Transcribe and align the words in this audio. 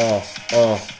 oh, 0.00 0.22
oh. 0.52 0.97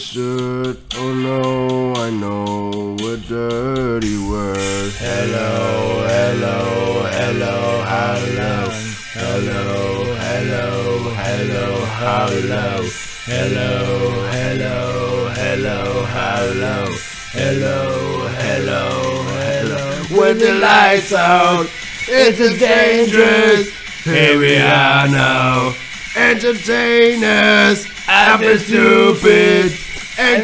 should. 0.00 0.78
Oh 0.96 1.14
no, 1.14 1.94
I 1.94 2.08
know 2.08 2.96
a 3.06 3.16
dirty 3.18 4.16
word. 4.16 4.92
Hello, 4.96 6.06
hello, 6.08 7.04
hello, 7.04 7.84
hello. 7.84 8.70
Hello, 9.12 10.14
hello, 10.14 11.10
hello, 11.10 11.84
hello. 12.00 12.88
Hello, 13.26 14.24
hello, 14.30 15.28
hello, 15.28 16.04
hello. 16.06 16.96
Hello, 17.32 18.28
hello, 18.28 19.22
hello. 19.38 20.18
When 20.18 20.38
the 20.38 20.54
lights 20.54 21.12
out, 21.12 21.66
it's 22.08 22.40
a 22.40 22.58
dangerous. 22.58 23.68
Here 24.04 24.38
we 24.38 24.56
are 24.56 25.08
now. 25.08 25.74
Entertainers, 26.16 27.86
after 28.08 28.58
stupid. 28.58 29.79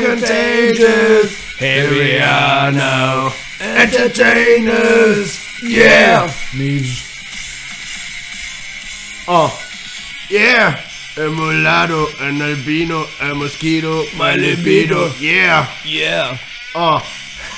Contagious. 0.07 1.35
Here 1.59 1.91
we 1.91 2.19
are 2.19 2.71
now. 2.73 3.33
Entertainers, 3.61 5.39
yeah. 5.63 6.31
Oh, 9.29 9.51
yeah. 10.31 10.81
A 11.19 11.29
mulatto, 11.31 12.07
an 12.21 12.41
albino, 12.43 13.05
a 13.23 13.35
mosquito, 13.35 14.05
my 14.19 14.37
libido, 14.37 15.09
yeah. 15.19 15.67
Yeah. 15.85 16.37
Oh, 16.75 17.01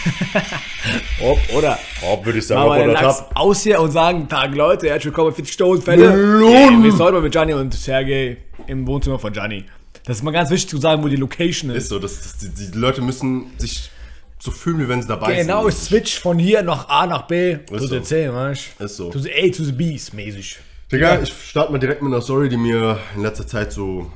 Ob, 1.21 1.39
oder? 1.55 1.79
Hopp, 2.01 2.25
würde 2.25 2.39
ich 2.39 2.47
sagen, 2.47 2.73
den 2.81 2.91
oder 2.91 3.01
Tab. 3.01 3.31
aus 3.35 3.63
hier 3.65 3.81
und 3.81 3.91
sagen, 3.91 4.29
Tag 4.29 4.55
Leute, 4.55 4.89
herzlich 4.89 5.07
willkommen, 5.07 5.35
40 5.35 5.53
Stunden 5.53 5.83
Fälle. 5.83 6.11
Melon. 6.11 6.85
Wir 6.85 6.93
sind 6.93 7.01
heute 7.01 7.21
mit 7.21 7.33
Gianni 7.33 7.53
und 7.55 7.75
Sergej 7.75 8.37
im 8.69 8.87
Wohnzimmer 8.87 9.19
von 9.19 9.33
Gianni. 9.33 9.65
Das 10.09 10.17
ist 10.17 10.23
mal 10.23 10.31
ganz 10.31 10.49
wichtig 10.49 10.71
zu 10.71 10.79
sagen, 10.79 11.03
wo 11.03 11.09
die 11.09 11.17
Location 11.17 11.69
ist. 11.71 11.83
Ist 11.85 11.89
so, 11.91 11.99
das, 11.99 12.23
das, 12.23 12.39
die, 12.39 12.49
die 12.49 12.79
Leute 12.79 13.03
müssen 13.03 13.51
sich 13.59 13.91
so 14.39 14.51
fühlen, 14.51 14.79
wie 14.81 14.89
wenn 14.89 15.03
sie 15.03 15.09
dabei 15.09 15.35
Genau, 15.43 15.69
sind. 15.69 15.79
Switch 15.79 16.19
von 16.19 16.39
hier 16.39 16.63
nach 16.63 16.89
A 16.89 17.07
nach 17.07 17.27
B. 17.27 17.59
To 17.59 17.77
so. 17.79 17.87
the 17.89 18.01
C, 18.03 18.33
weißt 18.33 18.81
Ist 18.81 18.97
so. 18.97 19.11
To 19.11 19.19
the 19.19 19.31
A, 19.31 19.51
to 19.55 19.63
the 19.65 19.73
B's, 19.73 20.15
mäßig. 20.15 20.61
Digga, 20.91 21.21
ich 21.21 21.31
starte 21.51 21.71
mal 21.73 21.79
direkt 21.79 22.01
mit 22.01 22.11
einer 22.11 22.23
Story, 22.23 22.49
die 22.49 22.57
mir 22.57 22.99
in 23.17 23.21
letzter 23.23 23.47
Zeit 23.47 23.71
so, 23.71 24.11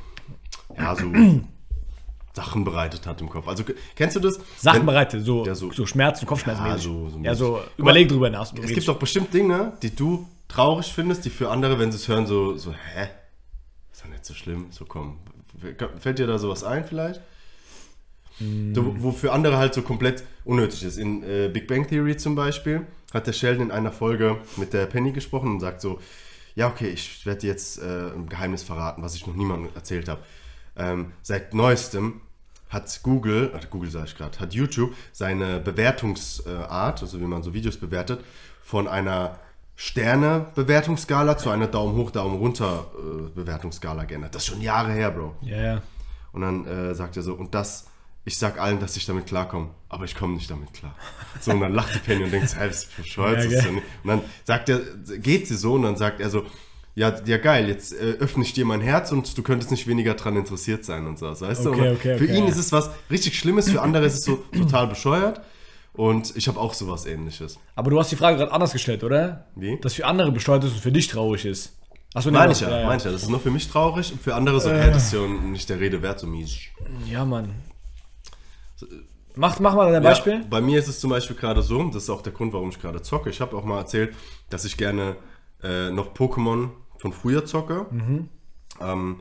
ja, 0.78 0.96
so 0.96 1.04
Sachen 2.34 2.64
bereitet 2.64 3.06
hat 3.06 3.20
im 3.20 3.28
Kopf. 3.28 3.46
Also, 3.46 3.62
kennst 3.94 4.16
du 4.16 4.20
das? 4.20 4.40
Sachen 4.56 4.78
Wenn- 4.78 4.86
bereitet, 4.86 5.27
so, 5.27 5.44
Ja, 5.44 5.54
so. 5.54 5.70
so- 5.72 5.84
Schmerzen, 5.84 6.24
Kopfschmerzen. 6.24 6.64
Ja, 6.64 6.78
so- 6.78 7.10
so 7.10 7.18
ja, 7.18 7.34
so, 7.34 7.60
überleg 7.77 8.08
drüber 8.08 8.30
nach. 8.30 8.50
Es 8.62 8.72
gibt 8.72 8.88
doch 8.88 8.98
bestimmt 8.98 9.34
Dinge, 9.34 9.74
die 9.83 9.94
du 9.94 10.27
traurig 10.48 10.90
findest, 10.90 11.27
die 11.27 11.30
für 11.30 11.50
andere, 11.50 11.78
wenn 11.78 11.92
sie 11.92 11.98
es 11.98 12.08
hören, 12.08 12.27
so, 12.27 12.56
so, 12.56 12.72
hä? 12.72 13.08
Ist 13.92 14.02
doch 14.05 14.08
nicht 14.08 14.24
so 14.24 14.33
schlimm. 14.33 14.68
So, 14.70 14.86
komm. 14.86 15.18
Fällt 15.98 16.18
dir 16.18 16.27
da 16.27 16.39
sowas 16.39 16.64
ein 16.64 16.84
vielleicht? 16.84 17.20
So, 18.39 19.02
wo 19.02 19.12
für 19.12 19.33
andere 19.33 19.58
halt 19.58 19.74
so 19.74 19.83
komplett 19.83 20.24
unnötig 20.45 20.83
ist. 20.83 20.96
In 20.96 21.23
äh, 21.23 21.48
Big 21.52 21.68
Bang 21.68 21.86
Theory 21.86 22.17
zum 22.17 22.34
Beispiel 22.34 22.86
hat 23.12 23.27
der 23.27 23.33
Sheldon 23.33 23.67
in 23.67 23.70
einer 23.70 23.92
Folge 23.92 24.39
mit 24.56 24.73
der 24.73 24.86
Penny 24.86 25.12
gesprochen 25.12 25.52
und 25.52 25.61
sagt 25.61 25.80
so, 25.80 26.00
ja 26.55 26.68
okay, 26.68 26.89
ich 26.89 27.24
werde 27.27 27.46
jetzt 27.46 27.78
äh, 27.80 28.11
ein 28.14 28.28
Geheimnis 28.28 28.62
verraten, 28.62 29.02
was 29.02 29.14
ich 29.14 29.27
noch 29.27 29.34
niemandem 29.34 29.70
erzählt 29.74 30.08
habe. 30.08 30.23
Ähm, 30.77 31.12
seit 31.23 31.55
neuestem 31.55 32.23
hat 32.68 33.00
Google, 33.02 33.52
äh, 33.55 33.67
Google 33.70 33.90
sage 33.90 34.06
ich 34.06 34.17
gerade, 34.17 34.39
hat 34.40 34.55
YouTube 34.55 34.94
seine 35.12 35.61
Bewertungsart, 35.61 37.02
also 37.02 37.20
wie 37.20 37.24
man 37.24 37.42
so 37.42 37.55
Videos 37.55 37.77
bewertet, 37.77 38.24
von 38.62 38.89
einer 38.89 39.39
Sterne-Bewertungsskala 39.77 41.38
zu 41.38 41.50
einer 41.50 41.66
Daumen 41.66 41.96
hoch, 41.96 42.10
Daumen 42.10 42.36
runter 42.36 42.86
äh, 42.96 43.30
Bewertungsskala 43.34 44.05
geändert. 44.05 44.34
Das 44.34 44.42
ist 44.42 44.48
schon 44.48 44.60
Jahre 44.60 44.92
her, 44.92 45.10
Bro. 45.10 45.34
Ja, 45.42 45.62
ja. 45.62 45.83
Und 46.33 46.42
dann 46.42 46.66
äh, 46.66 46.94
sagt 46.94 47.16
er 47.16 47.22
so, 47.22 47.34
und 47.34 47.55
das, 47.55 47.86
ich 48.24 48.38
sag 48.38 48.61
allen, 48.61 48.80
dass 48.80 48.96
ich 48.96 49.06
damit 49.06 49.27
klarkomme, 49.27 49.70
aber 49.88 50.05
ich 50.05 50.14
komme 50.14 50.34
nicht 50.34 50.50
damit 50.50 50.72
klar. 50.72 50.94
So, 51.40 51.52
und 51.52 51.61
dann 51.61 51.72
lacht 51.72 51.94
die 51.94 51.98
Penny 51.98 52.24
und 52.24 52.32
denkt, 52.32 52.55
hey, 52.56 52.68
das 52.68 52.84
ist 52.84 52.96
bescheuert. 52.96 53.50
Ja. 53.50 53.68
Und 53.68 53.82
dann 54.05 54.22
sagt 54.44 54.68
er, 54.68 54.80
geht 55.18 55.46
sie 55.46 55.56
so 55.56 55.74
und 55.74 55.82
dann 55.82 55.96
sagt 55.96 56.20
er 56.20 56.30
so, 56.30 56.44
ja, 56.94 57.14
ja 57.24 57.38
geil, 57.38 57.68
jetzt 57.68 57.94
äh, 57.94 58.16
öffne 58.20 58.44
ich 58.44 58.52
dir 58.52 58.66
mein 58.66 58.80
Herz 58.80 59.12
und 59.12 59.36
du 59.36 59.42
könntest 59.42 59.70
nicht 59.70 59.86
weniger 59.86 60.14
dran 60.14 60.36
interessiert 60.36 60.84
sein 60.84 61.06
und 61.06 61.18
so, 61.18 61.27
weißt 61.27 61.64
du? 61.64 61.70
Okay, 61.70 61.88
Und 61.88 61.96
okay, 61.96 62.18
für 62.18 62.24
okay, 62.24 62.36
ihn 62.36 62.44
ja. 62.44 62.50
ist 62.50 62.58
es 62.58 62.70
was 62.70 62.90
richtig 63.11 63.38
Schlimmes, 63.38 63.70
für 63.70 63.80
andere 63.80 64.05
ist 64.05 64.14
es 64.14 64.24
so 64.24 64.36
total 64.52 64.88
bescheuert. 64.88 65.40
Und 65.95 66.35
ich 66.36 66.48
habe 66.48 66.58
auch 66.58 66.73
sowas 66.73 67.05
ähnliches. 67.05 67.58
Aber 67.75 67.91
du 67.91 67.98
hast 67.98 68.11
die 68.11 68.17
Frage 68.17 68.39
gerade 68.39 68.53
anders 68.53 68.73
gestellt, 68.73 69.05
oder? 69.05 69.47
Wie? 69.55 69.79
Dass 69.80 69.95
für 69.95 70.07
andere 70.07 70.33
besteuert 70.33 70.64
ist 70.64 70.73
und 70.73 70.80
für 70.80 70.92
dich 70.92 71.08
traurig 71.08 71.45
ist. 71.45 71.77
Achso, 72.14 72.30
nee, 72.30 72.39
Meine 72.39 72.53
ich 72.53 72.61
ja, 72.61 72.70
ja, 72.80 72.86
meine 72.86 72.98
ich 72.98 73.05
ja. 73.05 73.13
Das 73.13 73.23
ist 73.23 73.29
nur 73.29 73.41
für 73.41 73.51
mich 73.51 73.69
traurig 73.69 74.13
und 74.13 74.20
für 74.20 74.35
andere 74.35 74.61
so, 74.61 74.70
hey, 74.70 74.91
das 74.91 75.05
ist 75.05 75.13
ja 75.13 75.27
nicht 75.27 75.69
der 75.69 75.80
Rede 75.80 76.03
wert, 76.03 76.20
so 76.20 76.27
mies. 76.27 76.58
Ja, 77.07 77.25
Mann. 77.25 77.55
Mach, 79.35 79.58
mach 79.61 79.75
mal 79.75 79.91
dein 79.91 80.03
Beispiel. 80.03 80.35
Ja, 80.35 80.41
bei 80.48 80.61
mir 80.61 80.79
ist 80.79 80.89
es 80.89 81.01
zum 81.01 81.11
Beispiel 81.11 81.36
gerade 81.36 81.63
so, 81.63 81.83
das 81.85 82.05
ist 82.05 82.11
auch 82.11 82.20
der 82.20 82.33
Grund, 82.33 82.53
warum 82.53 82.69
ich 82.69 82.80
gerade 82.80 83.01
zocke. 83.01 83.30
Ich 83.30 83.41
habe 83.41 83.57
auch 83.57 83.64
mal 83.64 83.79
erzählt, 83.79 84.14
dass 84.51 84.64
ich 84.67 84.77
gerne 84.77 85.17
äh, 85.63 85.91
noch 85.91 86.13
Pokémon 86.14 86.70
von 86.98 87.13
früher 87.13 87.47
zocke. 87.47 87.86
Ähm, 88.80 89.20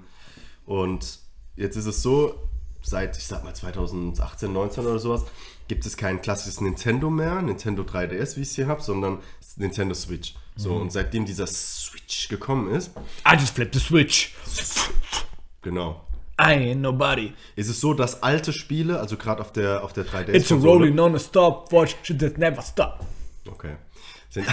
und 0.65 1.19
jetzt 1.55 1.77
ist 1.77 1.85
es 1.85 2.01
so, 2.01 2.35
seit, 2.81 3.17
ich 3.17 3.25
sag 3.25 3.43
mal 3.43 3.53
2018, 3.53 4.51
19 4.51 4.85
oder 4.85 4.99
sowas, 4.99 5.25
gibt 5.67 5.85
es 5.85 5.97
kein 5.97 6.21
klassisches 6.21 6.61
Nintendo 6.61 7.09
mehr, 7.09 7.41
Nintendo 7.41 7.83
3DS, 7.83 8.35
wie 8.37 8.41
ich 8.41 8.49
es 8.49 8.55
hier 8.55 8.67
habe, 8.67 8.81
sondern 8.81 9.19
Nintendo 9.55 9.93
Switch. 9.93 10.35
So, 10.55 10.73
und 10.73 10.91
seitdem 10.91 11.25
dieser 11.25 11.47
Switch 11.47 12.27
gekommen 12.27 12.71
ist, 12.73 12.91
I 13.25 13.35
just 13.35 13.55
flipped 13.55 13.73
the 13.73 13.79
switch. 13.79 14.33
genau, 15.61 16.01
I 16.39 16.53
ain't 16.53 16.75
nobody. 16.81 17.33
ist 17.55 17.69
es 17.69 17.79
so, 17.79 17.93
dass 17.93 18.21
alte 18.21 18.51
Spiele, 18.53 18.99
also 18.99 19.15
gerade 19.17 19.41
auf 19.41 19.51
der, 19.53 19.83
auf 19.83 19.93
der 19.93 20.05
3DS. 20.05 20.33
It's 20.33 20.51
a 20.51 20.55
rolling 20.55 20.99
on 20.99 21.15
a 21.15 21.19
stopwatch, 21.19 21.95
should 22.03 22.19
that 22.19 22.37
never 22.37 22.61
stop. 22.61 23.05
Okay. 23.47 23.75
Sind, 24.29 24.45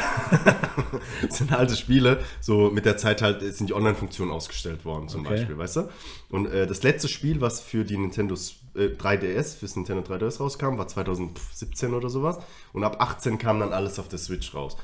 sind 1.30 1.52
alte 1.52 1.76
Spiele, 1.76 2.20
so 2.40 2.68
mit 2.70 2.84
der 2.84 2.96
Zeit 2.96 3.22
halt 3.22 3.42
sind 3.54 3.70
die 3.70 3.74
Online-Funktionen 3.74 4.32
ausgestellt 4.32 4.84
worden, 4.84 5.08
zum 5.08 5.20
Okay. 5.20 5.36
Beispiel, 5.36 5.56
weißt 5.56 5.76
du? 5.76 5.88
Und 6.30 6.46
äh, 6.46 6.66
das 6.66 6.82
letzte 6.82 7.06
Spiel, 7.06 7.40
was 7.40 7.60
für 7.60 7.84
die 7.84 7.96
Nintendo 7.96 8.34
äh, 8.78 8.94
3DS, 8.96 9.58
fürs 9.58 9.76
Nintendo 9.76 10.02
3DS 10.02 10.38
rauskam, 10.38 10.78
war 10.78 10.88
2017 10.88 11.94
oder 11.94 12.08
sowas. 12.08 12.38
Und 12.72 12.84
ab 12.84 13.00
18 13.00 13.38
kam 13.38 13.60
dann 13.60 13.72
alles 13.72 13.98
auf 13.98 14.08
der 14.08 14.18
Switch 14.18 14.54
raus. 14.54 14.76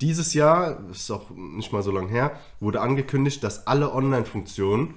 Dieses 0.00 0.34
Jahr, 0.34 0.80
das 0.88 0.98
ist 0.98 1.10
auch 1.10 1.30
nicht 1.30 1.72
mal 1.72 1.82
so 1.82 1.90
lange 1.90 2.08
her, 2.08 2.38
wurde 2.60 2.80
angekündigt, 2.80 3.44
dass 3.44 3.66
alle 3.66 3.92
Online-Funktionen, 3.92 4.94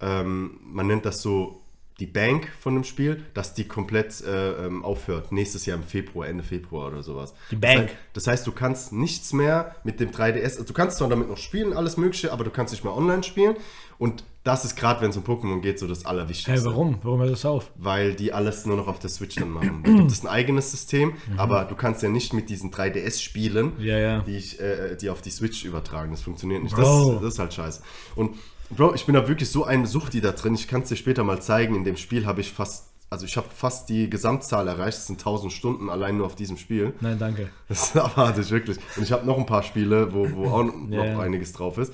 ähm, 0.00 0.58
man 0.64 0.86
nennt 0.86 1.04
das 1.04 1.22
so 1.22 1.62
die 1.98 2.06
Bank 2.06 2.48
von 2.60 2.74
dem 2.74 2.84
Spiel, 2.84 3.24
dass 3.32 3.54
die 3.54 3.66
komplett 3.66 4.22
äh, 4.22 4.66
ähm, 4.66 4.84
aufhört. 4.84 5.32
Nächstes 5.32 5.64
Jahr 5.64 5.78
im 5.78 5.84
Februar, 5.84 6.28
Ende 6.28 6.44
Februar 6.44 6.88
oder 6.88 7.02
sowas. 7.02 7.32
Die 7.50 7.56
Bank. 7.56 7.88
Das 7.88 7.92
heißt, 7.92 8.16
das 8.16 8.26
heißt, 8.26 8.46
du 8.46 8.52
kannst 8.52 8.92
nichts 8.92 9.32
mehr 9.32 9.74
mit 9.82 9.98
dem 9.98 10.10
3DS, 10.10 10.42
also 10.42 10.64
du 10.64 10.74
kannst 10.74 10.98
zwar 10.98 11.08
damit 11.08 11.28
noch 11.28 11.38
spielen, 11.38 11.72
alles 11.72 11.96
mögliche, 11.96 12.32
aber 12.32 12.44
du 12.44 12.50
kannst 12.50 12.72
nicht 12.72 12.84
mehr 12.84 12.94
online 12.94 13.22
spielen. 13.22 13.56
Und 13.98 14.24
das 14.46 14.64
ist 14.64 14.76
gerade, 14.76 15.00
wenn 15.02 15.10
es 15.10 15.16
um 15.16 15.24
Pokémon 15.24 15.60
geht, 15.60 15.78
so 15.78 15.86
das 15.86 16.00
Hey, 16.04 16.06
Allerwichtigste. 16.10 16.64
warum? 16.64 16.98
Warum 17.02 17.20
hört 17.20 17.32
das 17.32 17.44
auf? 17.44 17.70
Weil 17.76 18.14
die 18.14 18.32
alles 18.32 18.64
nur 18.64 18.76
noch 18.76 18.86
auf 18.88 18.98
der 18.98 19.10
Switch 19.10 19.34
dann 19.36 19.50
machen. 19.50 19.82
Da 19.84 19.92
gibt 19.92 20.10
es 20.10 20.22
ein 20.22 20.28
eigenes 20.28 20.70
System, 20.70 21.14
Mhm. 21.28 21.38
aber 21.38 21.64
du 21.64 21.74
kannst 21.74 22.02
ja 22.02 22.08
nicht 22.08 22.32
mit 22.32 22.48
diesen 22.48 22.70
3DS-Spielen, 22.70 23.72
Ja, 23.78 23.98
ja. 23.98 24.20
die, 24.20 24.36
ich, 24.36 24.60
äh, 24.60 24.96
die 24.96 25.10
auf 25.10 25.20
die 25.22 25.30
Switch 25.30 25.64
übertragen. 25.64 26.12
Das 26.12 26.22
funktioniert 26.22 26.62
nicht. 26.62 26.76
Das, 26.78 26.88
das 27.20 27.32
ist 27.34 27.38
halt 27.38 27.52
scheiße. 27.54 27.82
Und 28.14 28.36
Bro, 28.70 28.94
ich 28.94 29.06
bin 29.06 29.14
da 29.14 29.28
wirklich 29.28 29.48
so 29.48 29.62
ein 29.64 29.86
Suchti 29.86 30.20
da 30.20 30.32
drin. 30.32 30.54
Ich 30.54 30.66
kann 30.66 30.82
es 30.82 30.88
dir 30.88 30.96
später 30.96 31.22
mal 31.22 31.40
zeigen. 31.40 31.76
In 31.76 31.84
dem 31.84 31.96
Spiel 31.96 32.26
habe 32.26 32.40
ich 32.40 32.52
fast, 32.52 32.86
also 33.10 33.24
ich 33.24 33.36
habe 33.36 33.46
fast 33.54 33.88
die 33.88 34.10
Gesamtzahl 34.10 34.66
erreicht. 34.66 34.98
Das 34.98 35.06
sind 35.06 35.20
1000 35.20 35.52
Stunden 35.52 35.88
allein 35.88 36.16
nur 36.16 36.26
auf 36.26 36.34
diesem 36.34 36.56
Spiel. 36.56 36.92
Nein, 37.00 37.16
danke. 37.18 37.48
Das 37.68 37.84
ist 37.90 37.96
abartig, 38.08 38.50
wirklich. 38.50 38.78
Und 38.96 39.04
ich 39.04 39.12
habe 39.12 39.24
noch 39.24 39.38
ein 39.38 39.46
paar 39.46 39.62
Spiele, 39.62 40.12
wo, 40.12 40.28
wo 40.32 40.46
auch 40.50 40.64
noch 40.64 40.74
Ja, 40.90 41.04
ja. 41.04 41.18
einiges 41.20 41.52
drauf 41.52 41.78
ist. 41.78 41.92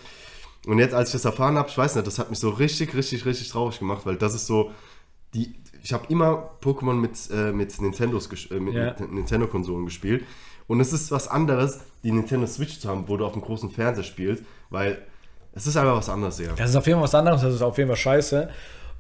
Und 0.66 0.78
jetzt, 0.78 0.94
als 0.94 1.08
ich 1.08 1.14
das 1.14 1.24
erfahren 1.24 1.56
habe, 1.56 1.68
ich 1.68 1.76
weiß 1.76 1.96
nicht, 1.96 2.06
das 2.06 2.18
hat 2.18 2.30
mich 2.30 2.38
so 2.38 2.50
richtig, 2.50 2.94
richtig, 2.94 3.26
richtig 3.26 3.48
traurig 3.48 3.78
gemacht, 3.78 4.06
weil 4.06 4.16
das 4.16 4.34
ist 4.34 4.46
so, 4.46 4.70
die, 5.34 5.54
ich 5.82 5.92
habe 5.92 6.04
immer 6.08 6.50
Pokémon 6.62 6.94
mit, 6.94 7.12
äh, 7.32 7.52
mit 7.52 7.80
Nintendos, 7.80 8.28
äh, 8.50 8.60
mit, 8.60 8.74
mit 8.74 9.12
Nintendo-Konsolen 9.12 9.84
gespielt. 9.84 10.24
Und 10.68 10.80
es 10.80 10.92
ist 10.92 11.10
was 11.10 11.26
anderes, 11.26 11.80
die 12.04 12.12
Nintendo 12.12 12.46
Switch 12.46 12.78
zu 12.78 12.88
haben, 12.88 13.08
wo 13.08 13.16
du 13.16 13.26
auf 13.26 13.32
dem 13.32 13.42
großen 13.42 13.70
Fernseher 13.70 14.04
spielst, 14.04 14.44
weil 14.70 15.02
es 15.52 15.66
ist 15.66 15.76
einfach 15.76 15.96
was 15.96 16.08
anderes, 16.08 16.38
ja. 16.38 16.52
Das 16.56 16.70
ist 16.70 16.76
auf 16.76 16.86
jeden 16.86 16.98
Fall 16.98 17.04
was 17.04 17.14
anderes, 17.14 17.42
das 17.42 17.54
ist 17.54 17.62
auf 17.62 17.76
jeden 17.76 17.88
Fall 17.88 17.96
scheiße. 17.96 18.48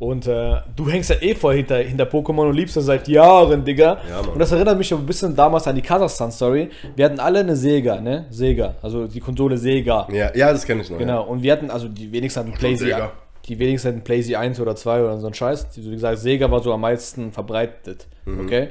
Und 0.02 0.26
äh, 0.26 0.56
du 0.74 0.90
hängst 0.90 1.10
ja 1.10 1.16
eh 1.20 1.32
voll 1.32 1.54
hinter, 1.54 1.76
hinter 1.76 2.06
Pokémon 2.06 2.48
und 2.48 2.54
liebst 2.54 2.76
das 2.76 2.86
seit 2.86 3.06
Jahren, 3.06 3.64
Digga. 3.64 3.98
Ja, 4.10 4.18
und 4.32 4.36
das 4.36 4.50
erinnert 4.50 4.76
mich 4.76 4.92
ein 4.92 5.06
bisschen 5.06 5.36
damals 5.36 5.68
an 5.68 5.76
die 5.76 5.80
Kasachstan-Story. 5.80 6.70
Wir 6.96 7.04
hatten 7.04 7.20
alle 7.20 7.38
eine 7.38 7.54
Sega, 7.54 8.00
ne? 8.00 8.26
Sega, 8.28 8.74
also 8.82 9.06
die 9.06 9.20
Konsole 9.20 9.56
Sega. 9.56 10.08
Ja, 10.10 10.34
ja 10.34 10.50
das 10.50 10.66
kenne 10.66 10.82
ich 10.82 10.90
noch. 10.90 10.98
Genau, 10.98 11.22
und 11.22 11.40
wir 11.44 11.52
hatten, 11.52 11.70
also 11.70 11.86
die 11.86 12.10
wenigsten 12.10 12.40
hatten 12.40 12.52
PlayStation. 12.52 13.10
Die 13.46 13.58
wenigsten 13.58 13.88
hatten 13.88 14.04
PlayStation 14.04 14.42
1 14.42 14.60
oder 14.60 14.76
2 14.76 15.02
oder 15.02 15.18
so 15.18 15.26
ein 15.26 15.34
Scheiß. 15.34 15.68
Wie 15.74 15.90
gesagt, 15.90 16.18
Sega 16.18 16.50
war 16.50 16.62
so 16.62 16.72
am 16.72 16.80
meisten 16.80 17.32
verbreitet. 17.32 18.06
Mhm. 18.24 18.40
Okay? 18.46 18.68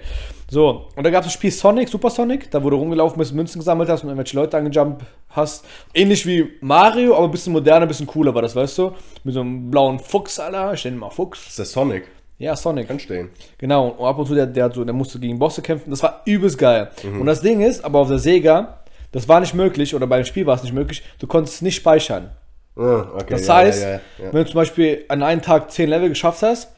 So, 0.50 0.88
und 0.95 1.03
da 1.03 1.09
gab 1.09 1.21
es 1.21 1.27
das 1.27 1.33
Spiel 1.33 1.51
Sonic, 1.51 1.89
Super 1.89 2.09
Sonic, 2.09 2.50
da 2.51 2.63
wo 2.63 2.69
du 2.69 2.77
rumgelaufen 2.77 3.18
bist, 3.18 3.33
Münzen 3.33 3.59
gesammelt 3.59 3.89
hast 3.89 4.03
und 4.03 4.09
irgendwelche 4.09 4.35
Leute 4.35 4.57
angejumpt 4.57 5.03
hast. 5.29 5.65
Ähnlich 5.94 6.25
wie 6.25 6.51
Mario, 6.62 7.15
aber 7.15 7.25
ein 7.25 7.31
bisschen 7.31 7.53
moderner, 7.53 7.85
ein 7.85 7.88
bisschen 7.88 8.07
cooler 8.07 8.33
war 8.33 8.41
das, 8.41 8.56
weißt 8.56 8.77
du? 8.77 8.91
Mit 9.23 9.33
so 9.33 9.41
einem 9.41 9.69
blauen 9.69 10.00
Fuchs, 10.00 10.39
Alter. 10.39 10.74
Ich 10.74 10.83
nenne 10.85 10.97
ihn 10.97 11.00
mal 11.00 11.09
Fuchs. 11.09 11.39
Das 11.39 11.50
ist 11.50 11.59
der 11.59 11.65
Sonic. 11.65 12.03
Ja, 12.38 12.56
Sonic. 12.56 12.88
Kann 12.88 13.00
stehen. 13.00 13.29
Genau, 13.57 13.89
und 13.89 14.06
ab 14.06 14.17
und 14.17 14.25
zu, 14.25 14.33
der, 14.33 14.47
der, 14.47 14.65
hat 14.65 14.74
so, 14.74 14.83
der 14.83 14.94
musste 14.94 15.19
gegen 15.19 15.38
Bosse 15.38 15.62
kämpfen. 15.62 15.89
Das 15.91 16.01
war 16.01 16.21
übelst 16.25 16.57
geil. 16.57 16.89
Mhm. 17.03 17.21
Und 17.21 17.27
das 17.27 17.41
Ding 17.41 17.62
ist, 17.62 17.85
aber 17.85 18.00
auf 18.00 18.07
der 18.07 18.17
Sega, 18.17 18.79
das 19.12 19.27
war 19.27 19.39
nicht 19.39 19.53
möglich, 19.53 19.94
oder 19.94 20.07
beim 20.07 20.25
Spiel 20.25 20.45
war 20.45 20.56
es 20.56 20.63
nicht 20.63 20.74
möglich, 20.74 21.03
du 21.19 21.27
konntest 21.27 21.56
es 21.56 21.62
nicht 21.62 21.75
speichern. 21.75 22.31
Ah, 22.81 23.11
okay, 23.15 23.25
Das 23.29 23.47
ja, 23.47 23.55
heißt, 23.55 23.83
ja, 23.83 23.89
ja, 23.91 23.99
wenn 24.33 24.43
du 24.43 24.45
zum 24.45 24.55
Beispiel 24.55 25.05
an 25.07 25.23
einem 25.23 25.41
Tag 25.41 25.71
10 25.71 25.89
Level 25.89 26.09
geschafft 26.09 26.41
hast, 26.41 26.69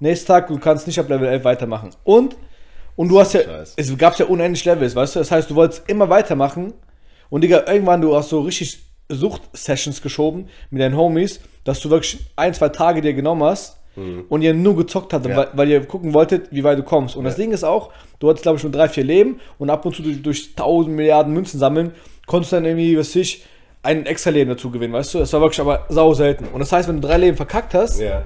nächsten 0.00 0.26
Tag, 0.26 0.48
du 0.48 0.58
kannst 0.58 0.86
nicht 0.86 0.98
ab 0.98 1.08
Level 1.08 1.28
11 1.28 1.44
weitermachen. 1.44 1.90
Und, 2.04 2.36
und 2.96 3.08
du 3.08 3.18
hast 3.20 3.34
ja, 3.34 3.42
Scheiße. 3.42 3.74
es 3.76 3.98
gab 3.98 4.18
ja 4.18 4.26
unendlich 4.26 4.64
Levels, 4.64 4.94
weißt 4.94 5.16
du? 5.16 5.18
Das 5.20 5.30
heißt, 5.30 5.50
du 5.50 5.54
wolltest 5.54 5.88
immer 5.88 6.08
weitermachen 6.08 6.72
und 7.30 7.42
Digga, 7.42 7.64
irgendwann, 7.66 8.00
du 8.00 8.14
hast 8.16 8.28
so 8.30 8.40
richtig 8.40 8.78
Sucht-Sessions 9.10 10.02
geschoben 10.02 10.48
mit 10.70 10.80
deinen 10.82 10.96
Homies, 10.96 11.40
dass 11.64 11.80
du 11.80 11.90
wirklich 11.90 12.18
ein, 12.36 12.54
zwei 12.54 12.68
Tage 12.68 13.00
dir 13.00 13.14
genommen 13.14 13.42
hast 13.42 13.76
und 14.28 14.42
ihr 14.42 14.54
nur 14.54 14.76
gezockt 14.76 15.12
habt, 15.12 15.26
Mhm. 15.26 15.34
Weil, 15.36 15.48
weil 15.54 15.68
ihr 15.70 15.84
gucken 15.84 16.14
wolltet, 16.14 16.52
wie 16.52 16.62
weit 16.62 16.78
du 16.78 16.84
kommst. 16.84 17.16
Und 17.16 17.24
das 17.24 17.34
Ding 17.34 17.50
ist 17.50 17.64
auch, 17.64 17.90
du 18.20 18.28
hattest, 18.28 18.42
glaube 18.44 18.54
ich, 18.56 18.62
schon 18.62 18.70
drei, 18.70 18.88
vier 18.88 19.02
Leben 19.02 19.40
und 19.58 19.70
ab 19.70 19.84
und 19.84 19.96
zu 19.96 20.02
durch, 20.02 20.22
durch 20.22 20.50
1000 20.56 20.94
Milliarden 20.94 21.32
Münzen 21.32 21.58
sammeln, 21.58 21.90
konntest 22.26 22.52
du 22.52 22.56
dann 22.56 22.64
irgendwie, 22.64 22.96
was 22.96 23.16
ich, 23.16 23.44
ein 23.82 24.06
extra 24.06 24.30
Leben 24.30 24.50
dazu 24.50 24.70
gewinnen, 24.70 24.92
weißt 24.92 25.14
du? 25.14 25.18
Das 25.20 25.32
war 25.32 25.40
wirklich 25.40 25.60
aber 25.60 25.84
sau 25.88 26.12
selten. 26.14 26.46
Und 26.52 26.60
das 26.60 26.72
heißt, 26.72 26.88
wenn 26.88 27.00
du 27.00 27.06
drei 27.08 27.16
Leben 27.16 27.36
verkackt 27.36 27.74
hast, 27.74 28.00
Ja. 28.00 28.24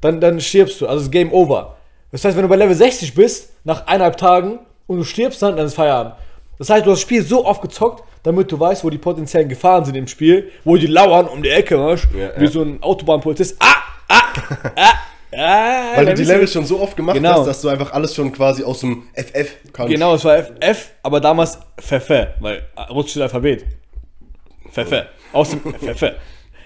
dann, 0.00 0.20
dann 0.20 0.40
stirbst 0.40 0.80
du. 0.80 0.86
Also 0.86 0.98
es 1.00 1.04
ist 1.04 1.10
Game 1.12 1.32
Over. 1.32 1.76
Das 2.10 2.24
heißt, 2.24 2.36
wenn 2.36 2.42
du 2.42 2.48
bei 2.48 2.56
Level 2.56 2.74
60 2.74 3.14
bist, 3.14 3.50
nach 3.64 3.86
eineinhalb 3.86 4.16
Tagen 4.16 4.58
und 4.86 4.98
du 4.98 5.04
stirbst 5.04 5.40
dann, 5.42 5.56
dann 5.56 5.66
ist 5.66 5.74
Feierabend. 5.74 6.14
Das 6.58 6.68
heißt, 6.70 6.86
du 6.86 6.90
hast 6.90 6.98
das 6.98 7.02
Spiel 7.02 7.22
so 7.22 7.44
oft 7.44 7.62
gezockt, 7.62 8.04
damit 8.22 8.52
du 8.52 8.60
weißt, 8.60 8.84
wo 8.84 8.90
die 8.90 8.98
potenziellen 8.98 9.48
Gefahren 9.48 9.84
sind 9.84 9.96
im 9.96 10.06
Spiel, 10.06 10.50
wo 10.64 10.76
die 10.76 10.86
lauern 10.86 11.26
um 11.26 11.42
die 11.42 11.48
Ecke, 11.48 11.78
weißt 11.78 12.08
du? 12.12 12.18
Ja, 12.18 12.30
Wie 12.36 12.44
ja. 12.44 12.50
so 12.50 12.62
ein 12.62 12.82
Autobahnpolizist. 12.82 13.56
Ah! 13.60 13.74
Ah! 14.08 14.22
Ah! 14.76 14.92
Ah! 15.34 15.96
Weil 15.96 16.04
du 16.06 16.14
die 16.14 16.24
Level 16.24 16.46
schon 16.46 16.66
so 16.66 16.78
oft 16.80 16.94
gemacht 16.94 17.16
Genau. 17.16 17.38
hast, 17.38 17.46
dass 17.46 17.62
du 17.62 17.68
einfach 17.70 17.92
alles 17.94 18.14
schon 18.14 18.30
quasi 18.32 18.62
aus 18.62 18.80
dem 18.80 19.04
FF 19.14 19.56
kannst. 19.72 19.90
Genau, 19.90 20.14
es 20.14 20.24
war 20.26 20.36
FF, 20.36 20.90
aber 21.02 21.20
damals 21.20 21.58
Pfeffe, 21.80 22.34
weil 22.40 22.62
äh, 22.76 22.82
russisches 22.92 23.22
Alphabet. 23.22 23.64
Pfeffe. 24.72 25.06
Aus 25.32 25.50
dem 25.50 25.60
Pfeffe. 25.60 26.16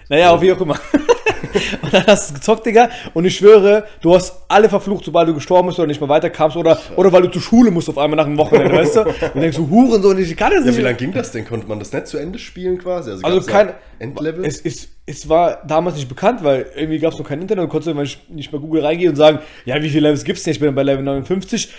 Naja, 0.08 0.30
auf 0.30 0.40
wie 0.40 0.52
auch 0.52 0.60
immer. 0.60 0.78
und 1.82 1.92
dann 1.92 2.06
hast 2.06 2.30
du 2.30 2.34
es 2.34 2.40
gezockt, 2.40 2.64
Digga. 2.66 2.88
Und 3.14 3.24
ich 3.24 3.36
schwöre, 3.36 3.84
du 4.00 4.14
hast 4.14 4.42
alle 4.48 4.68
verflucht, 4.68 5.04
sobald 5.04 5.28
du 5.28 5.34
gestorben 5.34 5.66
bist 5.68 5.78
oder 5.80 5.88
nicht 5.88 6.00
mehr 6.00 6.08
weiterkamst. 6.08 6.56
Oder, 6.56 6.78
oder 6.94 7.12
weil 7.12 7.22
du 7.22 7.28
zur 7.30 7.42
Schule 7.42 7.70
musst 7.72 7.88
auf 7.88 7.98
einmal 7.98 8.16
nach 8.16 8.24
dem 8.26 8.38
Wochenende, 8.38 8.72
weißt 8.72 8.96
du? 8.96 9.00
Und 9.02 9.40
denkst 9.40 9.56
du, 9.56 9.68
Huren 9.68 10.00
so, 10.02 10.16
ich 10.16 10.36
kann 10.36 10.50
das 10.52 10.60
Ja, 10.60 10.66
nicht. 10.70 10.78
wie 10.78 10.82
lange 10.82 10.96
ging 10.96 11.12
das 11.12 11.32
denn? 11.32 11.44
Konnte 11.44 11.66
man 11.66 11.78
das 11.80 11.92
nicht 11.92 12.06
zu 12.06 12.18
Ende 12.18 12.38
spielen 12.38 12.78
quasi? 12.78 13.10
Also 13.10 13.22
gab's 13.22 13.46
kein 13.46 13.72
Endlevel? 13.98 14.44
Es, 14.44 14.60
es, 14.60 14.88
es 15.06 15.28
war 15.28 15.62
damals 15.66 15.96
nicht 15.96 16.08
bekannt, 16.08 16.44
weil 16.44 16.66
irgendwie 16.76 16.98
gab 17.00 17.12
es 17.12 17.18
noch 17.18 17.26
kein 17.26 17.40
Internet 17.40 17.64
und 17.64 17.70
konntest 17.70 17.94
nicht- 17.96 18.30
nicht 18.30 18.50
bei 18.52 18.58
Google 18.58 18.84
reingehen 18.84 19.10
und 19.10 19.16
sagen, 19.16 19.40
ja, 19.64 19.82
wie 19.82 19.88
viele 19.88 20.02
Levels 20.08 20.22
gibt 20.24 20.38
es 20.38 20.44
denn? 20.44 20.52
Ich 20.52 20.60
bin 20.60 20.72
bei 20.74 20.82
Level 20.84 21.02
59. 21.04 21.72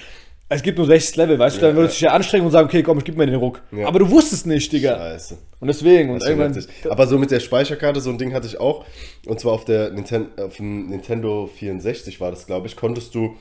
Es 0.50 0.64
gibt 0.64 0.78
nur 0.78 0.88
60 0.88 1.16
Level, 1.18 1.38
weißt 1.38 1.58
du? 1.58 1.62
Dann 1.62 1.76
würdest 1.76 1.96
du 1.96 1.98
dich 1.98 2.02
ja 2.04 2.12
anstrengen 2.12 2.46
und 2.46 2.52
sagen, 2.52 2.68
okay, 2.68 2.82
komm, 2.82 2.98
ich 3.00 3.04
gib 3.04 3.18
mir 3.18 3.26
den 3.26 3.36
Ruck. 3.36 3.62
Ja. 3.72 3.86
Aber 3.88 4.00
du 4.00 4.10
wusstest 4.10 4.46
nicht, 4.46 4.72
Digga. 4.72 4.96
Scheiße. 4.96 5.38
Und 5.60 5.68
deswegen, 5.68 6.10
und 6.12 6.24
irgendwann. 6.24 6.58
Aber 6.90 7.06
so 7.08 7.18
mit 7.18 7.32
der 7.32 7.42
Speicherkarte, 7.42 8.00
so 8.00 8.10
ein 8.10 8.18
Ding 8.18 8.34
hatte 8.34 8.48
ich 8.48 8.58
auch. 8.60 8.86
Und 9.26 9.40
zwar 9.42 9.52
auf 9.54 9.66
der 9.66 9.92
Ninten 9.92 10.28
auf 10.38 10.56
dem 10.56 10.88
Nintendo 10.90 11.48
64 11.54 12.22
war 12.22 12.32
das, 12.32 12.46
glaube 12.46 12.68
ich, 12.68 12.78
konntest 12.78 13.14
du 13.14 13.36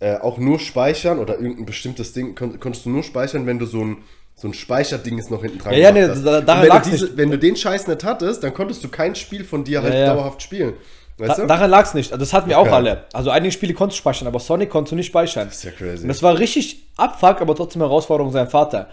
äh, 0.00 0.14
auch 0.16 0.38
nur 0.38 0.58
speichern 0.58 1.18
oder 1.18 1.34
irgendein 1.38 1.66
bestimmtes 1.66 2.12
Ding 2.14 2.34
kon 2.34 2.60
konntest 2.60 2.86
du 2.86 2.90
nur 2.90 3.02
speichern, 3.02 3.46
wenn 3.46 3.58
du 3.58 3.66
so 3.66 3.82
ein 3.84 3.98
so 4.38 4.48
ein 4.48 4.52
Speicherding 4.52 5.16
ist 5.18 5.30
noch 5.30 5.40
hinten 5.40 5.58
dran 5.58 5.72
Ja, 5.72 5.78
ja, 5.78 5.92
nee, 5.92 6.02
hast. 6.06 6.22
da- 6.22 6.42
daran 6.42 6.68
wenn, 6.68 6.82
du 6.82 6.90
diese, 6.90 7.16
wenn 7.16 7.30
du 7.30 7.38
den 7.38 7.56
Scheiß 7.56 7.86
nicht 7.86 8.04
hattest, 8.04 8.42
dann 8.44 8.52
konntest 8.52 8.84
du 8.84 8.88
kein 8.88 9.14
Spiel 9.14 9.44
von 9.44 9.64
dir 9.64 9.82
halt 9.82 9.94
Ja, 9.94 10.00
ja. 10.00 10.14
dauerhaft 10.14 10.42
spielen. 10.42 10.74
Weißt 11.18 11.38
Da, 11.38 11.46
daran 11.46 11.70
lag 11.70 11.84
es 11.84 11.94
nicht. 11.94 12.12
Also 12.12 12.20
Das 12.22 12.32
hatten 12.32 12.48
wir 12.50 12.58
Okay. 12.58 12.68
auch 12.68 12.74
alle. 12.74 13.04
Also 13.12 13.30
einige 13.30 13.52
Spiele 13.52 13.72
konntest 13.74 13.98
du 13.98 14.02
speichern, 14.02 14.28
aber 14.28 14.38
Sonic 14.38 14.68
konntest 14.70 14.92
du 14.92 14.96
nicht 14.96 15.06
speichern. 15.06 15.46
Das 15.48 15.56
ist 15.58 15.64
ja 15.64 15.70
crazy. 15.70 16.02
Und 16.02 16.08
das 16.08 16.22
war 16.22 16.38
richtig 16.38 16.82
Abfuck, 16.96 17.40
aber 17.40 17.54
trotzdem 17.54 17.82
Herausforderung 17.82 18.32
sein 18.32 18.48
Vater. 18.48 18.88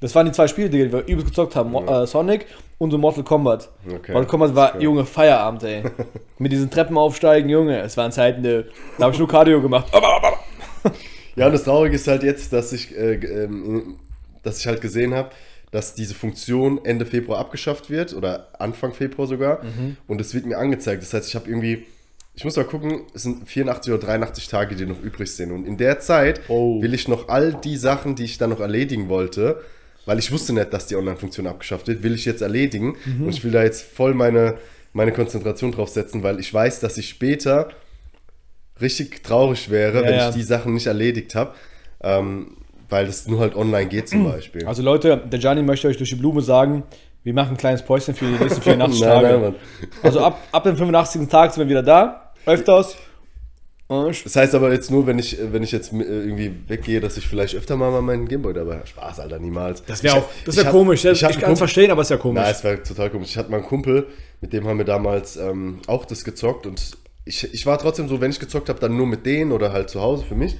Das 0.00 0.14
waren 0.14 0.26
die 0.26 0.32
zwei 0.32 0.46
Spiele, 0.48 0.70
die 0.70 0.92
wir 0.92 1.06
übelst 1.06 1.26
gezockt 1.28 1.56
haben. 1.56 1.70
Mo- 1.72 1.84
Äh, 1.84 2.06
Sonic 2.06 2.46
und 2.78 2.90
so 2.92 2.98
Mortal 2.98 3.24
Kombat. 3.24 3.68
Okay. 3.86 4.12
Mortal 4.12 4.26
Kombat 4.28 4.54
war, 4.54 4.80
Junge, 4.80 5.04
Feierabend, 5.04 5.62
ey. 5.64 5.82
Mit 6.38 6.52
diesen 6.52 6.70
Treppen 6.70 6.96
aufsteigen, 6.96 7.48
Junge. 7.48 7.80
Es 7.80 7.96
waren 7.96 8.12
Zeiten, 8.12 8.42
da 8.42 9.04
habe 9.04 9.12
ich 9.12 9.18
nur 9.18 9.28
Cardio 9.28 9.60
gemacht. 9.60 9.86
Ja, 11.36 11.46
und 11.46 11.52
das 11.52 11.62
Traurige 11.64 11.94
ist 11.94 12.08
halt 12.08 12.24
jetzt, 12.24 12.52
dass 12.52 12.72
ich, 12.72 12.96
äh, 12.96 13.14
ähm, 13.14 14.00
dass 14.42 14.58
ich 14.58 14.66
halt 14.66 14.80
gesehen 14.80 15.14
habe, 15.14 15.30
dass 15.70 15.94
diese 15.94 16.14
Funktion 16.14 16.80
Ende 16.84 17.04
Februar 17.06 17.38
abgeschafft 17.38 17.90
wird 17.90 18.14
oder 18.14 18.48
Anfang 18.58 18.94
Februar 18.94 19.28
sogar. 19.28 19.62
Mhm. 19.64 19.96
Und 20.06 20.20
es 20.20 20.32
wird 20.34 20.46
mir 20.46 20.58
angezeigt. 20.58 21.02
Das 21.02 21.12
heißt, 21.12 21.28
ich 21.28 21.34
habe 21.34 21.48
irgendwie, 21.48 21.84
ich 22.34 22.44
muss 22.44 22.56
mal 22.56 22.64
gucken, 22.64 23.02
es 23.14 23.24
sind 23.24 23.46
84 23.48 23.92
oder 23.92 24.02
83 24.02 24.48
Tage, 24.48 24.74
die 24.76 24.86
noch 24.86 25.00
übrig 25.02 25.30
sind. 25.30 25.52
Und 25.52 25.66
in 25.66 25.76
der 25.76 26.00
Zeit 26.00 26.40
Oh. 26.48 26.80
will 26.80 26.94
ich 26.94 27.06
noch 27.08 27.28
all 27.28 27.52
die 27.52 27.76
Sachen, 27.76 28.14
die 28.14 28.24
ich 28.24 28.38
dann 28.38 28.50
noch 28.50 28.60
erledigen 28.60 29.08
wollte, 29.08 29.60
weil 30.06 30.18
ich 30.18 30.32
wusste 30.32 30.54
nicht, 30.54 30.72
dass 30.72 30.86
die 30.86 30.96
Online-Funktion 30.96 31.46
abgeschafft 31.46 31.86
wird, 31.88 32.02
will 32.02 32.14
ich 32.14 32.24
jetzt 32.24 32.40
erledigen. 32.40 32.96
Mhm. 33.04 33.24
Und 33.24 33.28
ich 33.30 33.44
will 33.44 33.50
da 33.52 33.62
jetzt 33.62 33.82
voll 33.82 34.14
meine, 34.14 34.54
meine 34.94 35.12
Konzentration 35.12 35.70
drauf 35.72 35.90
setzen, 35.90 36.22
weil 36.22 36.40
ich 36.40 36.52
weiß, 36.54 36.80
dass 36.80 36.96
ich 36.96 37.10
später 37.10 37.68
richtig 38.80 39.22
traurig 39.22 39.70
wäre, 39.70 39.98
Ja, 40.02 40.04
wenn 40.06 40.14
ja. 40.14 40.28
ich 40.30 40.34
die 40.34 40.42
Sachen 40.42 40.74
nicht 40.74 40.86
erledigt 40.86 41.34
habe. 41.34 41.54
Ähm, 42.00 42.56
weil 42.88 43.06
das 43.06 43.26
nur 43.28 43.40
halt 43.40 43.54
online 43.54 43.86
geht 43.86 44.08
zum 44.08 44.24
Beispiel. 44.24 44.66
Also 44.66 44.82
Leute, 44.82 45.16
der 45.30 45.38
Gianni 45.38 45.62
möchte 45.62 45.88
euch 45.88 45.96
durch 45.96 46.10
die 46.10 46.16
Blume 46.16 46.40
sagen, 46.42 46.82
wir 47.24 47.34
machen 47.34 47.50
ein 47.52 47.56
kleines 47.56 47.82
Päuschen 47.82 48.14
für 48.14 48.24
die 48.26 48.32
nächsten 48.42 48.62
84 48.62 49.00
Nein, 49.02 49.10
Tage. 49.10 49.26
nein, 49.28 49.40
Mann. 49.42 49.54
Also 50.02 50.20
ab, 50.20 50.38
ab 50.52 50.62
dem 50.64 50.76
85. 50.76 51.28
Tag 51.28 51.52
sind 51.52 51.64
wir 51.64 51.68
wieder 51.68 51.82
da. 51.82 52.32
Öfters. 52.46 52.96
Das 53.88 54.36
heißt 54.36 54.54
aber 54.54 54.70
jetzt 54.70 54.90
nur, 54.90 55.06
wenn 55.06 55.18
ich, 55.18 55.38
wenn 55.50 55.62
ich 55.62 55.72
jetzt 55.72 55.94
äh, 55.94 55.96
irgendwie 56.02 56.52
weggehe, 56.68 57.00
dass 57.00 57.16
ich 57.16 57.26
vielleicht 57.26 57.54
öfter 57.54 57.74
mal 57.76 57.90
mal 57.90 58.02
meinen 58.02 58.28
Gameboy 58.28 58.52
dabei 58.52 58.74
habe. 58.76 58.86
Spaß, 58.86 59.20
Alter, 59.20 59.38
niemals. 59.38 59.82
das 59.86 60.02
wäre 60.02 60.18
Ich- 60.18 60.22
auch, 60.22 60.28
das 60.44 60.54
ich 60.54 60.58
wäre 60.58 60.66
hab- 60.66 60.72
komisch. 60.74 61.04
Ich, 61.06 61.22
Ich, 61.22 61.28
ich 61.30 61.38
kann 61.40 61.52
es 61.52 61.58
verstehen, 61.58 61.90
aber 61.90 62.02
es 62.02 62.10
wäre 62.10 62.20
komisch. 62.20 62.42
Nein, 62.42 62.50
es 62.52 62.62
war 62.64 62.82
total 62.82 63.08
komisch. 63.08 63.30
Ich 63.30 63.38
hatte 63.38 63.50
mal 63.50 63.58
einen 63.58 63.66
Kumpel, 63.66 64.06
mit 64.42 64.52
dem 64.52 64.66
haben 64.66 64.76
wir 64.76 64.84
damals 64.84 65.36
ähm, 65.38 65.78
auch 65.86 66.04
das 66.04 66.22
gezockt 66.24 66.66
und 66.66 66.98
ich, 67.24 67.52
ich 67.54 67.64
war 67.64 67.78
trotzdem 67.78 68.08
so, 68.08 68.20
wenn 68.20 68.30
ich 68.30 68.38
gezockt 68.40 68.68
habe, 68.68 68.78
dann 68.78 68.94
nur 68.94 69.06
mit 69.06 69.24
denen 69.24 69.52
oder 69.52 69.72
halt 69.72 69.88
zu 69.88 70.02
Hause 70.02 70.24
für 70.24 70.34
mich. 70.34 70.56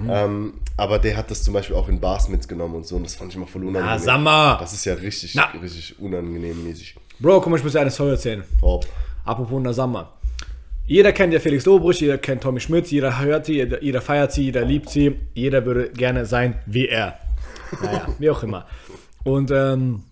Mhm. 0.00 0.10
Ähm, 0.10 0.52
aber 0.76 0.98
der 0.98 1.16
hat 1.16 1.30
das 1.30 1.42
zum 1.42 1.54
Beispiel 1.54 1.76
auch 1.76 1.88
in 1.88 2.00
Bars 2.00 2.28
mitgenommen 2.28 2.76
und 2.76 2.86
so 2.86 2.96
und 2.96 3.04
das 3.04 3.14
fand 3.14 3.30
ich 3.30 3.36
immer 3.36 3.46
voll 3.46 3.62
unangenehm. 3.62 3.88
Ah, 3.88 3.98
sag 3.98 4.20
mal. 4.20 4.58
Das 4.58 4.72
ist 4.72 4.84
ja 4.84 4.94
richtig, 4.94 5.34
Na. 5.34 5.46
richtig 5.60 5.98
unangenehm 5.98 6.64
mäßig. 6.64 6.96
Bro, 7.18 7.40
komm, 7.42 7.54
ich 7.56 7.62
muss 7.62 7.72
dir 7.72 7.80
eine 7.80 7.90
Story 7.90 8.10
erzählen. 8.12 8.42
Top. 8.60 8.86
Apropos 9.24 9.62
Nasama. 9.62 10.12
Jeder 10.86 11.12
kennt 11.12 11.32
ja 11.32 11.38
Felix 11.38 11.64
Lobrecht, 11.64 12.00
jeder 12.00 12.18
kennt 12.18 12.42
Tommy 12.42 12.58
Schmidt, 12.58 12.88
jeder 12.88 13.20
hört 13.20 13.46
sie, 13.46 13.54
jeder, 13.54 13.82
jeder 13.82 14.00
feiert 14.00 14.32
sie, 14.32 14.44
jeder 14.44 14.64
liebt 14.64 14.90
sie, 14.90 15.16
jeder 15.34 15.64
würde 15.64 15.90
gerne 15.90 16.26
sein 16.26 16.56
wie 16.66 16.88
er. 16.88 17.18
Naja, 17.80 18.08
wie 18.18 18.30
auch 18.30 18.42
immer. 18.42 18.66
Und 19.24 19.50
ähm, 19.52 20.02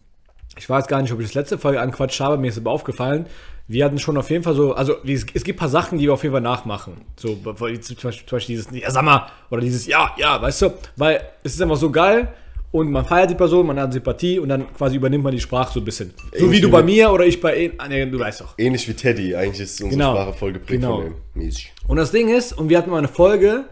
ich 0.60 0.68
weiß 0.68 0.86
gar 0.88 1.00
nicht, 1.00 1.10
ob 1.12 1.20
ich 1.20 1.26
das 1.26 1.34
letzte 1.34 1.56
Folge 1.58 1.80
anquatscht 1.80 2.20
habe, 2.20 2.36
mir 2.36 2.48
ist 2.48 2.58
aber 2.58 2.70
aufgefallen, 2.70 3.24
wir 3.66 3.84
hatten 3.84 3.98
schon 3.98 4.16
auf 4.18 4.28
jeden 4.30 4.44
Fall 4.44 4.54
so, 4.54 4.74
also 4.74 4.96
es, 5.06 5.24
es 5.32 5.42
gibt 5.44 5.56
ein 5.56 5.60
paar 5.60 5.68
Sachen, 5.68 5.96
die 5.98 6.04
wir 6.04 6.12
auf 6.12 6.22
jeden 6.22 6.32
Fall 6.34 6.42
nachmachen. 6.42 7.00
So, 7.16 7.34
zum 7.34 7.54
Beispiel, 7.54 7.80
zum 7.80 7.96
Beispiel 8.30 8.56
dieses, 8.56 8.68
ja, 8.72 8.90
sag 8.90 9.02
mal, 9.04 9.28
oder 9.50 9.62
dieses, 9.62 9.86
ja, 9.86 10.10
ja, 10.18 10.40
weißt 10.42 10.62
du, 10.62 10.70
weil 10.96 11.20
es 11.44 11.54
ist 11.54 11.62
einfach 11.62 11.76
so 11.76 11.90
geil 11.90 12.28
und 12.72 12.90
man 12.90 13.04
feiert 13.06 13.30
die 13.30 13.34
Person, 13.36 13.66
man 13.66 13.78
hat 13.80 13.92
Sympathie 13.92 14.38
und 14.38 14.48
dann 14.50 14.66
quasi 14.74 14.96
übernimmt 14.96 15.24
man 15.24 15.32
die 15.32 15.40
Sprache 15.40 15.72
so 15.72 15.80
ein 15.80 15.84
bisschen. 15.84 16.12
So 16.32 16.44
Ähnlich 16.44 16.58
wie 16.58 16.60
du 16.62 16.70
bei 16.70 16.82
mir 16.82 17.10
oder 17.10 17.24
ich 17.24 17.40
bei, 17.40 17.72
ah, 17.78 17.88
nee, 17.88 18.04
du 18.06 18.18
weißt 18.18 18.42
doch. 18.42 18.54
Ähnlich 18.58 18.86
wie 18.88 18.94
Teddy, 18.94 19.34
eigentlich 19.34 19.60
ist 19.62 19.80
unsere 19.80 19.98
Genau. 19.98 20.12
Sprache 20.14 20.32
voll 20.34 20.52
geprägt 20.52 20.82
Genau. 20.82 20.96
von 20.96 21.04
dem. 21.04 21.14
Mäßig. 21.34 21.72
Und 21.86 21.96
das 21.96 22.10
Ding 22.10 22.28
ist, 22.28 22.52
und 22.52 22.68
wir 22.68 22.76
hatten 22.76 22.90
mal 22.90 22.98
eine 22.98 23.08
Folge, 23.08 23.64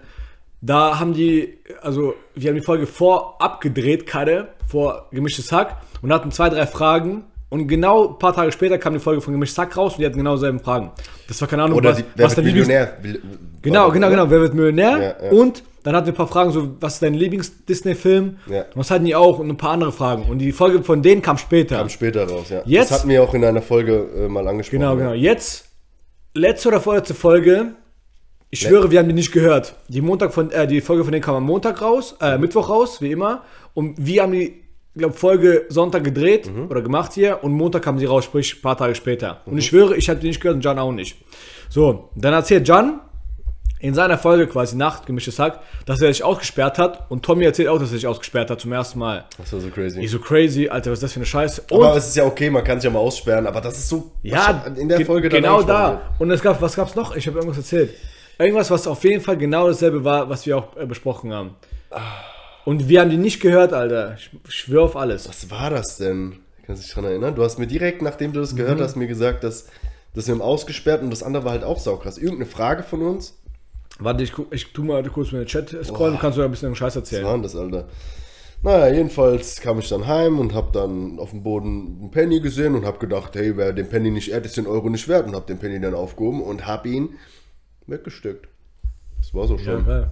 da 0.61 0.99
haben 0.99 1.13
die, 1.13 1.59
also 1.83 2.15
wir 2.35 2.51
haben 2.51 2.57
die 2.57 2.63
Folge 2.65 2.87
vorab 2.87 3.61
gedreht, 3.61 4.07
Kade, 4.07 4.49
vor 4.69 5.09
Gemischtes 5.11 5.51
Hack 5.51 5.77
und 6.03 6.13
hatten 6.13 6.31
zwei, 6.31 6.49
drei 6.51 6.67
Fragen. 6.67 7.25
Und 7.51 7.67
genau 7.67 8.11
ein 8.11 8.19
paar 8.19 8.35
Tage 8.35 8.53
später 8.53 8.77
kam 8.77 8.93
die 8.93 9.01
Folge 9.01 9.23
von 9.23 9.33
Gemischtes 9.33 9.57
Hack 9.59 9.75
raus 9.77 9.95
und 9.95 10.01
die 10.01 10.07
hatten 10.07 10.19
genau 10.19 10.35
dieselben 10.35 10.61
Fragen. 10.61 10.91
Das 11.27 11.41
war 11.41 11.49
keine 11.49 11.63
Ahnung, 11.63 11.79
Oder 11.79 11.91
was, 11.91 11.97
die, 11.97 12.05
wer 12.15 12.27
was 12.27 12.37
wird 12.37 12.47
Lieblings... 12.47 12.69
Millionär? 12.69 12.97
will- 13.03 13.23
Genau, 13.63 13.91
genau, 13.91 14.09
genau. 14.11 14.31
Wer 14.31 14.41
wird 14.41 14.55
Millionär? 14.55 15.17
Ja, 15.21 15.25
ja. 15.27 15.33
Und 15.33 15.65
Dann 15.83 15.97
hatten 15.97 16.07
wir 16.07 16.13
ein 16.13 16.17
paar 16.17 16.29
Fragen, 16.29 16.51
so, 16.53 16.77
was 16.81 16.95
ist 16.95 17.03
dein 17.03 17.15
Lieblings-Disney-Film? 17.15 18.37
Ja. 18.49 18.61
Und 18.63 18.77
das 18.77 18.91
hatten 18.91 19.05
die 19.07 19.15
auch 19.17 19.39
und 19.39 19.49
ein 19.49 19.57
paar 19.57 19.71
andere 19.73 19.93
Fragen. 19.93 20.25
Und 20.25 20.39
die 20.39 20.53
Folge 20.53 20.83
von 20.85 21.03
denen 21.03 21.23
kam 21.23 21.39
später. 21.39 21.77
Kam 21.79 21.89
später 21.89 22.29
raus, 22.29 22.51
ja. 22.51 22.61
Jetzt- 22.67 22.91
Das 22.91 22.99
hatten 23.01 23.09
wir 23.09 23.23
auch 23.23 23.33
in 23.35 23.45
einer 23.45 23.63
Folge 23.63 24.09
äh, 24.17 24.29
mal 24.29 24.47
angesprochen. 24.47 24.81
Genau, 24.81 24.97
genau. 24.97 25.13
Jetzt, 25.13 25.67
letzte 26.35 26.69
oder 26.69 26.81
vorletzte 26.81 27.15
Folge. 27.15 27.73
Ich 28.51 28.61
schwöre, 28.61 28.91
wir 28.91 28.99
haben 28.99 29.09
die 29.09 29.15
nicht 29.15 29.33
gehört. 29.33 29.75
Die, 29.89 30.01
Montag 30.01 30.33
von, 30.33 30.51
äh, 30.51 30.67
die 30.67 30.81
Folge 30.81 31.05
von 31.05 31.13
denen 31.13 31.23
kam 31.23 31.35
am 31.35 31.45
Montag 31.45 31.83
raus, 31.83 32.17
äh, 32.21 32.39
Mittwoch 32.39 32.69
raus, 32.71 33.01
wie 33.03 33.11
immer. 33.13 33.43
Und 33.79 33.95
wir 34.05 34.23
haben 34.23 34.33
die, 34.33 34.55
glaube 34.97 35.15
Folge 35.15 35.67
Sonntag 35.69 36.03
gedreht 36.03 36.51
oder 36.69 36.83
gemacht 36.83 37.13
hier. 37.13 37.45
Und 37.45 37.53
Montag 37.53 37.83
kam 37.83 37.97
sie 38.01 38.07
raus, 38.07 38.25
sprich 38.25 38.57
ein 38.57 38.63
paar 38.63 38.77
Tage 38.77 38.97
später. 38.97 39.41
Und 39.47 39.57
ich 39.57 39.67
schwöre, 39.67 39.97
ich 39.97 40.09
habe 40.11 40.19
die 40.19 40.27
nicht 40.27 40.41
gehört 40.41 40.57
und 40.57 40.63
John 40.63 40.79
auch 40.81 40.91
nicht. 40.91 41.17
So, 41.69 42.11
dann 42.17 42.33
erzählt 42.35 42.67
John 42.67 42.99
in 43.79 43.95
seiner 43.95 44.19
Folge 44.19 44.49
quasi 44.49 44.75
Nacht, 44.77 45.07
gemischtes 45.07 45.39
Hack, 45.39 45.61
dass 45.87 46.01
er 46.03 46.09
sich 46.13 46.25
ausgesperrt 46.25 46.79
hat. 46.79 47.09
Und 47.09 47.25
Tommy 47.25 47.45
erzählt 47.45 47.69
auch, 47.69 47.79
dass 47.79 47.91
er 47.91 47.99
sich 47.99 48.07
ausgesperrt 48.09 48.51
hat 48.51 48.61
zum 48.61 48.73
ersten 48.73 48.99
Mal. 48.99 49.27
Das 49.39 49.53
war 49.53 49.61
so 49.61 49.69
crazy. 49.69 50.01
Ich 50.01 50.11
so 50.11 50.19
crazy, 50.19 50.69
Alter, 50.69 50.91
was 50.91 50.99
ist 50.99 51.03
das 51.05 51.13
für 51.13 51.21
eine 51.21 51.27
Scheiße? 51.27 51.63
Und 51.71 51.85
aber 51.85 51.97
es 51.97 52.09
ist 52.09 52.17
ja 52.17 52.25
okay, 52.25 52.51
man 52.51 52.65
kann 52.65 52.81
sich 52.81 52.89
ja 52.89 52.93
mal 52.93 52.99
aussperren, 52.99 53.47
aber 53.47 53.61
das 53.61 53.79
ist 53.79 53.89
so 53.89 54.11
Ja, 54.25 54.65
in 54.77 54.89
der 54.89 54.99
ge- 54.99 55.07
Folge 55.07 55.29
genau 55.29 55.63
da. 55.63 56.01
Und 56.19 56.33
es 56.33 56.43
gab, 56.43 56.61
was 56.61 56.75
gab's 56.75 56.97
noch? 56.97 57.15
Ich 57.15 57.29
habe 57.29 57.37
irgendwas 57.39 57.59
erzählt. 57.59 57.95
Irgendwas, 58.41 58.69
was 58.73 58.89
auf 58.89 59.05
jeden 59.05 59.21
Fall 59.21 59.37
genau 59.37 59.69
dasselbe 59.69 60.03
war, 60.05 60.29
was 60.29 60.45
wir 60.47 60.59
auch 60.59 60.77
äh, 60.77 60.85
besprochen 60.85 61.33
haben. 61.33 61.55
Und 62.65 62.89
wir 62.89 63.01
haben 63.01 63.11
die 63.11 63.17
nicht 63.17 63.41
gehört, 63.41 63.73
Alter. 63.73 64.15
Ich 64.17 64.31
schwöre 64.55 64.85
auf 64.85 64.97
alles. 64.97 65.29
Was 65.29 65.51
war 65.51 65.71
das 65.71 65.97
denn? 65.97 66.37
Kannst 66.67 66.83
du 66.83 66.87
dich 66.87 66.95
dran 66.95 67.05
erinnern? 67.05 67.35
Du 67.35 67.43
hast 67.43 67.59
mir 67.59 67.67
direkt, 67.67 68.03
nachdem 68.03 68.33
du 68.33 68.41
das 68.41 68.53
Mhm. 68.53 68.57
gehört 68.59 68.81
hast, 68.81 68.97
mir 68.97 69.07
gesagt, 69.07 69.43
dass, 69.43 69.69
dass 70.15 70.27
wir 70.27 70.35
haben 70.35 70.43
ausgesperrt 70.43 71.03
und 71.03 71.11
das 71.11 71.23
andere 71.23 71.45
war 71.45 71.53
halt 71.53 71.65
auch 71.65 71.79
saukrass. 71.79 72.19
Irgendeine 72.19 72.47
Frage 72.47 72.83
von 72.83 73.01
uns? 73.03 73.39
Warte, 73.99 74.23
ich, 74.23 74.33
guck- 74.33 74.53
ich 74.55 74.73
tu 74.73 74.85
mal 74.85 75.03
kurz 75.05 75.33
mit 75.33 75.41
den 75.41 75.47
Chat 75.47 75.71
scrollen, 75.85 76.15
du 76.15 76.21
kannst 76.21 76.37
du 76.39 76.43
ein 76.43 76.51
bisschen 76.51 76.75
Scheiß 76.75 76.95
Was 76.95 76.97
erzählen. 76.97 77.25
war 77.25 77.33
denn 77.33 77.43
das, 77.43 77.57
Alter? 77.57 77.89
Naja, 78.63 78.93
jedenfalls 78.95 79.61
kam 79.61 79.79
ich 79.79 79.89
dann 79.89 80.07
heim 80.07 80.39
und 80.39 80.53
hab 80.53 80.73
dann 80.73 81.19
auf 81.21 81.31
dem 81.31 81.43
Boden 81.45 81.99
einen 82.01 82.11
Penny 82.11 82.41
gesehen 82.41 82.75
und 82.75 82.85
hab 82.85 83.01
gedacht, 83.01 83.35
hey, 83.35 83.57
wer 83.57 83.73
den 83.73 83.89
Penny 83.89 84.11
nicht 84.11 84.31
ehrt, 84.31 84.45
ist 84.47 84.57
den 84.57 84.67
Euro 84.67 84.89
nicht 84.91 85.09
wert 85.09 85.27
und 85.27 85.35
hab 85.35 85.47
den 85.47 85.59
Penny 85.59 85.81
dann 85.81 85.95
aufgehoben 85.95 86.43
und 86.43 86.67
hab 86.67 86.85
ihn 86.85 87.11
weggesteckt. 87.87 88.47
Das 89.19 89.33
war 89.33 89.47
so 89.47 89.57
Ja, 89.57 89.65
schon. 89.65 89.87
geil. 89.87 90.11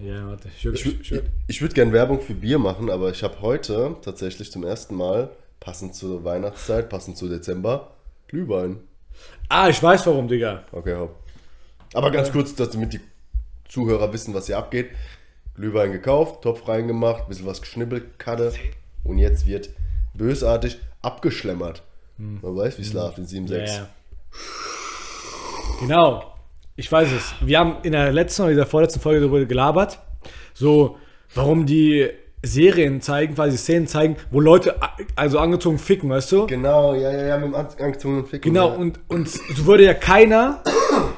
Ja, 0.00 0.26
warte. 0.26 0.48
Ich, 0.48 0.64
Ich, 0.64 1.12
ich, 1.12 1.22
ich, 1.46 1.60
würde 1.60 1.74
gerne 1.74 1.92
Werbung 1.92 2.20
für 2.20 2.34
Bier 2.34 2.58
machen, 2.58 2.90
aber 2.90 3.10
ich 3.10 3.22
habe 3.22 3.40
heute 3.40 3.96
tatsächlich 4.02 4.50
zum 4.50 4.64
ersten 4.64 4.94
Mal, 4.94 5.30
passend 5.60 5.94
zur 5.94 6.24
Weihnachtszeit, 6.24 6.88
passend 6.88 7.16
zu 7.16 7.28
Dezember, 7.28 7.92
Glühwein. 8.28 8.80
ah, 9.48 9.68
ich 9.68 9.82
weiß 9.82 10.06
warum, 10.06 10.28
Digga. 10.28 10.64
Okay, 10.72 10.96
hopp. 10.96 11.16
Aber 11.94 12.10
ganz 12.10 12.32
kurz, 12.32 12.54
damit 12.54 12.92
die 12.92 13.00
Zuhörer 13.68 14.12
wissen, 14.12 14.34
was 14.34 14.46
hier 14.46 14.58
abgeht. 14.58 14.90
Glühwein 15.54 15.92
gekauft, 15.92 16.42
Topf 16.42 16.66
reingemacht, 16.66 17.28
bisschen 17.28 17.46
was 17.46 17.60
geschnippelt, 17.60 18.18
Karte. 18.18 18.52
Und 19.04 19.18
jetzt 19.18 19.46
wird 19.46 19.70
bösartig 20.14 20.78
abgeschlemmert. 21.02 21.82
Man 22.16 22.56
weiß, 22.56 22.78
wie 22.78 22.82
es 22.82 22.92
läuft 22.92 23.18
in 23.18 23.26
7.6. 23.26 23.48
Hm. 23.48 23.48
Ja, 23.48 23.64
ja. 23.64 23.88
Genau. 25.80 26.31
Ich 26.82 26.90
weiß 26.90 27.08
es. 27.12 27.32
Wir 27.40 27.60
haben 27.60 27.76
in 27.84 27.92
der 27.92 28.10
letzten 28.10 28.42
oder 28.42 28.54
der 28.56 28.66
vorletzten 28.66 28.98
Folge 28.98 29.20
darüber 29.20 29.44
gelabert, 29.44 30.00
so, 30.52 30.96
warum 31.32 31.64
die 31.64 32.08
Serien 32.42 33.00
zeigen, 33.00 33.36
quasi 33.36 33.56
Szenen 33.56 33.86
zeigen, 33.86 34.16
wo 34.32 34.40
Leute 34.40 34.74
also 35.14 35.38
angezogen 35.38 35.78
ficken, 35.78 36.10
weißt 36.10 36.32
du? 36.32 36.46
Genau, 36.48 36.92
ja, 36.94 37.12
ja, 37.12 37.26
ja, 37.28 37.36
mit 37.36 37.46
dem 37.46 37.54
an- 37.54 37.68
angezogenen 37.78 38.26
Ficken. 38.26 38.52
Genau, 38.52 38.70
ja. 38.70 38.74
und, 38.74 38.98
und 39.06 39.28
so 39.28 39.64
würde 39.66 39.84
ja 39.84 39.94
keiner 39.94 40.60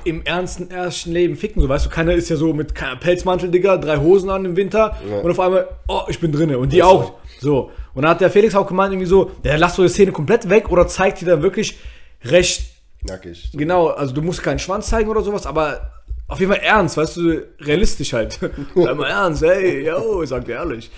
im 0.04 0.21
ernsten, 0.26 0.71
ersten 0.71 1.12
Leben 1.12 1.35
ficken, 1.37 1.62
so 1.62 1.68
weißt 1.71 1.87
du, 1.87 1.88
keiner 1.88 2.12
ist 2.12 2.28
ja 2.28 2.37
so 2.37 2.52
mit 2.52 2.75
Pelzmantel, 3.00 3.50
Digga, 3.50 3.78
drei 3.78 3.97
Hosen 3.97 4.28
an 4.28 4.44
im 4.44 4.56
Winter 4.56 4.99
Ja. 5.11 5.21
und 5.21 5.30
auf 5.30 5.40
einmal, 5.40 5.66
oh, 5.88 6.02
ich 6.09 6.21
bin 6.21 6.30
drinne 6.30 6.59
und 6.59 6.75
die 6.75 6.80
Ist 6.80 6.85
auch. 6.85 7.14
so. 7.40 7.49
So. 7.49 7.71
Und 7.94 8.02
dann 8.02 8.11
hat 8.11 8.21
der 8.21 8.28
Felix 8.30 8.54
auch 8.54 8.66
gemeint, 8.66 8.92
irgendwie 8.92 9.09
so, 9.09 9.30
der 9.44 9.56
lasst 9.56 9.76
so 9.76 9.83
die 9.83 9.88
Szene 9.88 10.12
komplett 10.12 10.50
weg 10.50 10.71
oder 10.71 10.87
zeigt 10.88 11.23
die 11.23 11.25
dann 11.25 11.40
wirklich 11.42 11.78
recht 12.23 12.73
Nackig. 13.04 13.50
So. 13.52 13.58
Genau, 13.58 13.88
also 13.88 14.14
du 14.14 14.23
musst 14.23 14.42
keinen 14.42 14.58
Schwanz 14.58 14.88
zeigen 14.88 15.08
oder 15.08 15.23
sowas, 15.23 15.46
aber 15.46 15.90
auf 16.26 16.40
jeden 16.40 16.52
Fall 16.52 16.62
ernst, 16.62 16.96
weißt 16.96 17.16
du, 17.18 17.42
realistisch 17.61 18.14
halt. 18.14 18.38
Bleib 18.75 18.96
mal 18.96 19.11
ernst, 19.11 19.42
hey, 19.42 19.87
yo, 19.87 20.25
sag 20.25 20.46
dir 20.46 20.54
ehrlich. 20.54 20.90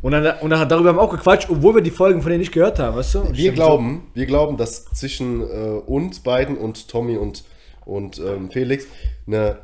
Und, 0.00 0.12
dann, 0.12 0.38
und 0.40 0.50
dann 0.50 0.68
darüber 0.68 0.90
haben 0.90 0.96
wir 0.96 1.02
auch 1.02 1.10
gequatscht, 1.10 1.50
obwohl 1.50 1.74
wir 1.74 1.82
die 1.82 1.90
Folgen 1.90 2.22
von 2.22 2.30
denen 2.30 2.40
nicht 2.40 2.52
gehört 2.52 2.78
haben, 2.78 2.96
weißt 2.96 3.14
du? 3.16 3.32
Wir 3.32 3.52
glauben, 3.52 4.10
wir 4.14 4.26
glauben, 4.26 4.56
dass 4.56 4.84
zwischen 4.84 5.42
äh, 5.42 5.44
uns 5.44 6.20
beiden 6.20 6.56
und 6.56 6.88
Tommy 6.88 7.16
und, 7.16 7.44
und 7.84 8.20
ähm, 8.20 8.50
Felix 8.50 8.86
eine 9.26 9.58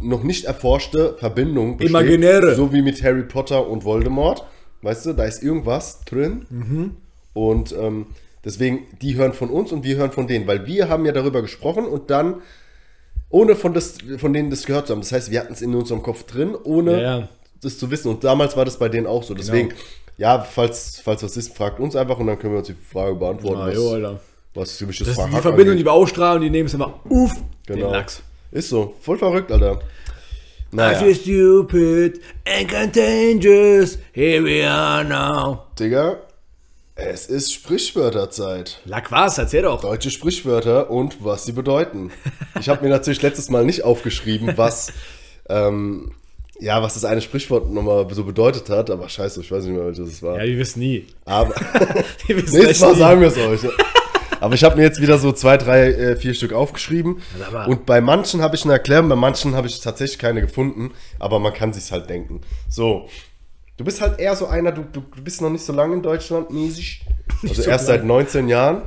noch 0.00 0.22
nicht 0.22 0.44
erforschte 0.44 1.16
Verbindung 1.18 1.76
besteht. 1.76 1.90
Imaginäre. 1.90 2.54
So 2.54 2.72
wie 2.72 2.82
mit 2.82 3.02
Harry 3.02 3.22
Potter 3.22 3.66
und 3.66 3.84
Voldemort. 3.84 4.44
Weißt 4.82 5.06
du, 5.06 5.12
da 5.12 5.24
ist 5.24 5.42
irgendwas 5.42 6.04
drin. 6.04 6.46
Mhm. 6.50 6.96
Und 7.32 7.74
ähm, 7.78 8.06
deswegen, 8.46 8.86
die 9.02 9.16
hören 9.16 9.34
von 9.34 9.50
uns 9.50 9.72
und 9.72 9.84
wir 9.84 9.96
hören 9.96 10.10
von 10.12 10.26
denen. 10.26 10.46
Weil 10.46 10.64
wir 10.66 10.88
haben 10.88 11.04
ja 11.04 11.12
darüber 11.12 11.42
gesprochen 11.42 11.84
und 11.84 12.08
dann, 12.10 12.36
ohne 13.28 13.56
von, 13.56 13.74
das, 13.74 13.98
von 14.16 14.32
denen 14.32 14.48
das 14.50 14.64
gehört 14.64 14.86
zu 14.86 14.94
haben. 14.94 15.00
Das 15.02 15.12
heißt, 15.12 15.30
wir 15.30 15.40
hatten 15.40 15.52
es 15.52 15.60
in 15.60 15.74
unserem 15.74 16.02
Kopf 16.02 16.22
drin, 16.22 16.54
ohne 16.64 16.92
Ja, 16.92 17.18
ja. 17.18 17.28
das 17.60 17.78
zu 17.78 17.90
wissen. 17.90 18.08
Und 18.08 18.24
damals 18.24 18.56
war 18.56 18.64
das 18.64 18.78
bei 18.78 18.88
denen 18.88 19.06
auch 19.06 19.22
so. 19.24 19.34
Deswegen, 19.34 19.74
ja, 20.16 20.40
falls, 20.40 21.00
falls 21.04 21.22
was 21.22 21.36
ist, 21.36 21.54
fragt 21.54 21.78
uns 21.80 21.94
einfach 21.96 22.18
und 22.18 22.26
dann 22.28 22.38
können 22.38 22.54
wir 22.54 22.58
uns 22.60 22.68
die 22.68 22.74
Frage 22.74 23.16
beantworten. 23.16 23.60
Ah, 23.60 23.66
was- 23.66 23.74
jo, 23.74 23.90
Alter. 23.90 24.20
was 24.54 24.76
für 24.76 24.86
mich 24.86 24.98
das, 24.98 25.08
Das 25.08 25.18
ist 25.18 25.26
die 25.26 25.40
Verbindung, 25.42 25.64
die 25.66 25.70
angeht. 25.72 25.86
wir 25.86 25.92
ausstrahlen, 25.92 26.40
die 26.40 26.48
nehmen 26.50 26.66
es 26.68 26.72
immer 26.74 27.00
uff, 27.10 27.32
Genau. 27.66 27.86
den 27.88 27.92
Lachs. 27.92 28.22
Ist 28.52 28.68
so. 28.70 28.94
Voll 29.00 29.18
verrückt, 29.18 29.50
Alter. 29.52 29.80
I 30.72 30.76
Naja, 30.76 30.98
feel 30.98 31.14
stupid 31.14 32.20
and 32.46 32.68
contagious, 32.70 33.98
here 34.12 34.42
we 34.44 34.64
are 34.68 35.04
now. 35.04 35.64
Digga, 35.78 36.18
es 36.96 37.26
ist 37.26 37.52
Sprichwörterzeit. 37.52 38.80
Lack 38.86 39.12
was, 39.12 39.36
erzähl 39.36 39.62
doch. 39.62 39.82
Deutsche 39.82 40.10
Sprichwörter 40.10 40.90
und 40.90 41.22
was 41.22 41.44
sie 41.44 41.52
bedeuten. 41.52 42.10
Ich 42.58 42.70
habe 42.70 42.82
mir 42.82 42.88
natürlich 42.88 43.20
letztes 43.20 43.50
Mal 43.50 43.66
nicht 43.66 43.84
aufgeschrieben, 43.84 44.56
was, 44.56 44.94
ähm, 45.50 46.12
ja, 46.58 46.82
was 46.82 46.94
das 46.94 47.04
eine 47.04 47.20
Sprichwort 47.20 47.70
nochmal 47.70 48.06
so 48.12 48.24
bedeutet 48.24 48.70
hat, 48.70 48.88
aber 48.88 49.10
scheiße, 49.10 49.42
ich 49.42 49.52
weiß 49.52 49.64
nicht 49.64 49.74
mehr, 49.74 49.84
welches 49.84 50.08
es 50.08 50.22
war. 50.22 50.38
Ja, 50.38 50.46
die 50.46 50.58
wissen 50.58 50.80
nie. 50.80 51.06
Aber 51.26 51.54
nächstes 52.28 52.80
Mal 52.80 52.92
nie. 52.92 52.98
sagen 52.98 53.20
wir 53.20 53.28
es 53.28 53.36
euch. 53.36 53.70
Aber 54.40 54.54
ich 54.54 54.64
habe 54.64 54.76
mir 54.76 54.82
jetzt 54.82 55.00
wieder 55.00 55.18
so 55.18 55.32
zwei, 55.32 55.58
drei, 55.58 55.92
äh, 55.92 56.16
vier 56.16 56.32
Stück 56.32 56.54
aufgeschrieben. 56.54 57.20
Und 57.66 57.84
bei 57.84 58.00
manchen 58.00 58.40
habe 58.40 58.56
ich 58.56 58.64
eine 58.64 58.72
Erklärung, 58.72 59.10
bei 59.10 59.16
manchen 59.16 59.54
habe 59.54 59.66
ich 59.66 59.80
tatsächlich 59.80 60.18
keine 60.18 60.40
gefunden. 60.40 60.92
Aber 61.18 61.40
man 61.40 61.52
kann 61.52 61.74
sich's 61.74 61.92
halt 61.92 62.08
denken. 62.08 62.40
So, 62.68 63.08
du 63.76 63.84
bist 63.84 64.00
halt 64.00 64.18
eher 64.18 64.34
so 64.36 64.46
einer, 64.46 64.72
du, 64.72 64.82
du 64.82 65.02
bist 65.22 65.40
noch 65.42 65.50
nicht 65.50 65.64
so 65.64 65.72
lange 65.72 65.94
in 65.94 66.02
Deutschland 66.02 66.50
mäßig. 66.50 67.04
Also 67.42 67.62
so 67.62 67.70
erst 67.70 67.88
lang. 67.88 67.96
seit 67.98 68.04
19 68.06 68.48
Jahren. 68.48 68.82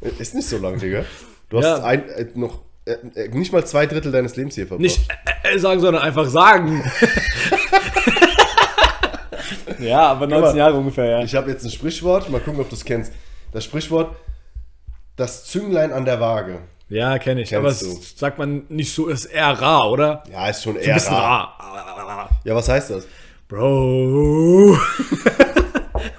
Ist 0.18 0.34
nicht 0.34 0.48
so 0.48 0.58
lang, 0.58 0.78
Digga. 0.78 1.04
Du 1.48 1.58
hast 1.58 1.64
Ja. 1.64 1.82
ein, 1.84 2.06
äh, 2.10 2.26
noch 2.34 2.60
äh, 2.84 2.92
äh, 3.14 3.28
nicht 3.28 3.52
mal 3.52 3.64
zwei 3.64 3.86
Drittel 3.86 4.12
deines 4.12 4.36
Lebens 4.36 4.56
hier 4.56 4.66
verbracht. 4.66 4.82
Nicht 4.82 5.00
äh, 5.44 5.54
äh, 5.54 5.58
sagen, 5.58 5.80
sondern 5.80 6.02
einfach 6.02 6.26
sagen. 6.28 6.82
ja, 9.78 10.00
aber 10.02 10.26
19 10.26 10.50
mal, 10.50 10.56
Jahre 10.56 10.76
ungefähr, 10.76 11.04
ja. 11.06 11.22
Ich 11.22 11.34
habe 11.34 11.50
jetzt 11.50 11.64
ein 11.64 11.70
Sprichwort, 11.70 12.28
mal 12.28 12.40
gucken, 12.40 12.60
ob 12.60 12.68
du 12.68 12.74
es 12.74 12.84
kennst. 12.84 13.12
Das 13.52 13.64
Sprichwort, 13.64 14.14
das 15.16 15.44
Zünglein 15.44 15.92
an 15.92 16.04
der 16.04 16.20
Waage. 16.20 16.58
Ja, 16.88 17.18
kenne 17.18 17.42
ich. 17.42 17.50
Kennst 17.50 17.58
aber 17.58 17.68
das 17.68 18.18
sagt 18.18 18.38
man 18.38 18.64
nicht 18.68 18.92
so, 18.92 19.08
ist 19.08 19.26
eher 19.26 19.50
rar, 19.52 19.90
oder? 19.90 20.24
Ja, 20.30 20.48
ist 20.48 20.62
schon 20.62 20.76
eher 20.76 20.94
bisschen 20.94 21.14
rar. 21.14 21.56
rar. 21.58 22.30
Ja, 22.44 22.54
was 22.54 22.68
heißt 22.68 22.90
das? 22.90 23.06
Bro. 23.50 24.78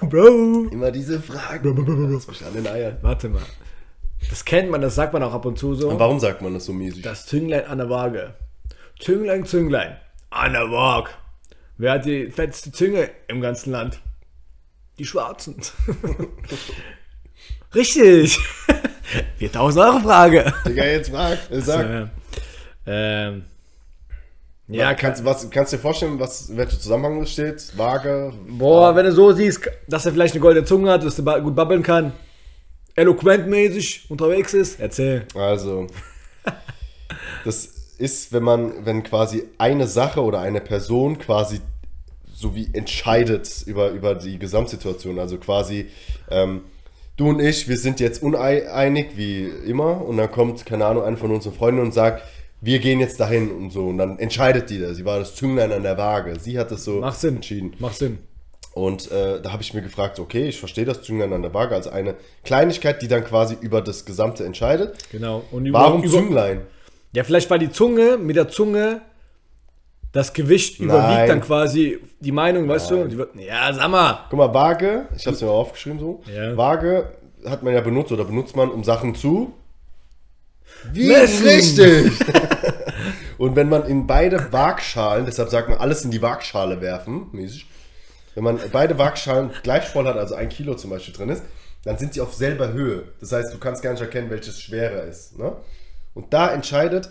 Bro. 0.02 0.68
Immer 0.70 0.90
diese 0.90 1.18
Fragen. 1.18 2.12
Das 2.12 2.28
mich 2.28 2.44
an 2.44 2.52
den 2.52 2.66
Eiern. 2.66 2.98
Warte 3.00 3.30
mal. 3.30 3.40
Das 4.28 4.44
kennt 4.44 4.70
man, 4.70 4.82
das 4.82 4.94
sagt 4.94 5.14
man 5.14 5.22
auch 5.22 5.32
ab 5.32 5.46
und 5.46 5.58
zu 5.58 5.74
so. 5.74 5.88
Und 5.88 5.98
warum 5.98 6.20
sagt 6.20 6.42
man 6.42 6.52
das 6.52 6.66
so 6.66 6.74
mäßig? 6.74 7.00
Das 7.00 7.24
Zünglein 7.24 7.64
an 7.64 7.78
der 7.78 7.88
Waage. 7.88 8.34
Zünglein, 9.00 9.46
Zünglein. 9.46 9.96
An 10.28 10.52
der 10.52 10.70
Waage. 10.70 11.08
Wer 11.78 11.92
hat 11.92 12.04
die 12.04 12.30
fetteste 12.30 12.70
Zünge 12.70 13.08
im 13.28 13.40
ganzen 13.40 13.72
Land? 13.72 14.02
Die 14.98 15.06
Schwarzen. 15.06 15.56
Richtig. 17.74 18.38
4000 19.38 19.86
Euro 19.86 20.00
Frage. 20.00 20.52
Digga, 20.66 20.84
jetzt 20.84 21.08
frag. 21.08 21.38
Sag. 21.50 21.88
Ja, 21.88 22.10
ähm, 22.84 23.44
Ja, 24.68 24.94
kannst, 24.94 25.24
was, 25.24 25.50
kannst 25.50 25.72
du 25.72 25.76
dir 25.76 25.82
vorstellen, 25.82 26.18
was, 26.18 26.56
welcher 26.56 26.78
Zusammenhang 26.78 27.20
das 27.20 27.32
steht? 27.32 27.76
Waage? 27.76 28.32
Boah, 28.48 28.94
wenn 28.96 29.04
du 29.04 29.12
so 29.12 29.32
siehst, 29.32 29.68
dass 29.88 30.06
er 30.06 30.12
vielleicht 30.12 30.34
eine 30.34 30.40
goldene 30.40 30.64
Zunge 30.64 30.90
hat, 30.90 31.04
dass 31.04 31.18
er 31.18 31.40
gut 31.40 31.54
babbeln 31.54 31.82
kann, 31.82 32.12
eloquentmäßig 32.94 34.06
unterwegs 34.08 34.54
ist, 34.54 34.80
erzähl. 34.80 35.26
Also, 35.34 35.88
das 37.44 37.64
ist, 37.98 38.32
wenn 38.32 38.42
man, 38.42 38.86
wenn 38.86 39.02
quasi 39.02 39.44
eine 39.58 39.86
Sache 39.86 40.22
oder 40.22 40.40
eine 40.40 40.60
Person 40.60 41.18
quasi 41.18 41.60
so 42.42 42.54
wie 42.54 42.68
entscheidet 42.72 43.62
über, 43.66 43.90
über 43.90 44.14
die 44.14 44.38
Gesamtsituation. 44.38 45.18
Also 45.18 45.38
quasi, 45.38 45.86
ähm, 46.28 46.62
du 47.16 47.28
und 47.28 47.40
ich, 47.40 47.68
wir 47.68 47.78
sind 47.78 48.00
jetzt 48.00 48.22
uneinig 48.22 49.16
wie 49.16 49.44
immer 49.44 50.04
und 50.04 50.16
dann 50.16 50.30
kommt, 50.30 50.66
keine 50.66 50.86
Ahnung, 50.86 51.04
eine 51.04 51.16
von 51.16 51.30
unseren 51.30 51.54
Freunden 51.54 51.80
und 51.80 51.94
sagt, 51.94 52.24
wir 52.62 52.78
gehen 52.78 53.00
jetzt 53.00 53.18
dahin 53.18 53.50
und 53.50 53.70
so. 53.70 53.88
Und 53.88 53.98
dann 53.98 54.18
entscheidet 54.20 54.70
die 54.70 54.80
da. 54.80 54.94
Sie 54.94 55.04
war 55.04 55.18
das 55.18 55.34
Zünglein 55.34 55.72
an 55.72 55.82
der 55.82 55.98
Waage. 55.98 56.38
Sie 56.38 56.58
hat 56.58 56.70
das 56.70 56.84
so 56.84 57.00
Macht 57.00 57.20
Sinn. 57.20 57.36
entschieden. 57.36 57.74
Macht 57.80 57.96
Sinn. 57.96 58.18
Und 58.72 59.10
äh, 59.10 59.42
da 59.42 59.52
habe 59.52 59.62
ich 59.62 59.74
mir 59.74 59.82
gefragt, 59.82 60.18
okay, 60.20 60.46
ich 60.46 60.58
verstehe 60.58 60.84
das 60.84 61.02
Zünglein 61.02 61.32
an 61.32 61.42
der 61.42 61.52
Waage 61.52 61.74
als 61.74 61.88
eine 61.88 62.14
Kleinigkeit, 62.44 63.02
die 63.02 63.08
dann 63.08 63.24
quasi 63.24 63.56
über 63.60 63.82
das 63.82 64.04
Gesamte 64.04 64.44
entscheidet. 64.46 64.96
Genau. 65.10 65.42
Und 65.50 65.66
über, 65.66 65.80
Warum 65.80 66.04
über, 66.04 66.12
Zünglein? 66.12 66.62
Ja, 67.12 67.24
vielleicht 67.24 67.50
weil 67.50 67.58
die 67.58 67.70
Zunge 67.70 68.16
mit 68.16 68.36
der 68.36 68.48
Zunge 68.48 69.02
das 70.12 70.32
Gewicht 70.32 70.78
Nein. 70.78 70.88
überwiegt 70.88 71.28
dann 71.30 71.40
quasi 71.40 71.98
die 72.20 72.32
Meinung, 72.32 72.68
weißt 72.68 72.90
du? 72.92 73.08
Die 73.08 73.44
ja, 73.44 73.72
sag 73.72 73.90
mal. 73.90 74.26
Guck 74.30 74.38
mal, 74.38 74.54
Waage, 74.54 75.08
ich 75.16 75.26
habe 75.26 75.34
es 75.34 75.42
mir 75.42 75.48
mal 75.48 75.54
aufgeschrieben 75.54 75.98
so. 75.98 76.22
Ja. 76.32 76.56
Waage 76.56 77.12
hat 77.44 77.62
man 77.62 77.74
ja 77.74 77.80
benutzt 77.80 78.12
oder 78.12 78.24
benutzt 78.24 78.54
man, 78.54 78.70
um 78.70 78.84
Sachen 78.84 79.14
zu. 79.14 79.52
Wie 80.92 81.08
Messen. 81.08 81.46
richtig! 81.46 82.12
und 83.42 83.56
wenn 83.56 83.68
man 83.68 83.88
in 83.88 84.06
beide 84.06 84.52
Waagschalen, 84.52 85.26
deshalb 85.26 85.48
sagt 85.48 85.68
man 85.68 85.78
alles 85.78 86.04
in 86.04 86.12
die 86.12 86.22
Waagschale 86.22 86.80
werfen, 86.80 87.26
mäßig, 87.32 87.66
wenn 88.36 88.44
man 88.44 88.60
beide 88.70 88.98
Waagschalen 88.98 89.50
gleich 89.64 89.88
voll 89.88 90.06
hat, 90.06 90.16
also 90.16 90.36
ein 90.36 90.48
Kilo 90.48 90.76
zum 90.76 90.90
Beispiel 90.90 91.12
drin 91.12 91.28
ist, 91.28 91.42
dann 91.82 91.98
sind 91.98 92.14
sie 92.14 92.20
auf 92.20 92.34
selber 92.34 92.72
Höhe. 92.72 93.02
Das 93.18 93.32
heißt, 93.32 93.52
du 93.52 93.58
kannst 93.58 93.82
gar 93.82 93.90
nicht 93.90 94.00
erkennen, 94.00 94.30
welches 94.30 94.60
schwerer 94.60 95.02
ist. 95.02 95.40
Ne? 95.40 95.56
Und 96.14 96.32
da 96.32 96.54
entscheidet 96.54 97.10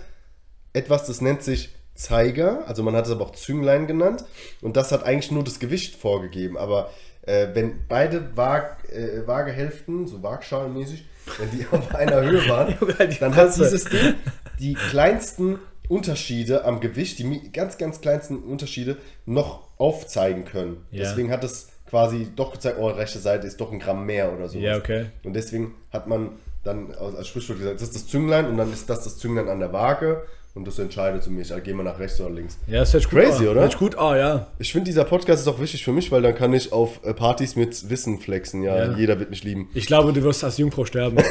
etwas, 0.71 1.05
das 1.05 1.19
nennt 1.19 1.43
sich 1.43 1.75
Zeiger, 1.95 2.65
also 2.65 2.81
man 2.81 2.95
hat 2.95 3.07
es 3.07 3.11
aber 3.11 3.25
auch 3.25 3.33
Zünglein 3.33 3.85
genannt, 3.85 4.23
und 4.61 4.77
das 4.77 4.93
hat 4.93 5.03
eigentlich 5.03 5.31
nur 5.31 5.43
das 5.43 5.59
Gewicht 5.59 5.97
vorgegeben. 5.97 6.57
Aber 6.57 6.91
äh, 7.23 7.47
wenn 7.51 7.85
beide 7.89 8.38
Waag, 8.38 8.89
äh, 8.89 9.27
Waagehälften, 9.27 10.07
so 10.07 10.23
Waagschalenmäßig, 10.23 11.03
wenn 11.39 11.51
die 11.51 11.67
auf 11.71 11.93
einer 11.93 12.21
Höhe 12.21 12.47
waren, 12.47 12.77
dann 13.19 13.35
hat 13.35 13.53
dieses 13.53 13.83
Ding 13.83 14.13
die 14.59 14.75
kleinsten 14.75 15.59
Unterschiede 15.91 16.63
am 16.63 16.79
Gewicht, 16.79 17.19
die 17.19 17.51
ganz, 17.51 17.77
ganz 17.77 18.00
kleinsten 18.00 18.38
Unterschiede 18.38 18.98
noch 19.25 19.67
aufzeigen 19.77 20.45
können. 20.45 20.86
Ja. 20.91 21.03
Deswegen 21.03 21.29
hat 21.31 21.43
es 21.43 21.67
quasi 21.89 22.27
doch 22.36 22.53
gezeigt, 22.53 22.77
oh, 22.79 22.88
rechte 22.88 23.19
Seite 23.19 23.45
ist 23.45 23.60
doch 23.60 23.71
ein 23.74 23.79
Gramm 23.79 24.05
mehr 24.05 24.31
oder 24.33 24.48
so. 24.48 24.57
Ja, 24.57 24.77
okay. 24.77 25.07
Und 25.24 25.33
deswegen 25.33 25.75
hat 25.91 26.07
man 26.07 26.29
dann 26.63 26.93
als 26.93 27.27
Sprichwort 27.27 27.60
gesagt, 27.60 27.75
das 27.81 27.89
ist 27.89 27.95
das 27.95 28.07
Zünglein 28.07 28.48
und 28.48 28.57
dann 28.57 28.71
ist 28.71 28.89
das 28.89 29.03
das 29.03 29.17
Zünglein 29.17 29.50
an 29.50 29.60
der 29.60 29.74
Waage 29.74 30.24
und 30.53 30.65
das 30.65 30.79
entscheidet 30.79 31.24
für 31.25 31.29
mich, 31.29 31.51
also 31.51 31.62
gehen 31.63 31.75
wir 31.75 31.83
nach 31.83 32.00
rechts 32.00 32.21
oder 32.21 32.29
links. 32.29 32.57
Ja, 32.67 32.79
das 32.79 32.93
hört 32.93 33.10
gut 33.10 33.19
Crazy, 33.19 33.43
an. 33.43 33.50
oder? 33.50 33.62
Hört 33.62 33.77
gut, 33.77 33.98
ah, 33.98 34.15
ja. 34.17 34.48
Ich 34.60 34.71
finde, 34.71 34.86
dieser 34.86 35.03
Podcast 35.03 35.41
ist 35.41 35.48
auch 35.50 35.60
wichtig 35.60 35.83
für 35.83 35.91
mich, 35.91 36.10
weil 36.12 36.21
dann 36.21 36.36
kann 36.36 36.53
ich 36.53 36.71
auf 36.71 37.00
äh, 37.03 37.13
Partys 37.13 37.55
mit 37.57 37.89
Wissen 37.89 38.19
flexen. 38.19 38.63
Ja, 38.63 38.77
Ja. 38.86 38.98
jeder 38.98 39.19
wird 39.19 39.29
mich 39.29 39.43
lieben. 39.43 39.69
Ich 39.74 39.88
glaube, 39.88 40.13
du 40.13 40.24
wirst 40.24 40.43
als 40.45 40.57
Jungfrau 40.57 40.86
sterben. 40.86 41.17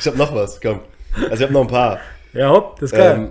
Ich 0.00 0.06
habe 0.06 0.16
noch 0.16 0.34
was, 0.34 0.60
komm. 0.60 0.80
Also 1.24 1.34
ich 1.34 1.42
habe 1.42 1.52
noch 1.52 1.62
ein 1.62 1.66
paar. 1.68 1.98
Ja, 2.38 2.50
hopp, 2.50 2.78
das 2.80 2.92
ist 2.92 2.96
geil. 2.98 3.14
Ähm, 3.16 3.30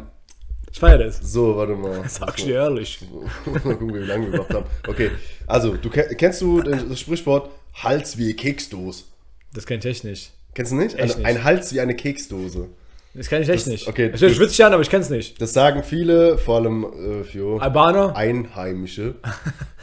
ich 0.71 0.79
feiere 0.79 0.97
das. 0.99 1.19
so, 1.21 1.55
warte 1.57 1.73
mal. 1.73 2.03
Sag 2.07 2.37
ich 2.37 2.45
dir 2.45 2.55
ehrlich. 2.55 2.99
Mal 3.45 3.59
gucken, 3.59 3.93
wie 3.93 3.99
lange 3.99 4.25
wir 4.25 4.31
gemacht 4.33 4.53
haben. 4.53 4.65
Okay, 4.87 5.11
also, 5.47 5.75
du 5.75 5.89
ke- 5.89 6.15
kennst 6.17 6.41
du 6.41 6.61
das 6.61 6.99
Sprichwort 6.99 7.49
Hals 7.75 8.17
wie 8.17 8.33
Keksdose? 8.35 9.03
Das 9.53 9.65
kenn 9.65 9.79
ich 9.79 9.85
echt 9.85 10.03
nicht. 10.03 10.31
Kennst 10.53 10.71
du 10.71 10.75
nicht? 10.75 10.97
Echt 10.99 11.15
ein, 11.15 11.17
nicht. 11.19 11.25
ein 11.27 11.43
Hals 11.43 11.73
wie 11.73 11.79
eine 11.79 11.95
Keksdose. 11.95 12.67
Das 13.13 13.29
kenn 13.29 13.41
ich 13.41 13.49
echt 13.49 13.65
nicht. 13.65 13.87
okay, 13.87 14.11
Das 14.11 14.19
sich 14.19 14.33
gut. 14.33 14.41
witzig 14.41 14.63
an, 14.63 14.73
aber 14.73 14.81
ich 14.83 14.89
kenn's 14.91 15.09
nicht. 15.09 15.41
Das 15.41 15.51
sagen 15.53 15.81
viele, 15.83 16.37
vor 16.37 16.57
allem 16.57 16.83
äh, 16.83 17.23
für 17.23 17.59
Albaner? 17.61 18.15
Einheimische. 18.15 19.15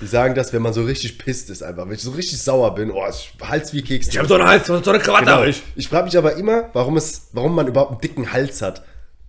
Die 0.00 0.06
sagen 0.06 0.36
das, 0.36 0.52
wenn 0.52 0.62
man 0.62 0.72
so 0.72 0.84
richtig 0.84 1.18
pisst 1.18 1.50
ist 1.50 1.62
einfach. 1.62 1.86
Wenn 1.86 1.94
ich 1.94 2.02
so 2.02 2.12
richtig 2.12 2.40
sauer 2.40 2.72
bin, 2.76 2.92
oh, 2.92 3.02
ich, 3.10 3.32
Hals 3.42 3.72
wie 3.72 3.82
Keksdose. 3.82 4.10
Ich 4.16 4.18
hab 4.20 4.28
so 4.28 4.34
einen 4.34 4.46
Hals, 4.46 4.66
so 4.68 4.74
eine 4.74 4.98
Krawatte 5.00 5.24
Genau. 5.24 5.42
ich. 5.44 5.62
Ich 5.74 5.88
frage 5.88 6.04
mich 6.04 6.16
aber 6.16 6.36
immer, 6.36 6.68
warum, 6.74 6.96
es, 6.96 7.28
warum 7.32 7.56
man 7.56 7.66
überhaupt 7.66 7.90
einen 7.92 8.00
dicken 8.02 8.32
Hals 8.32 8.62
hat. 8.62 8.84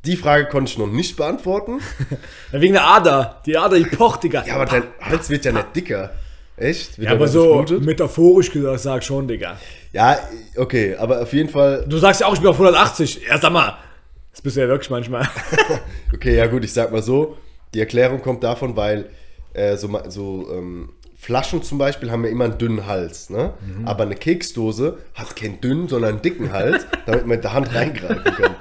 Die 0.05 0.15
Frage 0.17 0.45
konnte 0.47 0.71
ich 0.71 0.77
noch 0.77 0.87
nicht 0.87 1.17
beantworten. 1.17 1.79
Wegen 2.51 2.73
der 2.73 2.85
Ader. 2.85 3.41
Die 3.45 3.57
Ader, 3.57 3.77
die 3.77 3.85
pocht, 3.85 4.23
Digga. 4.23 4.43
Ja, 4.45 4.55
aber 4.55 4.65
dein 4.65 4.83
Hals 5.01 5.29
wird 5.29 5.45
ja 5.45 5.51
nicht 5.51 5.75
dicker. 5.75 6.11
Echt? 6.57 6.97
Wird 6.97 7.05
Ja, 7.05 7.11
er 7.11 7.15
aber 7.17 7.27
so 7.27 7.55
durchblutet? 7.55 7.85
metaphorisch 7.85 8.51
gesagt, 8.51 8.79
sag 8.79 9.03
schon, 9.03 9.27
Digga. 9.27 9.57
Ja, 9.93 10.17
okay, 10.57 10.95
aber 10.95 11.21
auf 11.23 11.33
jeden 11.33 11.49
Fall. 11.49 11.85
Du 11.87 11.97
sagst 11.97 12.21
ja 12.21 12.27
auch, 12.27 12.33
ich 12.33 12.39
bin 12.39 12.49
auf 12.49 12.55
180. 12.55 13.21
Ja, 13.27 13.37
sag 13.39 13.51
mal. 13.51 13.77
Das 14.31 14.41
bist 14.41 14.55
du 14.57 14.61
ja 14.61 14.67
wirklich 14.67 14.89
manchmal. 14.89 15.27
Okay, 16.13 16.35
ja 16.37 16.47
gut, 16.47 16.63
ich 16.63 16.71
sag 16.71 16.91
mal 16.91 17.01
so. 17.01 17.37
Die 17.73 17.79
Erklärung 17.79 18.21
kommt 18.21 18.43
davon, 18.43 18.77
weil 18.77 19.09
äh, 19.53 19.75
so, 19.75 19.89
so 20.07 20.49
ähm, 20.53 20.89
Flaschen 21.17 21.61
zum 21.63 21.77
Beispiel 21.77 22.09
haben 22.11 22.23
ja 22.23 22.29
immer 22.31 22.45
einen 22.45 22.57
dünnen 22.57 22.85
Hals, 22.85 23.29
ne? 23.29 23.53
Mhm. 23.65 23.85
Aber 23.87 24.03
eine 24.03 24.15
Keksdose 24.15 24.97
hat 25.13 25.35
keinen 25.35 25.59
dünnen, 25.59 25.87
sondern 25.89 26.11
einen 26.13 26.21
dicken 26.21 26.53
Hals, 26.53 26.85
damit 27.05 27.21
man 27.21 27.29
mit 27.29 27.43
der 27.43 27.53
Hand 27.53 27.73
reingreifen 27.73 28.23
kann. 28.23 28.55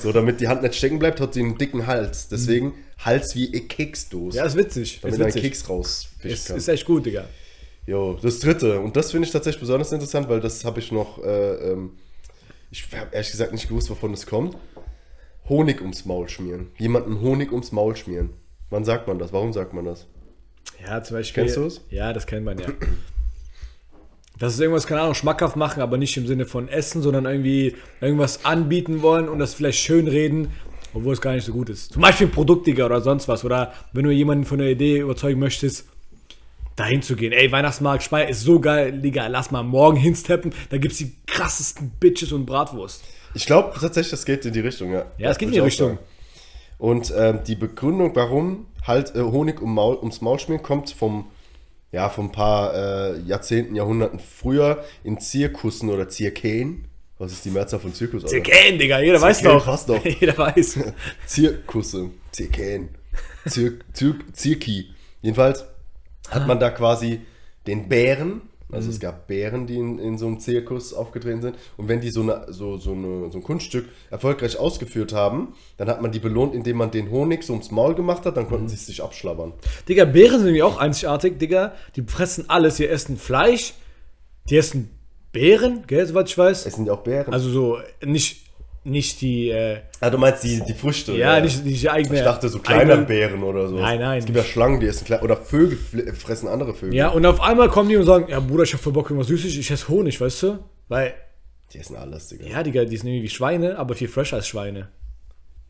So, 0.00 0.12
damit 0.12 0.40
die 0.40 0.48
Hand 0.48 0.62
nicht 0.62 0.74
stecken 0.74 0.98
bleibt, 0.98 1.20
hat 1.20 1.34
sie 1.34 1.40
einen 1.40 1.58
dicken 1.58 1.86
Hals. 1.86 2.28
Deswegen 2.28 2.74
Hals 2.98 3.34
wie 3.34 3.48
eine 3.48 3.60
Keksdose. 3.60 4.38
Ja, 4.38 4.44
ist 4.44 4.56
witzig. 4.56 5.00
damit 5.02 5.18
Ist 5.18 5.26
witzig. 5.26 5.42
Keks 5.42 5.68
rausfischen 5.68 6.30
Ist, 6.30 6.48
kann. 6.48 6.56
ist 6.56 6.68
echt 6.68 6.84
gut, 6.84 7.06
Digga. 7.06 7.26
Jo, 7.86 8.18
das 8.20 8.40
dritte. 8.40 8.80
Und 8.80 8.96
das 8.96 9.12
finde 9.12 9.26
ich 9.26 9.32
tatsächlich 9.32 9.60
besonders 9.60 9.92
interessant, 9.92 10.28
weil 10.28 10.40
das 10.40 10.64
habe 10.64 10.80
ich 10.80 10.90
noch, 10.90 11.22
äh, 11.24 11.72
ähm, 11.72 11.92
ich 12.70 12.84
habe 12.96 13.08
ehrlich 13.12 13.30
gesagt 13.30 13.52
nicht 13.52 13.68
gewusst, 13.68 13.88
wovon 13.90 14.12
es 14.12 14.26
kommt. 14.26 14.56
Honig 15.48 15.80
ums 15.80 16.04
Maul 16.04 16.28
schmieren. 16.28 16.72
Jemanden 16.78 17.20
Honig 17.20 17.52
ums 17.52 17.70
Maul 17.70 17.94
schmieren. 17.94 18.30
Wann 18.70 18.84
sagt 18.84 19.06
man 19.06 19.18
das? 19.20 19.32
Warum 19.32 19.52
sagt 19.52 19.72
man 19.72 19.84
das? 19.84 20.06
Ja, 20.84 21.00
zum 21.02 21.16
Beispiel. 21.16 21.44
Kennst 21.44 21.56
du 21.56 21.66
es? 21.66 21.80
Ja, 21.90 22.12
das 22.12 22.26
kennt 22.26 22.44
man 22.44 22.58
ja. 22.58 22.66
Das 24.38 24.54
ist 24.54 24.60
irgendwas, 24.60 24.86
keine 24.86 25.00
Ahnung, 25.00 25.14
schmackhaft 25.14 25.56
machen, 25.56 25.80
aber 25.80 25.96
nicht 25.96 26.16
im 26.16 26.26
Sinne 26.26 26.44
von 26.44 26.68
Essen, 26.68 27.00
sondern 27.02 27.24
irgendwie 27.24 27.74
irgendwas 28.00 28.44
anbieten 28.44 29.02
wollen 29.02 29.28
und 29.28 29.38
das 29.38 29.54
vielleicht 29.54 29.78
schön 29.78 30.08
reden, 30.08 30.48
obwohl 30.92 31.14
es 31.14 31.20
gar 31.20 31.32
nicht 31.32 31.44
so 31.44 31.52
gut 31.52 31.70
ist. 31.70 31.92
Zum 31.92 32.02
Beispiel 32.02 32.26
ein 32.26 32.32
Produkt, 32.32 32.66
Digga, 32.66 32.84
oder 32.86 33.00
sonst 33.00 33.28
was. 33.28 33.44
Oder 33.44 33.72
wenn 33.92 34.04
du 34.04 34.10
jemanden 34.10 34.44
von 34.44 34.58
der 34.58 34.68
Idee 34.68 34.98
überzeugen 34.98 35.40
möchtest, 35.40 35.86
dahin 36.76 37.00
zu 37.00 37.16
gehen. 37.16 37.32
Ey, 37.32 37.50
Weihnachtsmarkt 37.50 38.02
Speyer 38.02 38.28
ist 38.28 38.42
so 38.42 38.60
geil, 38.60 39.00
Digga, 39.00 39.26
lass 39.28 39.50
mal 39.50 39.62
morgen 39.62 39.96
hinsteppen. 40.00 40.52
Da 40.70 40.76
gibt's 40.76 40.98
die 40.98 41.12
krassesten 41.26 41.90
Bitches 41.98 42.32
und 42.32 42.44
Bratwurst. 42.46 43.02
Ich 43.34 43.46
glaube 43.46 43.72
tatsächlich, 43.78 44.10
das 44.10 44.24
geht 44.24 44.44
in 44.44 44.52
die 44.52 44.60
Richtung, 44.60 44.92
ja. 44.92 45.06
Ja, 45.18 45.30
es 45.30 45.38
geht 45.38 45.48
in 45.48 45.54
die 45.54 45.60
Richtung. 45.60 45.88
sagen. 45.88 45.98
Und 46.78 47.12
ähm, 47.16 47.40
die 47.46 47.54
Begründung, 47.54 48.14
warum 48.14 48.66
halt 48.86 49.14
äh, 49.14 49.20
Honig 49.20 49.60
um 49.62 49.74
Maul, 49.74 49.96
ums 49.96 50.20
Maul 50.20 50.38
schmieren, 50.38 50.62
kommt 50.62 50.90
vom, 50.90 51.26
ja, 51.96 52.10
von 52.10 52.26
ein 52.26 52.32
paar 52.32 52.74
äh, 52.74 53.20
Jahrzehnten, 53.20 53.74
Jahrhunderten 53.74 54.18
früher 54.18 54.84
in 55.02 55.18
Zirkussen 55.18 55.88
oder 55.88 56.10
Zirkeen. 56.10 56.88
Was 57.16 57.32
ist 57.32 57.46
die 57.46 57.50
Mehrzahl 57.50 57.80
von 57.80 57.94
Zirkus? 57.94 58.22
Alter? 58.22 58.34
Zirkäen, 58.34 58.78
Digga, 58.78 59.00
jeder 59.00 59.18
weiß 59.18 59.38
Zirkäen 59.38 59.58
doch. 59.58 59.64
passt 59.64 59.88
doch. 59.88 60.04
jeder 60.20 60.36
weiß. 60.36 60.78
Zirkusse, 61.26 62.10
Zirkäen, 62.32 62.90
Zir 63.48 63.78
Zir 63.94 64.16
Zirki. 64.34 64.90
Jedenfalls 65.22 65.64
hat 66.28 66.46
man 66.46 66.60
da 66.60 66.68
quasi 66.68 67.22
den 67.66 67.88
Bären, 67.88 68.42
also 68.72 68.90
es 68.90 68.98
gab 68.98 69.28
Bären, 69.28 69.66
die 69.66 69.76
in, 69.76 69.98
in 69.98 70.18
so 70.18 70.26
einem 70.26 70.40
Zirkus 70.40 70.92
aufgetreten 70.92 71.40
sind. 71.40 71.56
Und 71.76 71.88
wenn 71.88 72.00
die 72.00 72.10
so, 72.10 72.22
eine, 72.22 72.46
so, 72.48 72.76
so, 72.78 72.92
eine, 72.92 73.30
so 73.30 73.38
ein 73.38 73.42
Kunststück 73.44 73.88
erfolgreich 74.10 74.58
ausgeführt 74.58 75.12
haben, 75.12 75.54
dann 75.76 75.88
hat 75.88 76.02
man 76.02 76.10
die 76.10 76.18
belohnt, 76.18 76.54
indem 76.54 76.78
man 76.78 76.90
den 76.90 77.10
Honig 77.10 77.44
so 77.44 77.52
ums 77.52 77.70
Maul 77.70 77.94
gemacht 77.94 78.26
hat, 78.26 78.36
dann 78.36 78.48
konnten 78.48 78.68
sie 78.68 78.74
es 78.74 78.86
sich 78.86 79.02
abschlabbern. 79.02 79.52
Digga, 79.88 80.04
Bären 80.04 80.38
sind 80.38 80.46
nämlich 80.46 80.64
auch 80.64 80.78
einzigartig, 80.78 81.38
Digga. 81.38 81.74
Die 81.94 82.02
fressen 82.02 82.50
alles. 82.50 82.76
Die 82.76 82.88
essen 82.88 83.16
Fleisch, 83.16 83.74
die 84.50 84.56
essen 84.56 84.90
Beeren, 85.30 85.84
gell, 85.86 86.06
soweit 86.06 86.28
ich 86.28 86.36
weiß. 86.36 86.66
Es 86.66 86.74
sind 86.74 86.86
ja 86.86 86.94
auch 86.94 87.02
Bären. 87.02 87.32
Also 87.32 87.50
so, 87.50 87.78
nicht, 88.04 88.45
nicht 88.86 89.20
die, 89.20 89.50
äh, 89.50 89.78
ah, 90.00 90.10
du 90.10 90.18
meinst 90.18 90.42
die, 90.44 90.62
die 90.66 90.74
Früchte? 90.74 91.12
ja, 91.12 91.40
nicht, 91.40 91.64
nicht 91.64 91.82
die 91.82 91.90
eigene. 91.90 92.18
Ich 92.18 92.24
dachte 92.24 92.48
so 92.48 92.58
kleine 92.60 92.96
Bären 92.98 93.42
oder 93.42 93.68
so. 93.68 93.76
Nein, 93.78 94.00
nein, 94.00 94.18
Es 94.18 94.24
gibt 94.26 94.38
ja 94.38 94.44
Schlangen, 94.44 94.80
die 94.80 94.86
essen 94.86 95.04
kleine. 95.04 95.22
Oder 95.22 95.36
Vögel 95.36 95.76
fressen 96.14 96.48
andere 96.48 96.72
Vögel. 96.74 96.94
Ja, 96.94 97.08
und 97.08 97.26
auf 97.26 97.40
einmal 97.40 97.68
kommen 97.68 97.88
die 97.88 97.96
und 97.96 98.04
sagen, 98.04 98.26
ja 98.28 98.40
Bruder, 98.40 98.62
ich 98.62 98.72
hab 98.72 98.80
voll 98.80 98.92
Bock 98.92 99.06
irgendwas 99.10 99.28
Süßes, 99.28 99.56
ich 99.56 99.70
esse 99.70 99.88
Honig, 99.88 100.20
weißt 100.20 100.42
du? 100.44 100.58
Weil, 100.88 101.14
Die 101.72 101.78
essen 101.78 101.96
alles, 101.96 102.28
Digga. 102.28 102.46
ja, 102.46 102.62
Digga, 102.62 102.84
die 102.84 102.96
sind 102.96 103.08
irgendwie 103.08 103.24
wie 103.24 103.28
Schweine, 103.28 103.76
aber 103.78 103.94
viel 103.94 104.08
fresher 104.08 104.36
als 104.36 104.46
Schweine. 104.48 104.88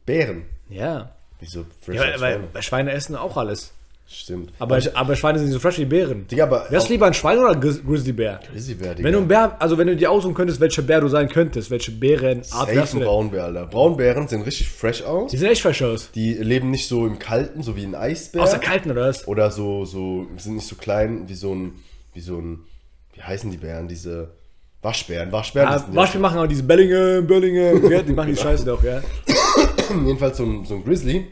Bären. 0.04 0.44
Ja. 0.68 1.14
Wieso 1.40 1.64
fresh 1.80 1.96
Ja, 1.96 2.02
als 2.02 2.20
weil, 2.20 2.32
Schweine? 2.34 2.48
weil 2.52 2.62
Schweine 2.62 2.92
essen 2.92 3.16
auch 3.16 3.36
alles. 3.36 3.72
Stimmt. 4.08 4.52
Aber, 4.60 4.78
aber 4.94 5.16
Schweine 5.16 5.38
sind 5.38 5.48
nicht 5.48 5.54
so 5.54 5.60
fresh 5.60 5.78
wie 5.78 5.84
Bären. 5.84 6.28
Digga, 6.28 6.44
aber 6.44 6.66
Wärst 6.70 6.88
du 6.88 6.92
lieber 6.92 7.06
ein 7.06 7.14
Schwein 7.14 7.38
oder 7.38 7.50
ein 7.50 7.60
Grizzlybär? 7.60 8.38
Grizzlybär, 8.52 8.94
Digga. 8.94 9.04
Wenn 9.04 9.12
du 9.12 9.18
ein 9.18 9.28
Bär, 9.28 9.56
also 9.60 9.76
wenn 9.78 9.88
du 9.88 9.96
dir 9.96 10.12
aussuchen 10.12 10.34
könntest, 10.34 10.60
welcher 10.60 10.82
Bär 10.82 11.00
du 11.00 11.08
sein 11.08 11.28
könntest, 11.28 11.72
welche 11.72 11.90
Bärenart 11.90 12.68
wärst 12.68 12.92
du 12.92 12.98
ein 12.98 13.00
denn? 13.00 13.08
Braunbär, 13.08 13.44
Alter. 13.44 13.66
Braunbären 13.66 14.28
sehen 14.28 14.42
richtig 14.42 14.68
fresh 14.68 15.02
aus. 15.02 15.32
Die 15.32 15.36
sehen 15.36 15.50
echt 15.50 15.62
fresh 15.62 15.82
aus. 15.82 16.10
Die 16.12 16.34
leben 16.34 16.70
nicht 16.70 16.86
so 16.86 17.04
im 17.04 17.18
Kalten, 17.18 17.64
so 17.64 17.76
wie 17.76 17.82
ein 17.84 17.96
Eisbär. 17.96 18.42
Aus 18.42 18.50
der 18.50 18.60
Kalten 18.60 18.92
oder 18.92 19.08
was? 19.08 19.26
Oder 19.26 19.50
so, 19.50 19.84
so, 19.84 20.28
sind 20.36 20.54
nicht 20.54 20.68
so 20.68 20.76
klein 20.76 21.28
wie 21.28 21.34
so 21.34 21.52
ein, 21.52 21.72
wie 22.14 22.20
so 22.20 22.38
ein, 22.38 22.60
wie 23.12 23.22
heißen 23.22 23.50
die 23.50 23.56
Bären? 23.56 23.88
Diese 23.88 24.28
Waschbären. 24.82 25.32
Waschbären 25.32 25.68
Ja, 25.68 25.78
Beispiel 25.92 26.20
machen 26.20 26.38
auch 26.38 26.46
diese 26.46 26.62
Bellingham, 26.62 27.26
Bellingham, 27.26 28.06
die 28.06 28.12
machen 28.12 28.30
die 28.30 28.36
Scheiße 28.40 28.64
doch, 28.64 28.84
ja. 28.84 29.02
Jedenfalls 30.04 30.36
so 30.36 30.44
ein, 30.44 30.64
so 30.64 30.76
ein 30.76 30.84
Grizzly. 30.84 31.26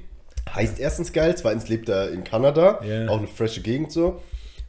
Heißt 0.52 0.78
erstens 0.78 1.12
geil, 1.12 1.36
zweitens 1.36 1.68
lebt 1.68 1.88
er 1.88 2.10
in 2.10 2.24
Kanada. 2.24 2.80
Ja. 2.84 3.08
Auch 3.08 3.18
eine 3.18 3.26
frische 3.26 3.60
Gegend 3.60 3.92
so. 3.92 4.20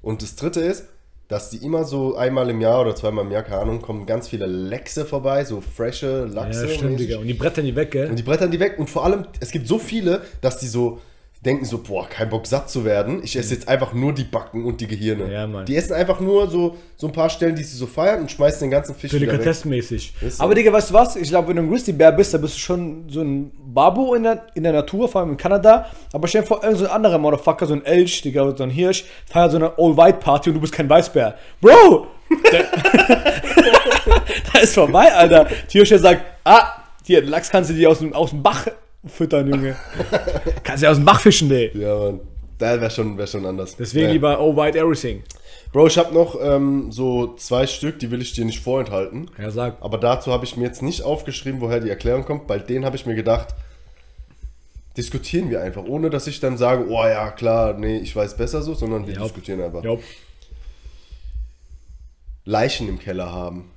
Und 0.02 0.22
das 0.22 0.36
dritte 0.36 0.62
ist, 0.62 0.86
dass 1.28 1.50
die 1.50 1.58
immer 1.58 1.84
so 1.86 2.16
einmal 2.16 2.50
im 2.50 2.62
Jahr 2.62 2.82
oder 2.82 2.96
zweimal 2.96 3.26
im 3.26 3.32
Jahr, 3.32 3.44
keine 3.44 3.62
Ahnung, 3.62 3.82
kommen 3.82 4.06
ganz 4.06 4.28
viele 4.28 4.46
Lechse 4.46 5.06
vorbei, 5.06 5.44
so 5.44 5.62
frische 5.62 6.26
Lachse. 6.26 6.68
Ja, 6.68 6.74
stimmt. 6.74 7.00
Digga. 7.00 7.18
Und 7.18 7.28
die 7.28 7.34
brettern 7.34 7.66
die 7.66 7.76
weg, 7.76 7.92
gell? 7.92 8.10
Und 8.10 8.18
die 8.18 8.24
brettern 8.24 8.52
die 8.52 8.60
weg. 8.60 8.76
Und 8.78 8.90
vor 8.90 9.04
allem, 9.06 9.26
es 9.40 9.52
gibt 9.52 9.68
so 9.68 9.80
viele, 9.80 10.22
dass 10.42 10.58
die 10.58 10.68
so 10.68 11.02
denken 11.46 11.66
so, 11.66 11.78
boah, 11.78 12.08
kein 12.08 12.30
Bock 12.30 12.48
satt 12.48 12.70
zu 12.70 12.84
werden. 12.84 13.22
Ich 13.24 13.36
esse 13.36 13.54
jetzt 13.54 13.68
einfach 13.68 13.94
nur 13.94 14.14
die 14.14 14.24
Backen 14.24 14.66
und 14.66 14.82
die 14.82 14.88
Gehirne. 14.88 15.32
Ja, 15.32 15.48
Mann. 15.48 15.66
Die 15.66 15.76
essen 15.76 15.94
einfach 15.94 16.20
nur 16.20 16.50
so, 16.50 16.76
so 16.96 17.08
ein 17.08 17.14
paar 17.14 17.30
Stellen, 17.30 17.56
die 17.56 17.64
sie 17.64 17.78
so 17.78 17.88
feiern 17.88 18.22
und 18.22 18.32
schmeißen 18.32 18.62
den 18.62 18.72
ganzen 18.72 18.96
Fisch 18.96 19.14
wieder 19.14 19.22
weg. 19.22 19.30
Delikatessenmäßig. 19.30 20.14
So. 20.30 20.44
Aber 20.44 20.56
Digga, 20.56 20.74
weißt 20.74 20.90
du 20.90 20.94
was? 20.94 21.16
Ich 21.16 21.30
glaube, 21.30 21.50
wenn 21.50 21.58
du 21.58 21.64
ein 21.64 21.70
Grizzlybär 21.70 22.12
bist, 22.12 22.34
dann 22.34 22.42
bist 22.42 22.56
du 22.56 22.60
schon 22.60 23.06
so 23.10 23.22
ein 23.22 23.52
Babu 23.74 24.16
in 24.16 24.24
der, 24.24 24.48
in 24.56 24.64
der 24.64 24.74
Natur, 24.74 25.08
vor 25.08 25.22
allem 25.22 25.32
in 25.32 25.38
Kanada. 25.38 25.88
Aber 26.12 26.28
stell 26.28 26.42
dir 26.42 26.48
vor, 26.48 26.64
irgend 26.64 26.80
so 26.80 26.86
ein 26.86 26.92
anderer 26.92 27.18
Motherfucker, 27.18 27.66
so 27.66 27.74
ein 27.74 27.86
Elch, 27.86 28.22
Digga, 28.22 28.56
so 28.56 28.64
ein 28.64 28.70
Hirsch, 28.70 29.06
feiert 29.26 29.52
so 29.52 29.58
eine 29.58 29.72
All-White-Party 29.78 30.50
und 30.50 30.56
du 30.56 30.62
bist 30.62 30.74
kein 30.74 30.90
Weißbär. 30.90 31.36
Bro! 31.62 32.08
Da, 34.54 34.60
ist 34.60 34.74
vorbei, 34.74 35.14
Alter. 35.14 35.48
Tiersteller 35.68 36.02
sagt, 36.02 36.22
ah, 36.44 36.68
hier, 37.04 37.24
Lachs 37.24 37.50
kannst 37.50 37.70
du 37.70 37.74
dir 37.74 37.90
aus 37.90 38.00
dem, 38.00 38.14
aus 38.14 38.32
dem 38.32 38.42
Bach 38.42 38.68
füttern, 39.08 39.48
Junge. 39.50 39.76
kannst 40.63 40.84
du 40.84 40.88
dir 40.88 40.91
aus 40.91 40.98
dem 40.98 41.06
Bach 41.06 41.20
fischen, 41.20 41.52
ey. 41.52 41.72
Ja, 41.78 41.96
Mann. 41.98 42.20
Da 42.58 42.80
wäre 42.80 42.89
schon, 42.89 43.18
wär 43.18 43.28
schon 43.28 43.46
anders. 43.46 43.76
Deswegen 43.76 44.08
Ja. 44.08 44.12
lieber 44.13 44.39
All-White 44.39 44.78
Everything. 44.80 45.24
Bro, 45.74 45.88
ich 45.88 45.98
habe 45.98 46.13
noch 46.13 46.38
ähm, 46.41 46.89
so 46.91 47.36
zwei 47.36 47.68
Stück, 47.68 48.00
die 48.00 48.12
will 48.12 48.22
ich 48.22 48.32
dir 48.32 48.46
nicht 48.46 48.62
vorenthalten. 48.62 49.30
Ja, 49.38 49.52
sag. 49.52 49.76
Aber 49.82 49.98
dazu 49.98 50.32
habe 50.32 50.46
ich 50.46 50.56
mir 50.56 50.63
jetzt 50.63 50.82
nicht 50.82 51.02
aufgeschrieben, 51.04 51.60
woher 51.60 51.82
die 51.82 51.89
Erklärung 51.89 52.24
kommt. 52.24 52.48
Bei 52.48 52.58
denen 52.58 52.86
habe 52.86 52.96
ich 52.96 53.06
mir 53.06 53.15
gedacht, 53.15 53.50
diskutieren 54.96 55.50
wir 55.50 55.62
einfach, 55.62 55.84
ohne 55.84 56.10
dass 56.10 56.28
ich 56.28 56.39
dann 56.39 56.58
sage, 56.58 56.86
oh 56.89 57.04
ja, 57.04 57.30
klar, 57.32 57.74
nee, 57.74 57.98
ich 57.98 58.15
weiß 58.15 58.38
besser 58.38 58.62
so, 58.62 58.74
sondern 58.74 59.06
wir 59.06 59.15
Ja. 59.15 59.24
diskutieren 59.24 59.62
einfach. 59.62 59.84
Ja. 59.84 59.98
Leichen 62.46 62.88
im 62.88 63.00
Keller 63.00 63.34
haben. 63.34 63.70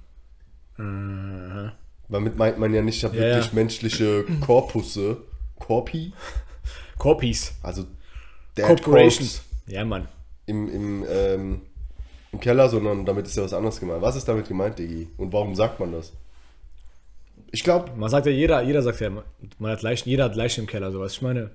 Damit 2.09 2.37
meint 2.37 2.59
man 2.59 2.73
ja 2.73 2.83
nicht 2.83 3.03
Ja, 3.03 3.13
wirklich 3.13 3.47
ja. 3.47 3.53
menschliche 3.53 4.25
Korpusse, 4.41 5.19
Korpi, 5.59 6.13
Corpies. 6.99 7.53
also 7.63 7.85
Dead 8.57 8.65
Corporations. 8.67 9.43
Ja, 9.67 9.85
Mann. 9.85 10.09
im, 10.47 10.69
im, 10.69 11.05
ähm, 11.11 11.61
im 12.33 12.41
Keller, 12.41 12.69
sondern 12.69 13.05
damit 13.05 13.27
ist 13.27 13.37
ja 13.37 13.43
was 13.45 13.53
anderes 13.53 13.79
gemeint. 13.79 14.01
Was 14.03 14.17
ist 14.17 14.27
damit 14.27 14.49
gemeint, 14.49 14.79
Digi? 14.79 15.09
Und 15.19 15.33
warum 15.33 15.55
sagt 15.55 15.79
man 15.81 15.93
das? 15.93 16.13
Ich 17.51 17.63
glaube, 17.65 17.93
Man 17.97 18.11
sagt 18.11 18.27
ja, 18.27 18.33
jeder, 18.33 18.63
jeder 18.63 18.83
sagt 18.83 19.01
ja, 19.01 19.11
man 19.11 19.71
hat 19.73 19.83
Leichen, 19.83 20.09
jeder 20.09 20.25
hat 20.25 20.37
Leichen 20.37 20.63
im 20.63 20.67
Keller, 20.67 20.91
sowas. 20.93 21.13
Ich 21.15 21.23
meine, 21.23 21.51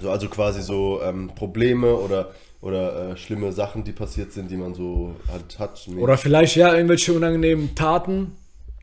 so, 0.00 0.10
also 0.10 0.28
quasi 0.28 0.60
so 0.62 1.00
ähm, 1.02 1.30
Probleme 1.34 1.94
oder, 1.94 2.30
oder 2.60 3.10
äh, 3.12 3.16
schlimme 3.16 3.52
Sachen, 3.52 3.84
die 3.84 3.92
passiert 3.92 4.32
sind, 4.32 4.50
die 4.50 4.56
man 4.56 4.74
so 4.74 5.14
hat. 5.32 5.58
hat 5.58 5.82
nee. 5.86 6.00
oder 6.00 6.16
vielleicht 6.18 6.56
ja 6.56 6.74
irgendwelche 6.74 7.12
unangenehmen 7.12 7.74
Taten 7.74 8.32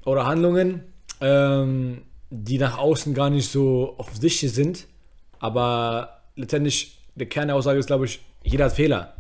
oder 0.06 0.26
Handlungen, 0.26 0.82
ähm, 1.22 2.02
die 2.30 2.58
nach 2.58 2.78
außen 2.78 3.14
gar 3.14 3.30
nicht 3.30 3.50
so 3.50 3.96
offensichtlich 3.98 4.52
sind, 4.52 4.88
aber 5.40 6.22
letztendlich 6.36 6.98
der 7.16 7.28
Kern 7.28 7.48
der 7.48 7.56
Aussage 7.56 7.80
ist, 7.80 7.88
glaube 7.88 8.06
ich, 8.06 8.20
jeder 8.44 8.66
hat 8.66 8.74
Fehler. 8.74 9.14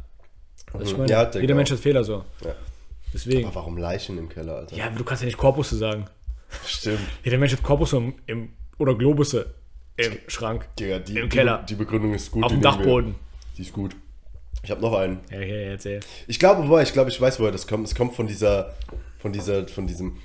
Also 0.73 0.91
ich 0.91 0.97
meine, 0.97 1.11
Ja, 1.11 1.31
jeder 1.33 1.53
auch. 1.53 1.57
Mensch 1.57 1.71
hat 1.71 1.79
Fehler 1.79 2.03
so. 2.03 2.23
Ja. 2.43 2.55
Deswegen. 3.13 3.45
Aber 3.45 3.55
warum 3.55 3.77
Leichen 3.77 4.17
im 4.17 4.29
Keller, 4.29 4.57
Alter? 4.57 4.75
Ja, 4.75 4.89
du 4.89 5.03
kannst 5.03 5.23
ja 5.23 5.25
nicht 5.25 5.37
Korpusse 5.37 5.77
sagen. 5.77 6.05
Stimmt. 6.65 6.99
Jeder 7.23 7.37
Mensch 7.37 7.53
hat 7.53 7.63
Korpusse 7.63 7.97
im, 7.97 8.13
im, 8.25 8.49
oder 8.77 8.95
Globusse 8.95 9.53
im 9.95 10.17
Schrank. 10.27 10.67
Digga, 10.79 10.99
die, 10.99 11.17
Im 11.17 11.29
Keller. 11.29 11.59
Die, 11.63 11.73
die 11.73 11.75
Begründung 11.75 12.13
ist 12.13 12.31
gut. 12.31 12.43
Auf 12.43 12.51
dem. 12.51 12.61
Dachboden. 12.61 13.15
Die 13.57 13.63
ist 13.63 13.73
gut. 13.73 13.95
Ich 14.63 14.71
habe 14.71 14.81
noch 14.81 14.93
einen. 14.93 15.19
Ja, 15.31 15.39
ja, 15.39 15.45
ja, 15.45 15.71
erzähl. 15.71 15.99
Ich 16.27 16.39
glaube, 16.39 16.83
ich 16.83 16.93
glaube, 16.93 17.09
ich 17.09 17.19
weiß, 17.19 17.39
woher 17.39 17.51
das 17.51 17.67
kommt. 17.67 17.87
Es 17.87 17.95
kommt 17.95 18.15
von 18.15 18.27
dieser, 18.27 18.75
von 19.19 19.31
dieser, 19.31 19.67
von 19.67 19.87
diesem, 19.87 20.17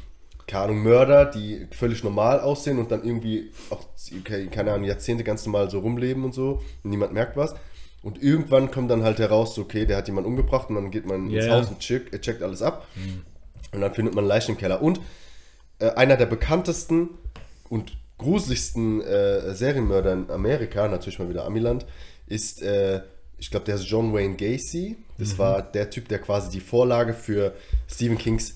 keine 0.46 0.64
Ahnung, 0.64 0.82
Mörder, 0.82 1.24
die 1.24 1.66
völlig 1.70 2.04
normal 2.04 2.40
aussehen 2.40 2.78
und 2.78 2.90
dann 2.90 3.04
irgendwie 3.04 3.50
auch, 3.70 3.80
keine 4.50 4.72
Ahnung, 4.72 4.84
Jahrzehnte 4.84 5.24
ganz 5.24 5.46
normal 5.46 5.70
so 5.70 5.80
rumleben 5.80 6.24
und 6.24 6.34
so 6.34 6.62
und 6.82 6.90
niemand 6.90 7.12
merkt 7.12 7.36
was. 7.36 7.54
Und 8.02 8.20
irgendwann 8.20 8.70
kommt 8.70 8.90
dann 8.90 9.04
halt 9.04 9.18
heraus, 9.20 9.54
so, 9.54 9.62
okay, 9.62 9.86
der 9.86 9.98
hat 9.98 10.08
jemanden 10.08 10.28
umgebracht 10.28 10.68
und 10.68 10.74
dann 10.74 10.90
geht 10.90 11.06
man 11.06 11.30
ins 11.30 11.46
Ja. 11.46 11.54
Haus 11.54 11.68
und 11.68 11.78
checkt, 11.78 12.20
checkt 12.22 12.42
alles 12.42 12.60
ab. 12.60 12.86
Und 13.72 13.80
dann 13.80 13.94
findet 13.94 14.14
man 14.14 14.24
Leichen 14.24 14.52
im 14.52 14.58
Keller. 14.58 14.82
Und 14.82 15.00
äh, 15.78 15.90
einer 15.90 16.16
der 16.16 16.26
bekanntesten 16.26 17.10
und 17.68 17.92
gruseligsten 18.18 19.00
äh, 19.02 19.54
Serienmörder 19.54 20.12
in 20.12 20.30
Amerika, 20.30 20.88
natürlich 20.88 21.18
mal 21.20 21.28
wieder 21.28 21.44
Amiland, 21.44 21.86
ist, 22.26 22.62
äh, 22.62 23.02
ich 23.42 23.50
glaube, 23.50 23.66
der 23.66 23.74
ist 23.74 23.84
John 23.86 24.14
Wayne 24.14 24.36
Gacy. 24.36 24.96
Das 25.18 25.36
war 25.36 25.62
der 25.62 25.90
Typ, 25.90 26.06
der 26.06 26.20
quasi 26.20 26.48
die 26.48 26.60
Vorlage 26.60 27.12
für 27.12 27.54
Stephen 27.90 28.16
Kings 28.16 28.54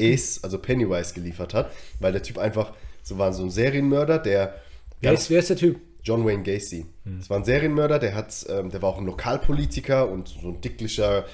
Ace, 0.00 0.38
also 0.44 0.58
Pennywise, 0.58 1.12
geliefert 1.12 1.54
hat, 1.54 1.72
weil 1.98 2.12
der 2.12 2.22
Typ 2.22 2.38
einfach 2.38 2.72
so 3.02 3.18
war 3.18 3.32
so 3.32 3.42
ein 3.42 3.50
Serienmörder, 3.50 4.18
der 4.20 4.54
Wer 5.00 5.12
ist, 5.12 5.28
wer 5.30 5.40
ist 5.40 5.50
der 5.50 5.56
Typ? 5.56 5.80
John 6.04 6.24
Wayne 6.24 6.42
Gacy. 6.44 6.86
Das 7.18 7.28
war 7.28 7.36
ein 7.38 7.44
Serienmörder, 7.44 7.98
der 7.98 8.14
hat, 8.14 8.46
ähm, 8.48 8.70
der 8.70 8.80
war 8.80 8.90
auch 8.90 8.98
ein 8.98 9.06
Lokalpolitiker 9.06 10.08
und 10.08 10.28
so 10.28 10.48
ein 10.48 10.60
dicklicher, 10.60 11.24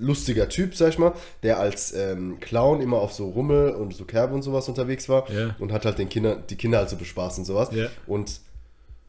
lustiger 0.00 0.48
Typ, 0.48 0.74
sag 0.74 0.90
ich 0.90 0.98
mal, 0.98 1.14
der 1.42 1.58
als 1.58 1.92
ähm, 1.94 2.38
Clown 2.40 2.80
immer 2.82 2.98
auf 2.98 3.12
so 3.12 3.28
Rummel 3.30 3.70
und 3.70 3.94
so 3.94 4.04
Kerbe 4.04 4.34
und 4.34 4.42
sowas 4.42 4.68
unterwegs 4.68 5.08
war 5.08 5.30
Ja. 5.32 5.56
und 5.58 5.72
hat 5.72 5.84
halt 5.86 5.98
den 5.98 6.08
Kinder, 6.10 6.36
die 6.36 6.56
Kinder 6.56 6.78
halt 6.78 6.90
so 6.90 6.96
bespaßt 6.96 7.38
und 7.38 7.44
sowas. 7.46 7.70
Ja. 7.72 7.86
Und 8.06 8.40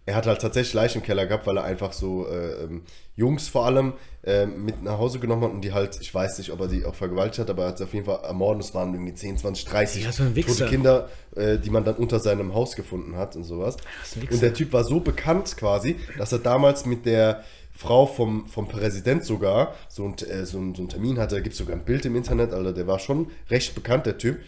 er 0.09 0.15
hat 0.15 0.25
halt 0.25 0.41
tatsächlich 0.41 0.73
Leichen 0.73 0.99
im 0.99 1.03
Keller 1.03 1.27
gehabt, 1.27 1.45
weil 1.45 1.57
er 1.57 1.63
einfach 1.63 1.93
so 1.93 2.27
äh, 2.27 2.63
ähm, 2.63 2.81
Jungs 3.15 3.47
vor 3.47 3.65
allem 3.65 3.93
ähm, 4.23 4.65
mit 4.65 4.81
nach 4.81 4.97
Hause 4.97 5.19
genommen 5.19 5.43
hat 5.43 5.51
und 5.51 5.61
die 5.61 5.71
halt, 5.71 5.99
ich 6.01 6.13
weiß 6.13 6.39
nicht, 6.39 6.51
ob 6.51 6.61
er 6.61 6.67
die 6.67 6.83
auch 6.83 6.95
vergewaltigt 6.95 7.37
hat, 7.37 7.49
aber 7.51 7.63
er 7.63 7.69
hat 7.69 7.77
sie 7.77 7.83
auf 7.83 7.93
jeden 7.93 8.07
Fall 8.07 8.23
ermorden. 8.23 8.59
Es 8.59 8.73
waren 8.73 8.91
irgendwie 8.91 9.13
10, 9.13 9.37
20, 9.37 9.65
30 9.65 10.03
Ja, 10.03 10.11
so 10.11 10.23
tote 10.27 10.65
Kinder, 10.65 11.09
äh, 11.35 11.59
die 11.59 11.69
man 11.69 11.83
dann 11.83 11.95
unter 11.95 12.19
seinem 12.19 12.55
Haus 12.55 12.75
gefunden 12.75 13.17
hat 13.17 13.35
und 13.35 13.43
sowas. 13.43 13.77
Und 14.31 14.41
der 14.41 14.53
Typ 14.55 14.73
war 14.73 14.83
so 14.83 14.99
bekannt 14.99 15.55
quasi, 15.57 15.95
dass 16.17 16.31
er 16.31 16.39
damals 16.39 16.87
mit 16.87 17.05
der 17.05 17.43
Frau 17.71 18.07
vom, 18.07 18.47
vom 18.47 18.67
Präsident 18.67 19.23
sogar 19.23 19.75
so, 19.89 20.05
ein, 20.05 20.15
äh, 20.27 20.45
so, 20.45 20.57
ein, 20.57 20.73
so 20.73 20.81
einen 20.81 20.89
Termin 20.89 21.19
hatte. 21.19 21.35
Da 21.35 21.41
gibt 21.41 21.53
es 21.53 21.59
sogar 21.59 21.75
ein 21.75 21.85
Bild 21.85 22.03
im 22.05 22.15
Internet, 22.15 22.51
Alter. 22.51 22.73
Der 22.73 22.87
war 22.87 22.97
schon 22.97 23.27
recht 23.51 23.75
bekannt, 23.75 24.07
der 24.07 24.17
Typ. 24.17 24.39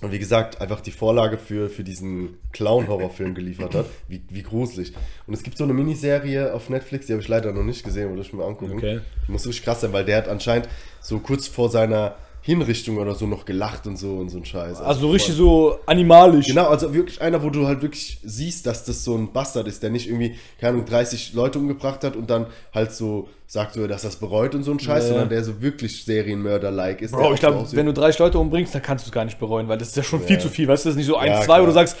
Und 0.00 0.12
wie 0.12 0.18
gesagt, 0.18 0.60
einfach 0.60 0.80
die 0.80 0.90
Vorlage 0.90 1.38
für, 1.38 1.70
für 1.70 1.84
diesen 1.84 2.38
Clown-Horrorfilm 2.52 3.34
geliefert 3.34 3.74
hat. 3.74 3.86
Wie, 4.08 4.22
wie 4.28 4.42
gruselig. 4.42 4.92
Und 5.26 5.34
es 5.34 5.42
gibt 5.42 5.56
so 5.56 5.64
eine 5.64 5.72
Miniserie 5.72 6.52
auf 6.52 6.68
Netflix, 6.68 7.06
die 7.06 7.12
habe 7.12 7.22
ich 7.22 7.28
leider 7.28 7.52
noch 7.52 7.62
nicht 7.62 7.84
gesehen, 7.84 8.10
würde 8.10 8.22
ich 8.22 8.32
mir 8.32 8.44
angucken. 8.44 8.76
Okay. 8.76 9.00
Muss 9.28 9.46
richtig 9.46 9.64
krass 9.64 9.80
sein, 9.80 9.92
weil 9.92 10.04
der 10.04 10.18
hat 10.18 10.28
anscheinend 10.28 10.68
so 11.00 11.20
kurz 11.20 11.46
vor 11.46 11.70
seiner 11.70 12.16
Hinrichtung 12.46 12.98
oder 12.98 13.14
so 13.14 13.26
noch 13.26 13.46
gelacht 13.46 13.86
und 13.86 13.96
so 13.96 14.16
und 14.16 14.28
so 14.28 14.36
ein 14.36 14.44
Scheiß. 14.44 14.82
Also 14.82 15.00
so 15.00 15.10
richtig 15.10 15.34
so 15.34 15.78
animalisch. 15.86 16.46
Genau, 16.46 16.66
also 16.68 16.92
wirklich 16.92 17.22
einer, 17.22 17.42
wo 17.42 17.48
du 17.48 17.66
halt 17.66 17.80
wirklich 17.80 18.18
siehst, 18.22 18.66
dass 18.66 18.84
das 18.84 19.02
so 19.02 19.16
ein 19.16 19.32
Bastard 19.32 19.66
ist, 19.66 19.82
der 19.82 19.88
nicht 19.88 20.08
irgendwie, 20.08 20.36
keine 20.60 20.74
Ahnung, 20.74 20.84
30 20.84 21.32
Leute 21.32 21.58
umgebracht 21.58 22.04
hat 22.04 22.16
und 22.16 22.28
dann 22.28 22.46
halt 22.74 22.92
so 22.92 23.28
sagt 23.46 23.72
so, 23.72 23.86
dass 23.86 24.02
das 24.02 24.16
bereut 24.16 24.54
und 24.54 24.62
so 24.62 24.72
ein 24.72 24.78
Scheiß, 24.78 25.04
Ja. 25.04 25.08
sondern 25.10 25.30
der 25.30 25.42
so 25.42 25.62
wirklich 25.62 26.04
Serienmörder-like 26.04 27.00
ist. 27.00 27.12
Bro, 27.12 27.32
ich 27.32 27.40
glaube, 27.40 27.66
wenn 27.72 27.86
du 27.86 27.94
30 27.94 28.18
Leute 28.18 28.38
umbringst, 28.38 28.74
dann 28.74 28.82
kannst 28.82 29.06
du 29.06 29.08
es 29.08 29.12
gar 29.12 29.24
nicht 29.24 29.38
bereuen, 29.38 29.66
weil 29.68 29.78
das 29.78 29.88
ist 29.88 29.96
ja 29.96 30.02
schon 30.02 30.20
viel 30.20 30.36
Ja. 30.36 30.42
zu 30.42 30.50
viel. 30.50 30.68
Weißt 30.68 30.84
du, 30.84 30.88
das 30.90 30.94
ist 30.94 30.98
nicht 30.98 31.06
so 31.06 31.16
1, 31.16 31.30
Ja, 31.30 31.36
2, 31.40 31.44
klar. 31.46 31.62
wo 31.62 31.66
du 31.66 31.72
sagst, 31.72 31.96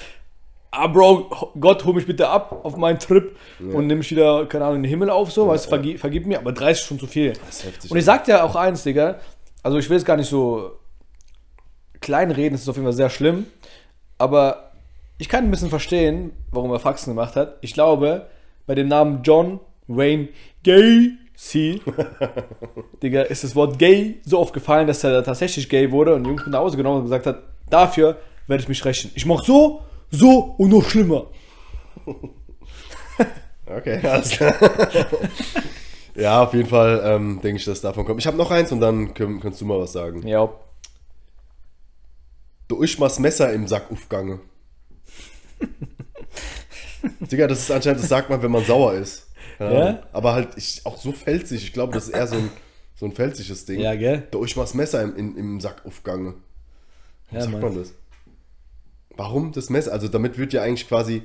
ah, 0.72 0.88
Bro, 0.88 1.52
Gott, 1.60 1.84
hol 1.84 1.94
mich 1.94 2.04
bitte 2.06 2.28
ab 2.28 2.60
auf 2.64 2.76
meinen 2.76 2.98
Trip 2.98 3.34
und 3.60 3.86
nimm 3.86 3.98
mich 3.98 4.10
wieder, 4.10 4.44
keine 4.46 4.64
Ahnung, 4.64 4.76
in 4.78 4.82
den 4.82 4.90
Himmel 4.90 5.08
auf, 5.08 5.30
so, 5.32 5.46
weißt 5.46 5.66
du, 5.66 5.68
vergib, 5.70 6.00
vergib 6.00 6.26
mir, 6.26 6.38
aber 6.38 6.52
30 6.52 6.82
ist 6.82 6.88
schon 6.88 6.98
zu 6.98 7.06
viel. 7.06 7.32
Das 7.46 7.58
ist 7.60 7.64
heftig. 7.64 7.90
Und 7.90 7.96
ich 7.96 8.04
sag 8.04 8.24
dir 8.24 8.42
auch 8.44 8.56
eins, 8.56 8.82
Digga, 8.82 9.20
also 9.64 9.78
ich 9.78 9.90
will 9.90 9.96
es 9.96 10.04
gar 10.04 10.16
nicht 10.16 10.28
so 10.28 10.72
klein 12.00 12.30
reden, 12.30 12.54
es 12.54 12.62
ist 12.62 12.68
auf 12.68 12.76
jeden 12.76 12.86
Fall 12.86 12.92
sehr 12.92 13.10
schlimm, 13.10 13.46
aber 14.18 14.72
ich 15.18 15.28
kann 15.28 15.44
ein 15.44 15.50
bisschen 15.50 15.70
verstehen, 15.70 16.32
warum 16.52 16.70
er 16.70 16.78
Faxen 16.78 17.14
gemacht 17.14 17.34
hat. 17.34 17.56
Ich 17.62 17.72
glaube, 17.72 18.26
bei 18.66 18.74
dem 18.74 18.88
Namen 18.88 19.22
John 19.22 19.58
Wayne 19.88 20.28
Gacy, 20.62 21.80
Digga, 23.02 23.22
ist 23.22 23.42
das 23.42 23.56
Wort 23.56 23.78
gay 23.78 24.20
so 24.24 24.38
oft 24.38 24.52
gefallen, 24.52 24.86
dass 24.86 25.02
er 25.02 25.12
da 25.12 25.22
tatsächlich 25.22 25.68
gay 25.68 25.90
wurde 25.90 26.14
und 26.14 26.26
Jungs 26.26 26.42
mit 26.42 26.52
nach 26.52 26.60
Hause 26.60 26.76
genommen 26.76 26.98
und 26.98 27.04
gesagt 27.04 27.26
hat, 27.26 27.42
dafür 27.70 28.18
werde 28.46 28.62
ich 28.62 28.68
mich 28.68 28.84
rächen. 28.84 29.10
Ich 29.14 29.24
mach 29.24 29.42
so, 29.44 29.82
so 30.10 30.54
und 30.58 30.70
noch 30.70 30.88
schlimmer. 30.88 31.26
Okay, 33.66 33.98
alles 34.06 34.28
klar. 34.28 34.54
ja, 36.14 36.42
auf 36.42 36.54
jeden 36.54 36.68
Fall 36.68 37.00
ähm, 37.04 37.40
denke 37.42 37.58
ich, 37.58 37.64
dass 37.64 37.80
davon 37.80 38.04
kommt. 38.04 38.20
Ich 38.20 38.26
habe 38.26 38.36
noch 38.36 38.50
eins 38.50 38.70
und 38.72 38.80
dann 38.80 39.14
können, 39.14 39.40
kannst 39.40 39.60
du 39.60 39.64
mal 39.64 39.78
was 39.80 39.92
sagen. 39.92 40.26
Ja, 40.26 40.48
Du 42.66 42.82
isch 42.82 42.98
mal 42.98 43.06
das 43.06 43.18
Messer 43.18 43.52
im 43.52 43.66
Sack 43.68 43.90
aufgange. 43.92 44.40
Digga, 47.20 47.46
das 47.46 47.60
ist 47.60 47.70
anscheinend, 47.70 48.00
das 48.00 48.08
sagt 48.08 48.30
man, 48.30 48.42
wenn 48.42 48.50
man 48.50 48.64
sauer 48.64 48.94
ist. 48.94 49.28
Ja? 49.58 50.02
Aber 50.12 50.32
halt 50.32 50.56
ich, 50.56 50.80
auch 50.84 50.96
so 50.96 51.12
felsig. 51.12 51.62
Ich 51.62 51.72
glaube, 51.72 51.92
das 51.92 52.04
ist 52.08 52.14
eher 52.14 52.26
so 52.26 52.36
ein, 52.36 52.50
so 52.96 53.04
ein 53.06 53.12
felsiges 53.12 53.66
Ding. 53.66 53.80
Ja, 53.80 53.94
gell? 53.94 54.26
Du 54.30 54.42
isch 54.44 54.56
mal 54.56 54.62
das 54.62 54.74
Messer 54.74 55.02
im, 55.02 55.14
im, 55.16 55.36
im 55.36 55.60
Sack 55.60 55.84
aufgange. 55.84 56.34
Wie 57.30 57.36
Ja, 57.36 57.42
sagt 57.42 57.52
Mann. 57.52 57.60
man 57.60 57.74
das? 57.76 57.92
Warum 59.16 59.52
das 59.52 59.68
Messer? 59.70 59.92
Also 59.92 60.08
damit 60.08 60.38
wird 60.38 60.52
ja 60.54 60.62
eigentlich 60.62 60.88
quasi 60.88 61.22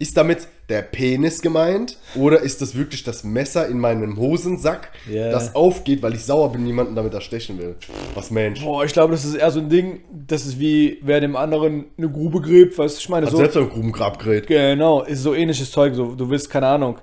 ist 0.00 0.16
damit 0.16 0.48
der 0.70 0.80
Penis 0.82 1.42
gemeint 1.42 1.98
oder 2.16 2.40
ist 2.40 2.62
das 2.62 2.74
wirklich 2.74 3.02
das 3.04 3.22
Messer 3.22 3.68
in 3.68 3.78
meinem 3.78 4.16
Hosensack, 4.16 4.90
Ja. 5.08 5.30
das 5.30 5.54
aufgeht, 5.54 6.02
weil 6.02 6.14
ich 6.14 6.24
sauer 6.24 6.50
bin, 6.52 6.64
niemanden 6.64 6.96
damit 6.96 7.12
erstechen 7.12 7.58
will? 7.58 7.76
Was 8.14 8.30
Mensch. 8.30 8.62
Boah, 8.64 8.82
ich 8.84 8.92
glaube, 8.94 9.12
das 9.12 9.24
ist 9.26 9.34
eher 9.34 9.50
so 9.50 9.60
ein 9.60 9.68
Ding, 9.68 10.00
das 10.26 10.46
ist 10.46 10.58
wie, 10.58 10.98
wer 11.02 11.20
dem 11.20 11.36
anderen 11.36 11.84
eine 11.98 12.08
Grube 12.08 12.40
gräbt, 12.40 12.78
weißt 12.78 12.96
du, 12.96 13.00
ich 13.00 13.08
meine, 13.10 13.26
Hat 13.26 13.32
so. 13.32 13.36
selbst 13.36 13.56
ein 13.58 13.68
Grubengrabgerät. 13.68 14.46
Genau, 14.46 15.02
ist 15.02 15.22
so 15.22 15.34
ähnliches 15.34 15.70
Zeug, 15.70 15.94
so, 15.94 16.14
du 16.14 16.30
willst, 16.30 16.48
keine 16.48 16.68
Ahnung, 16.68 16.96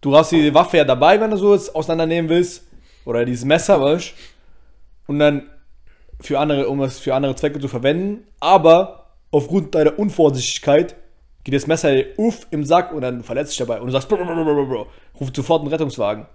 du 0.00 0.16
hast 0.16 0.30
die 0.30 0.54
Waffe 0.54 0.76
ja 0.76 0.84
dabei, 0.84 1.20
wenn 1.20 1.30
du 1.32 1.36
so 1.36 1.54
es 1.54 1.74
auseinandernehmen 1.74 2.30
willst, 2.30 2.62
oder 3.04 3.24
dieses 3.24 3.44
Messer, 3.44 3.80
weißt 3.80 4.10
du, 5.08 5.12
und 5.12 5.18
dann 5.18 5.42
für 6.20 6.38
andere, 6.38 6.68
um 6.68 6.80
es 6.82 7.00
für 7.00 7.14
andere 7.16 7.34
Zwecke 7.34 7.58
zu 7.58 7.66
verwenden, 7.66 8.24
aber 8.38 9.06
aufgrund 9.32 9.74
deiner 9.74 9.98
Unvorsichtigkeit 9.98 10.94
geht 11.44 11.54
das 11.54 11.66
Messer 11.66 11.92
uff 12.16 12.46
im 12.50 12.64
Sack 12.64 12.92
und 12.92 13.02
dann 13.02 13.22
verletzt 13.22 13.52
dich 13.52 13.58
dabei 13.58 13.80
und 13.80 13.86
du 13.86 13.92
sagst, 13.92 14.08
brr, 14.08 14.16
brr, 14.16 14.24
brr, 14.26 14.44
brr, 14.44 14.66
brr, 14.66 14.86
ruf 15.20 15.28
sofort 15.34 15.62
einen 15.62 15.70
Rettungswagen. 15.70 16.26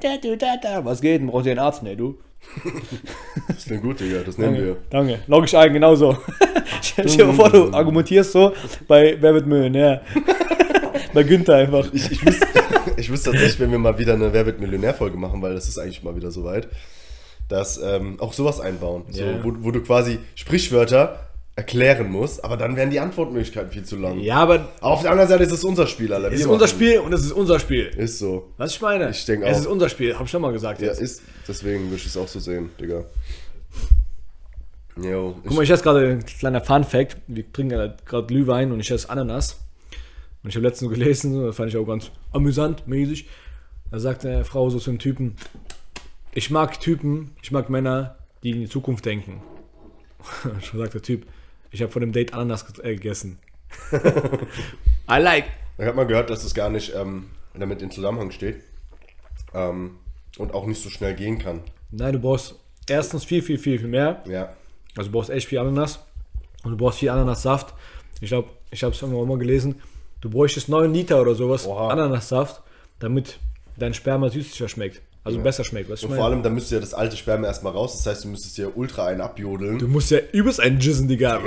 Da, 0.00 0.16
du, 0.22 0.36
da, 0.36 0.56
da. 0.62 0.84
Was 0.84 1.00
geht? 1.00 1.20
Dann 1.20 1.28
brauchst 1.28 1.46
du 1.46 1.50
einen 1.50 1.58
Arzt, 1.60 1.82
ne, 1.82 1.96
du. 1.96 2.18
Das 3.48 3.64
klingt 3.64 3.82
gut, 3.82 4.00
Digga, 4.00 4.20
das 4.24 4.36
nehmen 4.38 4.56
wir. 4.56 4.76
Danke. 4.90 5.20
Log 5.26 5.44
ich 5.44 5.56
ein, 5.56 5.72
genau 5.72 5.94
so. 5.94 6.16
Stell 6.82 7.06
dir 7.06 7.24
mal 7.26 7.32
vor, 7.34 7.50
du 7.50 7.72
argumentierst 7.72 8.32
so 8.32 8.52
bei 8.86 9.16
Wer 9.20 9.34
wird 9.34 9.46
Millionär. 9.46 10.02
bei 11.14 11.22
Günther 11.22 11.56
einfach. 11.56 11.88
Ich, 11.92 12.10
ich, 12.12 12.24
wüsste, 12.26 12.46
ich 12.96 13.10
wüsste 13.10 13.30
tatsächlich, 13.30 13.60
wenn 13.60 13.70
wir 13.70 13.78
mal 13.78 13.98
wieder 13.98 14.14
eine 14.14 14.32
Wer 14.32 14.44
wird 14.46 14.60
Millionär-Folge 14.60 15.16
machen, 15.16 15.40
weil 15.42 15.54
das 15.54 15.66
ist 15.68 15.78
eigentlich 15.78 16.02
mal 16.02 16.14
wieder 16.14 16.30
soweit, 16.30 16.68
dass 17.48 17.78
ähm, 17.82 18.16
auch 18.20 18.32
sowas 18.34 18.60
einbauen. 18.60 19.04
So, 19.10 19.22
Ja. 19.24 19.42
wo, 19.42 19.52
wo 19.60 19.70
du 19.70 19.80
quasi 19.80 20.18
Sprichwörter 20.34 21.20
erklären 21.56 22.10
musst, 22.12 22.44
aber 22.44 22.56
dann 22.58 22.76
wären 22.76 22.90
die 22.90 23.00
Antwortmöglichkeiten 23.00 23.70
viel 23.70 23.82
zu 23.82 23.96
lang. 23.96 24.20
Ja, 24.20 24.36
aber 24.36 24.68
Aber 24.80 24.92
auf 24.92 25.02
der 25.02 25.10
anderen 25.10 25.28
Seite 25.28 25.42
ist 25.44 25.52
es 25.52 25.64
unser 25.64 25.86
Spiel, 25.86 26.12
Alter. 26.12 26.30
es 26.30 26.40
ist 26.40 26.46
unser 26.46 26.68
Spiel 26.68 26.98
und 26.98 27.12
es 27.14 27.24
ist 27.24 27.32
unser 27.32 27.58
Spiel. 27.58 27.86
Ist 27.96 28.18
so. 28.18 28.52
Was 28.58 28.72
ich 28.74 28.80
meine? 28.82 29.08
Ich 29.10 29.24
denke 29.24 29.46
Es 29.46 29.56
auch. 29.56 29.60
ist 29.62 29.66
unser 29.66 29.88
Spiel, 29.88 30.14
hab 30.14 30.26
ich 30.26 30.30
schon 30.30 30.42
mal 30.42 30.52
gesagt. 30.52 30.80
Ja, 30.82 30.88
jetzt. 30.88 31.00
ist. 31.00 31.22
Deswegen 31.48 31.84
würde 31.84 31.96
ich 31.96 32.06
es 32.06 32.16
auch 32.16 32.28
so 32.28 32.40
sehen, 32.40 32.68
Digga. 32.78 33.04
Jo. 35.02 35.34
Guck 35.44 35.54
mal, 35.56 35.62
ich 35.62 35.70
esse 35.70 35.82
gerade 35.82 36.08
ein 36.08 36.24
kleiner 36.24 36.60
Fun-Fact. 36.60 37.16
Wir 37.26 37.50
trinken 37.52 37.96
gerade 38.04 38.26
Glühwein 38.26 38.72
und 38.72 38.80
ich 38.80 38.90
esse 38.90 39.08
Ananas. 39.10 39.58
Und 40.42 40.50
ich 40.50 40.56
habe 40.56 40.66
letztens 40.66 40.90
gelesen, 40.92 41.44
das 41.44 41.56
fand 41.56 41.70
ich 41.70 41.76
auch 41.76 41.84
ganz 41.86 42.10
amüsant, 42.32 42.86
mäßig. 42.86 43.28
Da 43.90 43.98
sagt 43.98 44.24
eine 44.24 44.44
Frau 44.44 44.68
so 44.70 44.78
zu 44.78 44.90
einem 44.90 44.98
Typen: 44.98 45.36
Ich 46.34 46.50
mag 46.50 46.80
Typen, 46.80 47.30
ich 47.42 47.50
mag 47.50 47.68
Männer, 47.70 48.16
die 48.42 48.50
in 48.50 48.60
die 48.60 48.68
Zukunft 48.68 49.04
denken. 49.04 49.42
Schon 50.62 50.80
sagt 50.80 50.94
der 50.94 51.02
Typ: 51.02 51.26
Ich 51.76 51.82
habe 51.82 51.92
vor 51.92 52.00
dem 52.00 52.12
Date 52.12 52.32
Ananas 52.32 52.64
äh, 52.82 52.94
gegessen. 52.94 53.38
I 53.92 55.18
like. 55.18 55.44
Da 55.76 55.84
hat 55.84 55.94
man 55.94 56.08
gehört, 56.08 56.30
dass 56.30 56.42
das 56.42 56.54
gar 56.54 56.70
nicht 56.70 56.94
ähm, 56.94 57.28
damit 57.52 57.82
in 57.82 57.90
Zusammenhang 57.90 58.30
steht. 58.30 58.62
Ähm, 59.52 59.98
und 60.38 60.54
auch 60.54 60.64
nicht 60.64 60.82
so 60.82 60.88
schnell 60.88 61.14
gehen 61.14 61.38
kann. 61.38 61.60
Nein, 61.90 62.14
du 62.14 62.18
brauchst 62.18 62.54
erstens 62.88 63.24
viel, 63.24 63.42
viel, 63.42 63.58
viel, 63.58 63.78
viel 63.78 63.88
mehr. 63.88 64.24
Ja. 64.26 64.56
Also 64.96 65.10
du 65.10 65.18
brauchst 65.18 65.28
echt 65.28 65.48
viel 65.48 65.58
Ananas. 65.58 65.98
Und 66.64 66.70
du 66.70 66.76
brauchst 66.78 67.00
viel 67.00 67.10
Ananassaft. 67.10 67.74
Ich 68.22 68.28
glaube, 68.28 68.48
ich 68.70 68.82
habe 68.82 68.94
es 68.94 69.02
irgendwann 69.02 69.28
mal 69.28 69.36
gelesen. 69.36 69.82
Du 70.22 70.30
bräuchtest 70.30 70.70
9 70.70 70.90
Liter 70.94 71.20
oder 71.20 71.34
sowas 71.34 71.66
Oha. 71.66 71.88
Ananassaft, 71.88 72.62
damit 73.00 73.38
dein 73.76 73.92
Sperma 73.92 74.30
süßlicher 74.30 74.70
schmeckt. 74.70 75.02
Also 75.26 75.40
besser 75.40 75.64
schmeckt. 75.64 75.90
Weißt 75.90 76.02
du, 76.02 76.06
Und 76.06 76.12
ich 76.12 76.18
vor 76.18 76.26
allem, 76.26 76.42
dann 76.42 76.54
müsste 76.54 76.76
ja 76.76 76.80
das 76.80 76.94
alte 76.94 77.16
Sperma 77.16 77.46
erstmal 77.46 77.72
raus. 77.72 77.96
Das 77.96 78.06
heißt, 78.06 78.24
du 78.24 78.28
müsstest 78.28 78.58
dir 78.58 78.76
ultra 78.76 79.06
einen 79.06 79.20
abjodeln. 79.20 79.78
Du 79.78 79.88
musst 79.88 80.10
ja 80.10 80.18
übelst 80.32 80.60
einen 80.60 80.78
Jizzen, 80.78 81.08
Digga. 81.08 81.40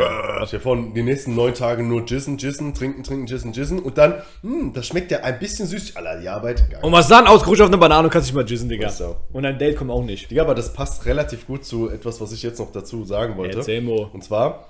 Ich 0.44 0.52
ja 0.52 0.60
vor 0.60 0.76
die 0.76 1.02
nächsten 1.02 1.36
neun 1.36 1.54
Tage 1.54 1.82
nur 1.84 2.06
Jissen, 2.06 2.38
Jissen, 2.38 2.74
trinken, 2.74 3.04
trinken, 3.04 3.28
Jissen, 3.28 3.54
Jissen. 3.54 3.80
Und 3.80 3.98
dann, 3.98 4.16
hm, 4.42 4.74
das 4.74 4.88
schmeckt 4.88 5.12
ja 5.12 5.20
ein 5.20 5.40
bisschen 5.40 5.68
süß. 5.68 5.96
Alter, 5.96 6.20
die 6.20 6.28
Arbeit. 6.30 6.70
Geil. 6.70 6.80
Und 6.82 6.92
was 6.92 7.08
dann? 7.08 7.28
Ausgerutscht 7.28 7.62
auf 7.62 7.68
eine 7.68 7.78
Banane 7.78 8.08
und 8.08 8.12
kannst 8.12 8.28
dich 8.28 8.36
mal 8.36 8.46
jizzen, 8.46 8.70
Digga. 8.70 8.90
So. 8.90 9.16
Und 9.32 9.46
ein 9.46 9.58
Date 9.58 9.78
kommt 9.78 9.92
auch 9.92 10.04
nicht. 10.04 10.30
Digga, 10.30 10.44
aber 10.44 10.56
das 10.56 10.74
passt 10.74 11.06
relativ 11.06 11.48
gut 11.48 11.64
zu 11.64 11.90
etwas, 11.90 12.20
was 12.20 12.32
ich 12.32 12.44
jetzt 12.44 12.60
noch 12.60 12.72
dazu 12.72 13.06
sagen 13.06 13.38
wollte. 13.38 13.58
Erzähl, 13.58 13.82
Mo. 13.82 14.10
Und 14.12 14.24
zwar 14.24 14.69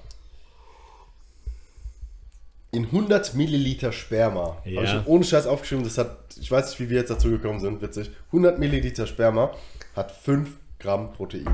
in 2.71 2.85
100 2.85 3.33
Milliliter 3.33 3.91
Sperma. 3.91 4.57
Ja. 4.65 4.81
Habe 4.81 5.01
ich 5.01 5.07
ohne 5.07 5.23
Scheiß 5.23 5.47
aufgeschrieben. 5.47 5.83
Das 5.83 5.97
hat, 5.97 6.17
ich 6.39 6.49
weiß 6.51 6.69
nicht, 6.69 6.79
wie 6.79 6.89
wir 6.89 6.97
jetzt 6.99 7.09
dazu 7.09 7.29
gekommen 7.29 7.59
sind, 7.59 7.81
witzig. 7.81 8.11
100 8.27 8.59
Milliliter 8.59 9.07
Sperma 9.07 9.51
hat 9.95 10.11
5 10.11 10.49
Gramm 10.79 11.11
Protein. 11.13 11.45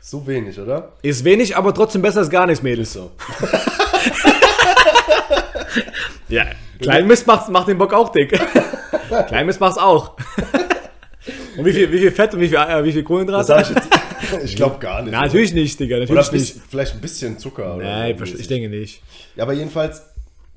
So 0.00 0.26
wenig, 0.26 0.58
oder? 0.58 0.92
Ist 1.02 1.24
wenig, 1.24 1.56
aber 1.56 1.74
trotzdem 1.74 2.02
besser 2.02 2.20
als 2.20 2.30
gar 2.30 2.46
nichts, 2.46 2.62
Mädels. 2.62 2.92
So. 2.92 3.10
Ja. 6.30 6.46
Kleinmist 6.80 7.26
macht, 7.26 7.48
macht 7.50 7.68
den 7.68 7.76
Bock 7.76 7.92
auch 7.92 8.10
dick. 8.10 8.30
Kleinmist 9.28 9.60
macht's 9.60 9.76
auch. 9.78 10.16
und 11.58 11.64
wie 11.64 11.72
viel, 11.72 11.90
wie 11.92 11.98
viel 11.98 12.12
Fett 12.12 12.32
und 12.34 12.40
wie 12.40 12.48
viel, 12.48 12.56
äh, 12.56 12.84
wie 12.84 12.92
viel 12.92 13.02
Kohlenhydrate? 13.02 13.64
ich 14.44 14.56
glaube 14.56 14.78
gar 14.78 15.02
nicht. 15.02 15.12
Na, 15.12 15.22
natürlich 15.22 15.52
nicht, 15.52 15.78
Digga. 15.78 15.96
Oder 15.96 16.06
Natürlich 16.14 16.30
ein 16.30 16.38
nicht. 16.58 16.70
vielleicht 16.70 16.94
ein 16.94 17.00
bisschen 17.00 17.38
Zucker. 17.38 17.76
Oder 17.76 17.84
Nein, 17.84 18.16
ich 18.22 18.46
denke 18.48 18.68
nicht. 18.68 19.02
Ja, 19.36 19.42
aber 19.42 19.52
jedenfalls, 19.52 20.09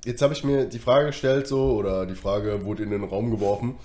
jetzt 0.05 0.21
habe 0.21 0.33
ich 0.33 0.43
mir 0.43 0.65
die 0.65 0.79
Frage 0.79 1.07
gestellt, 1.07 1.47
so, 1.47 1.73
oder 1.73 2.05
die 2.05 2.15
Frage 2.15 2.65
wurde 2.65 2.83
in 2.83 2.91
den 2.91 3.03
Raum 3.03 3.31
geworfen. 3.31 3.75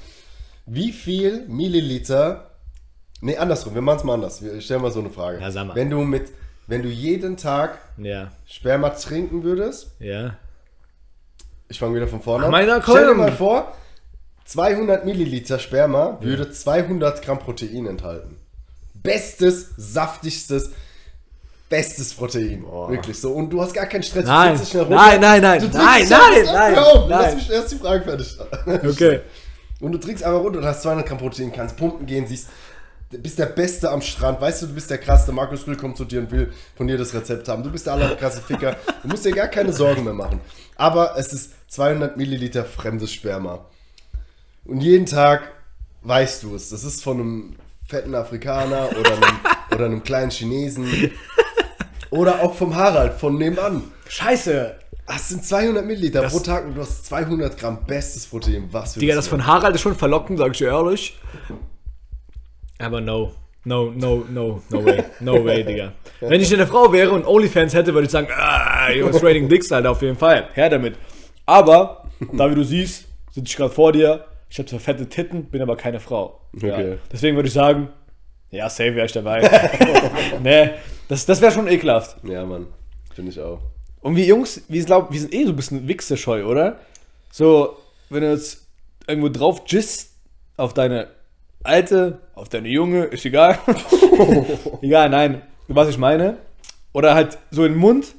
Wie 0.66 0.92
viel 0.92 1.46
Milliliter. 1.48 2.50
Nee, 3.20 3.37
andersrum, 3.37 3.74
wir 3.74 3.83
machen 3.83 3.98
es 3.98 4.04
mal 4.04 4.14
anders. 4.14 4.42
Wir 4.42 4.61
stellen 4.61 4.83
mal 4.83 4.90
so 4.90 5.00
eine 5.00 5.11
Frage. 5.11 5.40
Ja, 5.40 5.50
sag 5.50 5.66
mal. 5.66 5.74
Wenn 5.74 5.90
du 5.90 6.02
mit, 6.02 6.28
wenn 6.66 6.83
du 6.83 6.88
jeden 6.88 7.37
Tag 7.37 7.78
Ja, 7.96 8.31
Sperma 8.46 8.90
trinken 8.90 9.42
würdest, 9.42 9.92
ja. 9.98 10.37
ich 11.68 11.78
fange 11.78 11.96
wieder 11.96 12.07
von 12.07 12.20
vorne 12.20 12.46
Ach, 12.46 12.50
meiner 12.50 12.83
Stell 12.83 13.09
dir 13.09 13.14
mal 13.14 13.33
vor, 13.33 13.74
200 14.44 15.04
Milliliter 15.04 15.59
Sperma 15.59 16.18
würde 16.20 16.50
200 16.50 17.22
Gramm 17.22 17.38
Protein 17.38 17.87
enthalten. 17.87 18.37
Bestes, 18.94 19.70
saftigstes, 19.76 20.72
bestes 21.68 22.14
Protein. 22.14 22.64
Wirklich 22.88 23.18
so. 23.20 23.33
Und 23.33 23.50
du 23.50 23.61
hast 23.61 23.74
gar 23.74 23.87
keinen 23.87 24.02
Stress. 24.02 24.24
du 24.24 24.31
Nein. 24.31 24.59
dich 24.59 24.68
schnell 24.68 24.83
runter. 24.85 24.96
Nein, 24.96 25.20
nein, 25.20 25.42
nein. 25.42 25.61
Du 25.61 25.66
Nein, 25.68 26.07
nein, 26.09 26.22
einfach- 26.22 26.52
nein, 26.52 26.74
Hör 26.74 26.87
auf, 26.87 27.09
nein. 27.09 27.20
Lass 27.22 27.35
mich 27.35 27.50
erst 27.50 27.72
die 27.72 27.76
Frage 27.76 28.04
fertig. 28.04 28.38
Okay. 28.66 29.20
Und 29.81 29.92
du 29.92 29.98
trinkst 29.98 30.24
einfach 30.24 30.40
runter 30.40 30.59
und 30.59 30.64
hast 30.64 30.83
200 30.83 31.07
Gramm 31.07 31.18
Protein, 31.18 31.52
kannst 31.52 31.76
pumpen 31.76 32.04
gehen, 32.07 32.26
siehst, 32.26 32.48
bist 33.11 33.38
der 33.38 33.46
Beste 33.46 33.90
am 33.90 34.02
Strand, 34.02 34.40
weißt 34.40 34.62
du, 34.62 34.66
du 34.66 34.74
bist 34.74 34.90
der 34.90 34.98
krasse. 34.98 35.31
Markus 35.33 35.66
Rühl 35.66 35.76
kommt 35.76 35.96
zu 35.96 36.04
dir 36.04 36.18
und 36.20 36.31
will 36.33 36.52
von 36.76 36.87
dir 36.88 36.98
das 36.98 37.14
Rezept 37.14 37.48
haben. 37.48 37.62
Du 37.62 37.70
bist 37.70 37.87
der 37.87 37.92
allerkrasse 37.94 38.40
Ficker. 38.42 38.76
Du 39.02 39.09
musst 39.09 39.24
dir 39.24 39.33
gar 39.33 39.46
keine 39.48 39.72
Sorgen 39.72 40.04
mehr 40.04 40.12
machen. 40.14 40.40
Aber 40.76 41.16
es 41.16 41.33
ist 41.33 41.52
200 41.68 42.16
Milliliter 42.16 42.64
fremdes 42.64 43.12
Sperma. 43.12 43.64
Und 44.64 44.81
jeden 44.81 45.07
Tag 45.07 45.42
weißt 46.02 46.42
du 46.42 46.54
es. 46.54 46.70
Das 46.70 46.85
ist 46.85 47.02
von 47.02 47.20
einem 47.20 47.57
fetten 47.87 48.14
Afrikaner 48.14 48.90
oder 48.98 49.12
einem, 49.12 49.38
oder 49.72 49.85
einem 49.87 50.02
kleinen 50.02 50.31
Chinesen. 50.31 51.11
Oder 52.11 52.42
auch 52.42 52.55
vom 52.55 52.75
Harald 52.75 53.14
von 53.14 53.37
nebenan. 53.37 53.83
Scheiße. 54.09 54.75
Das 55.07 55.29
sind 55.31 55.44
200 55.44 55.85
Milliliter 55.87 56.23
Das- 56.23 56.33
pro 56.33 56.40
Tag 56.40 56.66
und 56.66 56.75
du 56.75 56.81
hast 56.83 57.07
200 57.07 57.59
Gramm 57.59 57.79
bestes 57.87 58.27
Protein. 58.27 58.68
Was 58.73 58.94
für 58.94 59.01
Digga, 59.01 59.14
das 59.14 59.29
von 59.29 59.47
Harald 59.47 59.75
ist 59.75 59.81
schon 59.83 59.94
verlockend, 59.94 60.38
sag 60.38 60.53
ich 60.53 60.59
dir 60.59 60.68
ehrlich. 60.68 61.18
Aber 62.79 63.01
no. 63.01 63.33
No, 63.64 63.90
no, 63.94 64.25
no, 64.31 64.62
no 64.71 64.85
way. 64.85 65.03
No 65.21 65.33
way, 65.44 65.64
Digga. 65.64 65.92
Wenn 66.21 66.40
ich 66.40 66.53
eine 66.55 66.66
Frau 66.66 66.92
wäre 66.92 67.11
und 67.11 67.27
Onlyfans 67.27 67.75
hätte, 67.75 67.92
würde 67.92 68.07
ich 68.07 68.11
sagen, 68.11 68.29
ah, 68.35 68.90
Jungs, 68.90 69.18
Trading 69.18 69.49
Dicks, 69.49 69.71
Alter, 69.73 69.90
auf 69.90 70.01
jeden 70.01 70.16
Fall. 70.16 70.49
Her 70.55 70.71
damit. 70.71 70.94
Aber, 71.44 72.05
da 72.33 72.51
wie 72.51 72.55
du 72.55 72.62
siehst, 72.64 73.07
sitze 73.33 73.47
ich 73.47 73.57
gerade 73.57 73.73
vor 73.75 73.92
dir. 73.92 74.25
Ich 74.49 74.59
habe 74.59 74.68
zwar 74.68 74.81
fette 74.81 75.07
Titten, 75.09 75.44
bin 75.47 75.61
aber 75.61 75.77
keine 75.77 76.01
Frau. 76.01 76.40
Okay. 76.57 76.90
Ja. 76.92 76.97
Deswegen 77.12 77.37
würde 77.37 77.49
ich 77.49 77.53
sagen, 77.53 77.88
ja, 78.51 78.71
safe 78.71 78.94
wäre 78.94 79.07
ich 79.07 79.12
dabei. 79.12 79.40
nee, 80.42 80.71
das, 81.09 81.27
das 81.27 81.40
wäre 81.40 81.53
schon 81.53 81.68
ekelhaft. 81.68 82.16
Ja, 82.25 82.44
Mann. 82.44 82.66
Finde 83.14 83.33
ich 83.33 83.40
auch. 83.40 83.61
Und 84.01 84.16
wir 84.16 84.25
Jungs, 84.25 84.62
wir, 84.68 84.85
glaub, 84.85 85.12
wir 85.12 85.21
sind 85.21 85.35
eh 85.35 85.44
so 85.44 85.51
ein 85.51 85.57
bisschen 85.57 85.88
wichsescheu, 85.88 86.44
oder? 86.44 86.79
So, 87.31 87.77
wenn 88.11 88.23
du 88.23 88.31
jetzt 88.31 88.66
irgendwo 89.07 89.29
drauf 89.29 89.64
gist 89.64 90.12
auf 90.57 90.75
deine 90.75 91.09
alte, 91.64 92.21
auf 92.35 92.49
deine 92.49 92.68
junge, 92.68 93.05
ist 93.05 93.25
egal. 93.25 93.59
egal, 94.83 95.09
nein, 95.11 95.42
was 95.66 95.88
ich 95.88 95.99
meine. 95.99 96.38
Oder 96.92 97.14
halt 97.14 97.38
so 97.51 97.64
in 97.64 97.73
den 97.73 97.81
Mund. 97.81 98.14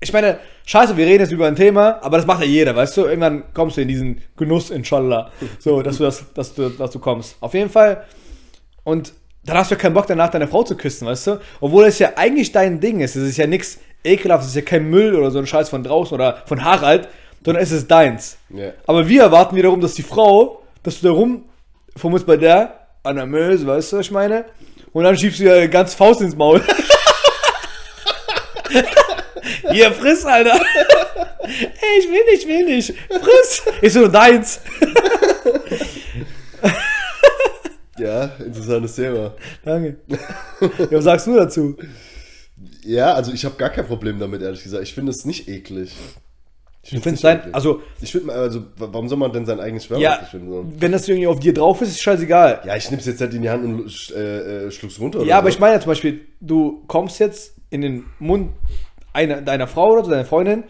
Ich 0.00 0.12
meine, 0.12 0.38
scheiße, 0.66 0.96
wir 0.96 1.06
reden 1.06 1.20
jetzt 1.20 1.32
über 1.32 1.46
ein 1.46 1.56
Thema, 1.56 2.02
aber 2.02 2.18
das 2.18 2.26
macht 2.26 2.40
ja 2.40 2.46
jeder, 2.46 2.76
weißt 2.76 2.96
du? 2.96 3.04
Irgendwann 3.06 3.44
kommst 3.54 3.76
du 3.76 3.80
in 3.80 3.88
diesen 3.88 4.20
Genuss, 4.36 4.70
inshallah. 4.70 5.30
So, 5.58 5.82
dass 5.82 5.98
du, 5.98 6.04
das, 6.04 6.32
dass 6.34 6.54
du, 6.54 6.68
dass 6.68 6.90
du 6.90 6.98
kommst. 6.98 7.36
Auf 7.40 7.54
jeden 7.54 7.70
Fall. 7.70 8.04
Und 8.82 9.14
dann 9.44 9.56
hast 9.58 9.70
du 9.70 9.74
ja 9.74 9.80
keinen 9.80 9.94
Bock 9.94 10.06
danach, 10.06 10.30
deine 10.30 10.48
Frau 10.48 10.62
zu 10.62 10.76
küssen, 10.76 11.06
weißt 11.06 11.26
du? 11.26 11.40
Obwohl 11.60 11.84
es 11.84 11.98
ja 11.98 12.12
eigentlich 12.16 12.52
dein 12.52 12.80
Ding 12.80 13.00
ist. 13.00 13.16
Es 13.16 13.28
ist 13.28 13.36
ja 13.36 13.46
nichts 13.46 13.78
ekelhaftes, 14.02 14.48
es 14.48 14.56
ist 14.56 14.62
ja 14.62 14.62
kein 14.62 14.88
Müll 14.88 15.14
oder 15.14 15.30
so 15.30 15.38
ein 15.38 15.46
Scheiß 15.46 15.68
von 15.68 15.82
draußen 15.82 16.14
oder 16.14 16.42
von 16.46 16.64
Harald, 16.64 17.08
sondern 17.44 17.62
es 17.62 17.72
ist 17.72 17.90
deins. 17.90 18.38
Ja. 18.50 18.72
Aber 18.86 19.06
wir 19.08 19.22
erwarten 19.22 19.56
wiederum, 19.56 19.80
dass 19.80 19.94
die 19.94 20.02
Frau, 20.02 20.62
dass 20.82 21.00
du 21.00 21.08
da 21.08 21.12
rumfummelst 21.12 22.26
bei 22.26 22.36
der 22.36 22.80
an 23.02 23.16
der 23.16 23.26
Möse, 23.26 23.66
weißt 23.66 23.92
du, 23.92 23.98
was 23.98 24.06
ich 24.06 24.12
meine? 24.12 24.46
Und 24.92 25.04
dann 25.04 25.16
schiebst 25.16 25.40
du 25.40 25.44
ja 25.44 25.66
ganz 25.66 25.94
Faust 25.94 26.20
ins 26.22 26.34
Maul. 26.36 26.62
Hier, 29.70 29.92
friss, 29.92 30.24
Alter. 30.24 30.54
Ey, 31.42 31.98
ich 31.98 32.06
will 32.08 32.24
nicht, 32.30 32.42
ich 32.42 32.48
will 32.48 32.64
nicht. 32.64 32.94
Friss. 33.08 33.62
Ist 33.82 33.96
nur 33.96 34.08
deins. 34.08 34.60
Ja, 38.14 38.44
interessantes 38.44 38.94
Thema. 38.96 39.34
Danke. 39.64 39.96
Ja, 40.60 40.92
was 40.92 41.04
sagst 41.04 41.26
du 41.26 41.34
dazu? 41.36 41.76
Ja, 42.84 43.14
also 43.14 43.32
ich 43.32 43.44
habe 43.44 43.56
gar 43.56 43.70
kein 43.70 43.86
Problem 43.86 44.18
damit, 44.18 44.42
ehrlich 44.42 44.62
gesagt. 44.62 44.82
Ich 44.82 44.94
finde 44.94 45.10
es 45.10 45.24
nicht 45.24 45.48
eklig. 45.48 45.92
Ich 46.82 46.92
nicht 46.92 47.24
dein, 47.24 47.38
eklig. 47.40 47.54
also, 47.54 47.80
Ich 48.00 48.12
finde, 48.12 48.32
also, 48.32 48.60
wa- 48.76 48.88
warum 48.92 49.08
soll 49.08 49.16
man 49.18 49.32
denn 49.32 49.46
sein 49.46 49.58
eigenes 49.58 49.84
Sperma 49.84 50.02
ja? 50.02 50.28
So? 50.30 50.66
wenn 50.78 50.92
das 50.92 51.08
irgendwie 51.08 51.26
auf 51.26 51.40
dir 51.40 51.54
drauf 51.54 51.80
ist, 51.80 51.88
ist 51.88 52.02
scheißegal. 52.02 52.60
Ja, 52.66 52.76
ich 52.76 52.90
nimm's 52.90 53.06
jetzt 53.06 53.20
nicht 53.20 53.32
in 53.34 53.42
die 53.42 53.50
Hand 53.50 53.64
und 53.64 54.12
äh, 54.14 54.66
äh, 54.66 54.70
schluck's 54.70 55.00
runter. 55.00 55.22
Ja, 55.24 55.38
aber 55.38 55.50
so. 55.50 55.54
ich 55.54 55.60
meine 55.60 55.74
ja 55.76 55.80
zum 55.80 55.88
Beispiel, 55.90 56.20
du 56.40 56.84
kommst 56.86 57.18
jetzt 57.20 57.54
in 57.70 57.80
den 57.80 58.04
Mund 58.18 58.50
einer, 59.12 59.40
deiner 59.40 59.66
Frau 59.66 59.92
oder 59.92 60.08
deiner 60.08 60.24
Freundin, 60.26 60.64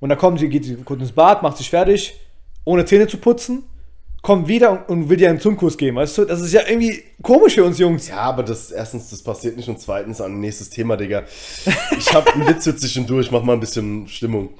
und 0.00 0.10
da 0.10 0.16
kommt 0.16 0.38
sie, 0.38 0.48
geht 0.48 0.64
sie 0.64 0.76
kurz 0.76 1.00
ins 1.00 1.12
Bad, 1.12 1.42
macht 1.42 1.56
sich 1.56 1.70
fertig, 1.70 2.14
ohne 2.64 2.84
Zähne 2.84 3.08
zu 3.08 3.16
putzen, 3.16 3.64
kommt 4.22 4.48
wieder 4.48 4.88
und, 4.88 5.08
will 5.08 5.16
dir 5.16 5.30
einen 5.30 5.40
Zungenkuss 5.40 5.78
geben, 5.78 5.96
weißt 5.96 6.18
du? 6.18 6.24
Das 6.24 6.40
ist 6.40 6.52
ja 6.52 6.62
irgendwie 6.66 7.02
komisch 7.22 7.54
für 7.54 7.64
uns 7.64 7.78
Jungs. 7.78 8.08
Ja, 8.08 8.18
aber 8.18 8.42
das 8.42 8.70
erstens, 8.70 9.10
das 9.10 9.22
passiert 9.22 9.56
nicht 9.56 9.68
und 9.68 9.80
zweitens 9.80 10.20
an 10.20 10.40
nächstes 10.40 10.70
Thema, 10.70 10.96
Digga. 10.96 11.24
Ich 11.98 12.12
hab 12.12 12.32
einen 12.34 12.46
Witz 12.46 12.66
jetzt 12.66 12.80
zwischendurch, 12.80 13.30
mach 13.30 13.42
mal 13.42 13.54
ein 13.54 13.60
bisschen 13.60 14.08
Stimmung. 14.08 14.50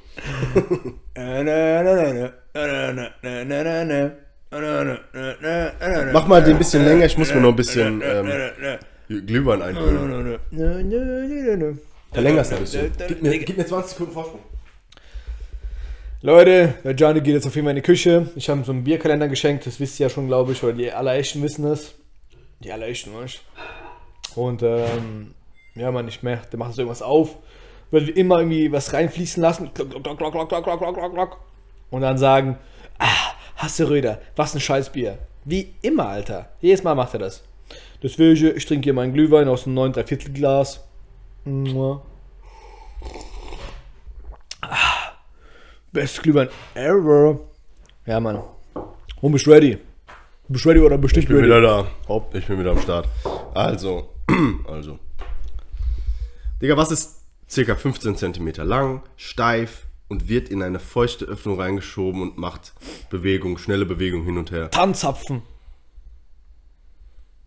Mach 6.13 6.27
mal 6.27 6.43
den 6.43 6.55
ein 6.55 6.59
bisschen 6.59 6.85
länger, 6.85 7.05
ich 7.07 7.19
muss 7.19 7.35
mir 7.35 7.41
noch 7.41 7.51
ein 7.51 7.57
bisschen 7.57 8.03
ähm, 8.03 9.27
Glühwein 9.27 9.63
einfüllen. 9.63 10.39
Verlängerst 12.13 12.53
ein 12.53 12.61
bisschen. 12.61 12.91
Gib 13.07 13.23
mir, 13.23 13.39
gib 13.39 13.57
mir 13.59 13.67
20 13.67 13.91
Sekunden 13.91 14.13
Vorsprung. 14.13 14.41
Leute, 16.21 16.75
der 16.83 16.95
Gianni 16.95 17.21
geht 17.21 17.35
jetzt 17.35 17.47
auf 17.47 17.55
jeden 17.55 17.67
Fall 17.67 17.77
in 17.77 17.83
die 17.83 17.87
Küche. 17.87 18.29
Ich 18.35 18.49
habe 18.49 18.61
ihm 18.61 18.65
so 18.65 18.73
einen 18.73 18.83
Bierkalender 18.83 19.29
geschenkt, 19.29 19.67
das 19.67 19.79
wisst 19.79 20.01
ihr 20.01 20.07
ja 20.07 20.11
schon, 20.11 20.27
glaube 20.27 20.51
ich, 20.51 20.65
oder 20.65 20.73
die 20.73 20.91
allerersten 20.91 21.41
wissen 21.43 21.63
das. 21.63 21.95
Die 22.59 22.73
allerersten, 22.73 23.15
weißt 23.15 23.41
Und 24.35 24.65
ähm, 24.65 25.35
ja, 25.77 25.93
man, 25.93 26.07
nicht 26.07 26.25
mehr. 26.25 26.43
Der 26.51 26.59
macht 26.59 26.73
so 26.73 26.83
irgendwas 26.83 27.03
auf, 27.03 27.37
wird 27.93 28.09
immer 28.09 28.39
irgendwie 28.39 28.73
was 28.73 28.93
reinfließen 28.93 29.41
lassen. 29.41 29.71
Und 31.91 32.01
dann 32.01 32.19
sagen, 32.19 32.59
ah, 32.99 33.33
Hasse 33.55 33.89
Röder, 33.89 34.21
was 34.35 34.57
ein 34.57 34.61
scheiß 34.61 34.91
Bier. 34.91 35.19
Wie 35.45 35.75
immer, 35.83 36.09
Alter. 36.09 36.49
Jedes 36.61 36.83
Mal 36.83 36.97
macht 36.97 37.15
er 37.15 37.21
das. 37.21 37.45
Deswegen, 38.03 38.57
ich 38.57 38.67
trinke 38.67 38.85
hier 38.85 38.93
meinen 38.93 39.13
Glühwein 39.13 39.47
aus 39.47 39.67
einem 39.67 39.75
9 39.75 39.95
Viertelglas. 40.05 40.85
Best 45.99 46.23
Glühwein 46.23 46.49
ever. 46.75 47.41
Ja, 48.07 48.21
Mann. 48.21 48.41
Und 49.21 49.33
bist 49.33 49.47
du 49.47 49.51
ready? 49.51 49.79
Bist 50.47 50.65
du 50.65 50.69
ready 50.69 50.81
oder 50.81 50.97
bist 50.97 51.17
du 51.17 51.19
nicht 51.19 51.25
Ich 51.25 51.35
bin 51.35 51.39
ready? 51.39 51.49
wieder 51.49 51.61
da. 51.61 51.87
Hopp, 52.07 52.33
ich 52.37 52.47
bin 52.47 52.57
wieder 52.61 52.71
am 52.71 52.81
Start. 52.81 53.09
Also, 53.53 54.11
also. 54.69 55.01
Digga, 56.63 56.77
was 56.77 56.93
ist 56.93 57.17
circa 57.51 57.75
15 57.75 58.15
cm 58.15 58.53
lang, 58.65 59.03
steif 59.17 59.87
und 60.07 60.29
wird 60.29 60.51
in 60.51 60.63
eine 60.63 60.79
feuchte 60.79 61.25
Öffnung 61.25 61.61
reingeschoben 61.61 62.23
und 62.23 62.39
macht 62.39 62.75
Bewegung, 63.11 63.59
schnelle 63.59 63.85
Bewegung 63.85 64.23
hin 64.25 64.39
und 64.39 64.53
her? 64.53 64.71
Tanzapfen. 64.71 65.43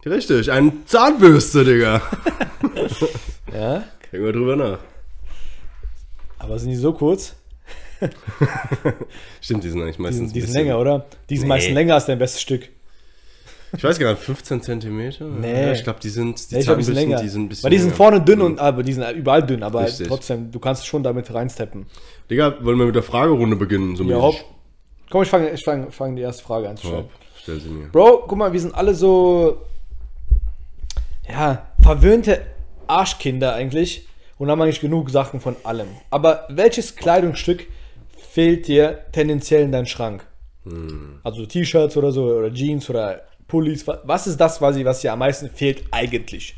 Richtig, 0.05 0.51
eine 0.51 0.73
Zahnbürste, 0.85 1.63
Digga. 1.63 2.01
Ja, 3.53 3.83
Denken 4.11 4.25
wir 4.25 4.33
drüber 4.33 4.55
nach. 4.57 4.79
aber 6.39 6.59
sind 6.59 6.69
die 6.71 6.75
so 6.75 6.91
kurz? 6.91 7.35
Stimmt, 9.41 9.63
die 9.63 9.69
sind 9.69 9.81
eigentlich 9.81 9.95
Die 9.97 10.01
meistens 10.01 10.33
die 10.33 10.39
ein 10.39 10.41
sind 10.41 10.47
bisschen- 10.53 10.65
länger, 10.65 10.79
oder? 10.79 11.05
Die 11.29 11.35
sind 11.37 11.43
Nee. 11.43 11.49
meistens 11.49 11.73
länger 11.73 11.93
als 11.95 12.05
dein 12.05 12.19
bestes 12.19 12.41
Stück. 12.41 12.69
Ich 13.77 13.83
weiß 13.83 13.97
gar 13.99 14.11
nicht, 14.11 14.21
15 14.21 14.61
Zentimeter? 14.61 15.23
Nee. 15.25 15.67
Ja, 15.67 15.71
ich 15.71 15.83
glaube, 15.83 15.99
die 16.01 16.09
sind, 16.09 16.51
die 16.51 16.57
ich 16.57 16.65
glaub, 16.65 16.77
die 16.77 16.83
sind 16.83 16.95
länger. 16.95 17.21
die 17.21 17.29
sind 17.29 17.43
ein 17.43 17.49
bisschen 17.49 17.63
Weil 17.63 17.71
die 17.71 17.77
sind 17.77 17.87
länger. 17.87 17.95
vorne 17.97 18.21
dünn 18.21 18.41
und 18.41 18.59
aber 18.59 18.83
die 18.83 18.91
sind 18.91 19.09
überall 19.15 19.43
dünn, 19.45 19.63
aber 19.63 19.83
Richtig. 19.85 20.07
trotzdem, 20.09 20.51
du 20.51 20.59
kannst 20.59 20.85
schon 20.85 21.03
damit 21.03 21.33
reinsteppen. 21.33 21.85
Digga, 22.29 22.55
wollen 22.65 22.77
wir 22.79 22.85
mit 22.87 22.95
der 22.95 23.03
Fragerunde 23.03 23.55
beginnen? 23.55 23.95
So 23.95 24.03
Ja, 24.03 24.17
hopp. 24.17 24.35
Komm, 25.09 25.23
ich 25.23 25.29
fange 25.29 25.51
ich 25.51 25.63
fang, 25.63 25.89
fang 25.91 26.15
die 26.17 26.21
erste 26.21 26.43
Frage 26.43 26.67
an 26.69 26.75
zu 26.75 26.87
stellen. 26.87 27.03
Hopp, 27.03 27.11
stell 27.41 27.59
sie 27.61 27.69
mir. 27.69 27.87
Bro, 27.87 28.25
guck 28.27 28.37
mal, 28.37 28.51
wir 28.51 28.59
sind 28.59 28.75
alle 28.75 28.93
so, 28.93 29.61
ja, 31.29 31.67
verwöhnte 31.79 32.41
Arschkinder 32.87 33.53
eigentlich 33.53 34.05
und 34.37 34.49
haben 34.49 34.61
eigentlich 34.61 34.81
genug 34.81 35.09
Sachen 35.11 35.39
von 35.39 35.55
allem. 35.63 35.87
Aber 36.09 36.45
welches 36.49 36.95
Kleidungsstück 36.97 37.67
fehlt 38.33 38.67
dir 38.67 39.05
tendenziell 39.11 39.63
in 39.63 39.71
deinen 39.71 39.85
Schrank? 39.87 40.25
Also 41.23 41.45
T-Shirts 41.45 41.97
oder 41.97 42.11
so, 42.11 42.25
oder 42.25 42.53
Jeans 42.53 42.89
oder 42.89 43.23
Pullis. 43.47 43.85
wa- 43.87 43.99
Was 44.05 44.27
ist 44.27 44.37
das 44.37 44.59
quasi, 44.59 44.85
was 44.85 45.01
dir 45.01 45.11
am 45.11 45.19
meisten 45.19 45.49
fehlt 45.49 45.83
eigentlich? 45.91 46.55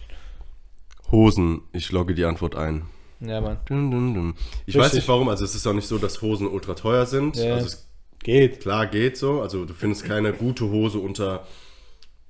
Hosen, 1.12 1.62
ich 1.72 1.92
logge 1.92 2.14
die 2.16 2.26
Antwort 2.26 2.56
ein. 2.56 2.84
Ja, 3.20 3.40
Mann. 3.40 3.58
Dum, 3.66 3.90
dum, 3.92 4.14
dum. 4.14 4.36
Ich 4.66 4.76
Richtig. 4.76 4.82
weiß 4.82 4.94
nicht 4.94 5.08
warum, 5.08 5.30
also 5.30 5.46
es 5.46 5.56
ist 5.56 5.66
auch 5.66 5.74
nicht 5.74 5.88
so, 5.88 5.98
dass 5.98 6.22
Hosen 6.22 6.48
ultra 6.48 6.74
teuer 6.74 7.06
sind. 7.06 7.38
Ja. 7.38 7.54
Also 7.56 7.68
es, 7.68 7.88
Geht. 8.24 8.62
klar 8.62 8.88
geht 8.88 9.18
so, 9.18 9.42
also 9.42 9.66
du 9.66 9.74
findest 9.74 10.06
keine 10.06 10.34
gute 10.34 10.70
Hose 10.70 11.00
unter, 11.00 11.46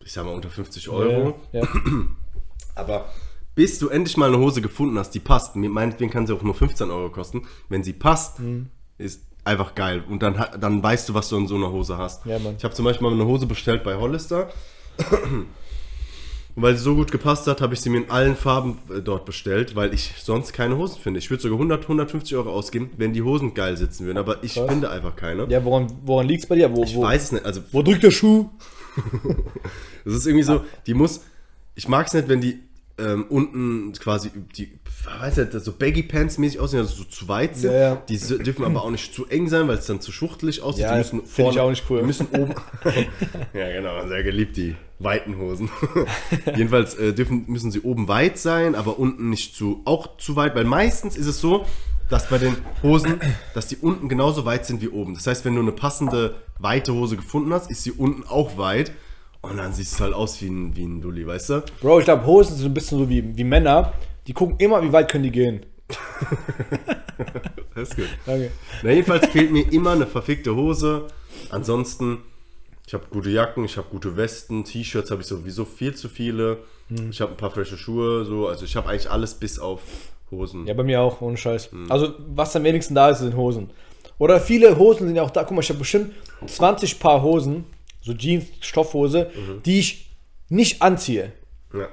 ich 0.03 0.11
sag 0.11 0.25
mal 0.25 0.33
unter 0.33 0.49
50 0.49 0.89
Euro. 0.89 1.39
Ja, 1.51 1.61
ja. 1.61 1.67
Aber 2.75 3.05
bis 3.55 3.79
du 3.79 3.89
endlich 3.89 4.17
mal 4.17 4.27
eine 4.29 4.39
Hose 4.39 4.61
gefunden 4.61 4.97
hast, 4.97 5.11
die 5.11 5.19
passt, 5.19 5.55
meinetwegen 5.55 6.11
kann 6.11 6.25
sie 6.27 6.33
auch 6.33 6.41
nur 6.41 6.55
15 6.55 6.89
Euro 6.91 7.09
kosten, 7.09 7.43
wenn 7.69 7.83
sie 7.83 7.93
passt, 7.93 8.39
Mhm. 8.39 8.69
ist 8.97 9.23
einfach 9.43 9.75
geil. 9.75 10.03
Und 10.09 10.23
dann, 10.23 10.43
dann 10.59 10.81
weißt 10.81 11.09
du, 11.09 11.13
was 11.13 11.29
du 11.29 11.37
in 11.37 11.47
so 11.47 11.55
einer 11.55 11.71
Hose 11.71 11.97
hast. 11.97 12.25
Ja. 12.25 12.37
Ich 12.57 12.63
habe 12.63 12.73
zum 12.73 12.85
Beispiel 12.85 13.07
mal 13.07 13.13
eine 13.13 13.25
Hose 13.25 13.45
bestellt 13.45 13.83
bei 13.83 13.95
Hollister. 13.95 14.49
Und 16.55 16.61
weil 16.61 16.75
sie 16.75 16.83
so 16.83 16.95
gut 16.95 17.11
gepasst 17.11 17.47
hat, 17.47 17.61
habe 17.61 17.73
ich 17.73 17.81
sie 17.81 17.89
mir 17.89 17.97
in 17.97 18.11
allen 18.11 18.35
Farben 18.35 18.77
äh, 18.95 19.01
dort 19.01 19.25
bestellt, 19.25 19.75
weil 19.75 19.91
ich 19.91 20.13
sonst 20.21 20.53
keine 20.53 20.77
Hosen 20.77 21.01
finde. 21.01 21.17
Ich 21.17 21.29
würde 21.31 21.41
sogar 21.41 21.57
100, 21.57 21.83
150 21.83 22.37
Euro 22.37 22.51
ausgeben, 22.51 22.91
wenn 22.97 23.11
die 23.11 23.23
Hosen 23.23 23.55
geil 23.55 23.75
sitzen 23.75 24.05
würden, 24.05 24.19
aber 24.19 24.43
ich 24.43 24.53
finde 24.53 24.91
einfach 24.91 25.15
keine. 25.15 25.47
ja 25.49 25.65
woran, 25.65 25.91
woran 26.03 26.27
liegt 26.27 26.43
es 26.43 26.49
bei 26.49 26.55
dir? 26.55 26.71
Wo, 26.71 26.83
Ich 26.83 26.95
wo, 26.95 27.01
weiß 27.01 27.23
es 27.23 27.31
nicht. 27.31 27.45
Also, 27.45 27.61
wo 27.71 27.81
drückt 27.81 28.03
der 28.03 28.11
Schuh? 28.11 28.49
es 30.05 30.13
ist 30.13 30.27
irgendwie 30.27 30.43
so, 30.43 30.63
die 30.85 30.93
muss. 30.93 31.21
Ich 31.75 31.87
mag 31.87 32.05
es 32.05 32.13
nicht, 32.13 32.29
wenn 32.29 32.39
die 32.39 32.59
ähm, 32.99 33.25
unten 33.29 33.91
quasi 33.93 34.29
die, 34.55 34.79
weiß 35.03 35.37
nicht, 35.37 35.51
so 35.51 35.71
Baggy 35.71 36.03
Pants 36.03 36.37
mäßig 36.37 36.59
aussehen, 36.59 36.81
also 36.81 36.95
so 36.95 37.03
zu 37.05 37.27
weit 37.27 37.55
sind. 37.55 37.71
Ja, 37.71 37.79
ja. 37.79 38.03
Die 38.07 38.17
dürfen 38.17 38.63
aber 38.63 38.83
auch 38.83 38.91
nicht 38.91 39.13
zu 39.13 39.25
eng 39.27 39.49
sein, 39.49 39.67
weil 39.67 39.77
es 39.77 39.87
dann 39.87 39.99
zu 39.99 40.11
schuchtelig 40.11 40.61
aussieht. 40.61 40.83
Ja, 40.83 40.91
die 40.91 40.97
müssen 40.99 41.25
find 41.25 41.51
ich 41.51 41.59
auch 41.59 41.69
nicht 41.69 41.83
cool. 41.89 42.01
Die 42.01 42.05
müssen 42.05 42.27
oben. 42.27 42.53
ja, 43.53 43.71
genau, 43.71 44.07
sehr 44.07 44.23
geliebt, 44.23 44.57
die 44.57 44.75
weiten 44.99 45.37
Hosen. 45.37 45.69
Jedenfalls 46.55 46.93
äh, 46.95 47.13
dürfen, 47.13 47.45
müssen 47.47 47.71
sie 47.71 47.81
oben 47.81 48.07
weit 48.07 48.37
sein, 48.37 48.75
aber 48.75 48.99
unten 48.99 49.29
nicht 49.29 49.55
zu, 49.55 49.81
auch 49.85 50.17
zu 50.17 50.35
weit, 50.35 50.55
weil 50.55 50.65
meistens 50.65 51.17
ist 51.17 51.27
es 51.27 51.41
so, 51.41 51.65
dass 52.09 52.29
bei 52.29 52.37
den 52.37 52.55
Hosen, 52.83 53.19
dass 53.55 53.67
die 53.67 53.77
unten 53.77 54.07
genauso 54.07 54.45
weit 54.45 54.67
sind 54.67 54.81
wie 54.81 54.89
oben. 54.89 55.15
Das 55.15 55.25
heißt, 55.25 55.45
wenn 55.45 55.55
du 55.55 55.61
eine 55.61 55.71
passende 55.71 56.35
weite 56.59 56.93
Hose 56.93 57.15
gefunden 57.15 57.51
hast, 57.53 57.71
ist 57.71 57.83
sie 57.83 57.91
unten 57.91 58.23
auch 58.27 58.57
weit. 58.57 58.91
Und 59.43 59.57
dann 59.57 59.73
sieht 59.73 59.87
es 59.87 59.99
halt 59.99 60.13
aus 60.13 60.41
wie 60.41 60.47
ein, 60.47 60.75
wie 60.75 60.85
ein 60.85 61.01
Dulli, 61.01 61.27
weißt 61.27 61.49
du? 61.49 61.63
Bro, 61.81 61.99
ich 61.99 62.05
glaube, 62.05 62.25
Hosen 62.25 62.55
sind 62.55 62.63
so 62.63 62.69
ein 62.69 62.73
bisschen 62.73 62.97
so 62.97 63.09
wie, 63.09 63.37
wie 63.37 63.43
Männer. 63.43 63.93
Die 64.25 64.33
gucken 64.33 64.55
immer, 64.57 64.81
wie 64.81 64.91
weit 64.91 65.11
können 65.11 65.25
die 65.25 65.31
gehen. 65.31 65.65
Das 67.75 67.89
ist 67.89 67.95
gut. 67.95 68.09
Danke. 68.25 68.51
Na, 68.83 68.91
jedenfalls 68.91 69.27
fehlt 69.27 69.51
mir 69.51 69.71
immer 69.71 69.91
eine 69.91 70.05
verfickte 70.05 70.55
Hose. 70.55 71.07
Ansonsten, 71.49 72.19
ich 72.85 72.93
habe 72.93 73.05
gute 73.09 73.29
Jacken, 73.29 73.65
ich 73.65 73.77
habe 73.77 73.87
gute 73.89 74.15
Westen, 74.15 74.63
T-Shirts 74.63 75.09
habe 75.09 75.21
ich 75.21 75.27
sowieso 75.27 75.65
viel 75.65 75.95
zu 75.95 76.09
viele. 76.09 76.59
Hm. 76.89 77.09
Ich 77.09 77.21
habe 77.21 77.31
ein 77.31 77.37
paar 77.37 77.51
frische 77.51 77.77
Schuhe, 77.77 78.25
so. 78.25 78.47
Also 78.47 78.65
ich 78.65 78.75
habe 78.75 78.89
eigentlich 78.89 79.09
alles 79.09 79.33
bis 79.35 79.57
auf 79.57 79.81
Hosen. 80.29 80.67
Ja, 80.67 80.73
bei 80.73 80.83
mir 80.83 81.01
auch, 81.01 81.21
ohne 81.21 81.37
Scheiß. 81.37 81.69
Also, 81.89 82.13
was 82.35 82.55
am 82.55 82.63
wenigsten 82.63 82.93
da 82.95 83.09
ist, 83.09 83.19
sind 83.19 83.35
Hosen. 83.35 83.69
Oder 84.19 84.39
viele 84.39 84.77
Hosen 84.77 85.07
sind 85.07 85.15
ja 85.15 85.23
auch 85.23 85.31
da. 85.31 85.43
Guck 85.43 85.55
mal, 85.55 85.61
ich 85.61 85.69
habe 85.69 85.79
bestimmt 85.79 86.13
20 86.45 86.99
Paar 86.99 87.23
Hosen, 87.23 87.65
so 88.03 88.13
Jeans, 88.13 88.45
Stoffhose, 88.59 89.31
die 89.65 89.79
ich 89.79 90.15
nicht 90.49 90.81
anziehe. 90.81 91.31
Ja. 91.73 91.87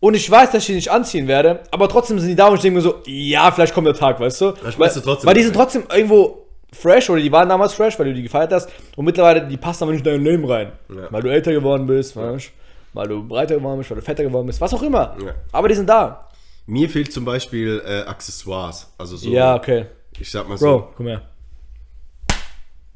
Und 0.00 0.14
ich 0.14 0.30
weiß, 0.30 0.50
dass 0.50 0.62
ich 0.62 0.66
die 0.66 0.74
nicht 0.74 0.90
anziehen 0.90 1.26
werde, 1.26 1.62
aber 1.70 1.88
trotzdem 1.88 2.18
sind 2.18 2.28
die 2.28 2.36
da 2.36 2.48
und 2.48 2.56
ich 2.56 2.60
denke 2.60 2.76
mir 2.76 2.82
so, 2.82 2.96
ja, 3.06 3.50
vielleicht 3.50 3.72
kommt 3.72 3.86
der 3.86 3.94
Tag, 3.94 4.20
weißt 4.20 4.40
du? 4.40 4.46
Weil, 4.76 4.90
du 4.90 5.00
trotzdem 5.00 5.26
weil 5.26 5.34
die 5.34 5.42
sind 5.42 5.54
trotzdem 5.54 5.84
irgendwo 5.90 6.46
fresh 6.72 7.08
oder 7.08 7.20
die 7.20 7.32
waren 7.32 7.48
damals 7.48 7.72
fresh, 7.72 7.98
weil 7.98 8.06
du 8.06 8.14
die 8.14 8.22
gefeiert 8.22 8.52
hast 8.52 8.68
und 8.96 9.04
mittlerweile, 9.04 9.46
die 9.46 9.56
passen 9.56 9.84
aber 9.84 9.92
nicht 9.92 10.04
in 10.06 10.12
dein 10.12 10.22
Leben 10.22 10.44
rein. 10.44 10.72
Ja. 10.94 11.10
Weil 11.10 11.22
du 11.22 11.28
älter 11.30 11.52
geworden 11.52 11.86
bist, 11.86 12.14
weißt? 12.16 12.50
Weil 12.92 13.08
du 13.08 13.26
breiter 13.26 13.54
geworden 13.56 13.78
bist, 13.78 13.90
weil 13.90 13.96
du 13.96 14.02
fetter 14.02 14.24
geworden 14.24 14.46
bist, 14.46 14.60
was 14.60 14.74
auch 14.74 14.82
immer. 14.82 15.16
Ja. 15.24 15.34
Aber 15.52 15.68
die 15.68 15.74
sind 15.74 15.88
da. 15.88 16.28
Mir 16.66 16.90
fehlt 16.90 17.12
zum 17.12 17.24
Beispiel 17.24 17.82
äh, 17.86 18.00
Accessoires. 18.08 18.92
Also 18.98 19.16
so, 19.16 19.30
Ja, 19.30 19.54
okay. 19.54 19.86
ich 20.18 20.30
sag 20.30 20.48
mal 20.48 20.58
so. 20.58 20.66
Bro, 20.66 20.92
komm 20.96 21.06
her. 21.06 21.22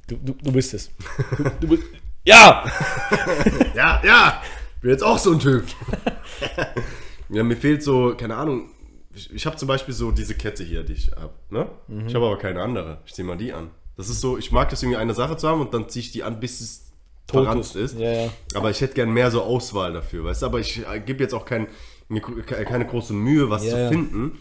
Du, 0.08 0.16
du, 0.16 0.32
du 0.32 0.52
bist 0.52 0.74
es. 0.74 0.90
Du, 1.36 1.44
du 1.60 1.68
bist, 1.68 1.84
ja! 2.24 2.64
Ja, 3.74 4.00
ja! 4.04 4.42
Bin 4.80 4.90
jetzt 4.90 5.02
auch 5.02 5.18
so 5.18 5.32
ein 5.32 5.38
Typ. 5.38 5.64
ja, 7.28 7.42
mir 7.42 7.56
fehlt 7.56 7.82
so, 7.82 8.14
keine 8.16 8.36
Ahnung, 8.36 8.70
ich, 9.14 9.32
ich 9.32 9.46
habe 9.46 9.56
zum 9.56 9.68
Beispiel 9.68 9.94
so 9.94 10.10
diese 10.10 10.34
Kette 10.34 10.64
hier, 10.64 10.82
die 10.82 10.94
ich 10.94 11.10
habe. 11.12 11.32
Ne? 11.50 11.68
Mhm. 11.88 12.06
Ich 12.06 12.14
habe 12.14 12.26
aber 12.26 12.38
keine 12.38 12.62
andere. 12.62 12.98
Ich 13.04 13.14
ziehe 13.14 13.26
mal 13.26 13.36
die 13.36 13.52
an. 13.52 13.70
Das 13.96 14.08
ist 14.08 14.20
so, 14.20 14.38
ich 14.38 14.52
mag 14.52 14.70
das 14.70 14.82
irgendwie 14.82 14.98
eine 14.98 15.14
Sache 15.14 15.36
zu 15.36 15.48
haben 15.48 15.60
und 15.60 15.74
dann 15.74 15.88
ziehe 15.88 16.02
ich 16.02 16.12
die 16.12 16.22
an, 16.22 16.40
bis 16.40 16.60
es 16.60 16.92
verranzt 17.28 17.76
ist. 17.76 17.98
Ja, 17.98 18.12
ja. 18.12 18.28
Aber 18.54 18.70
ich 18.70 18.80
hätte 18.80 18.94
gern 18.94 19.10
mehr 19.10 19.30
so 19.30 19.42
Auswahl 19.42 19.92
dafür, 19.92 20.24
weißt 20.24 20.42
du? 20.42 20.46
Aber 20.46 20.58
ich 20.58 20.80
äh, 20.86 21.00
gebe 21.00 21.22
jetzt 21.22 21.34
auch 21.34 21.44
kein, 21.44 21.68
keine 22.46 22.86
große 22.86 23.12
Mühe, 23.12 23.50
was 23.50 23.64
Ja, 23.64 23.72
zu 23.72 23.88
finden. 23.88 24.38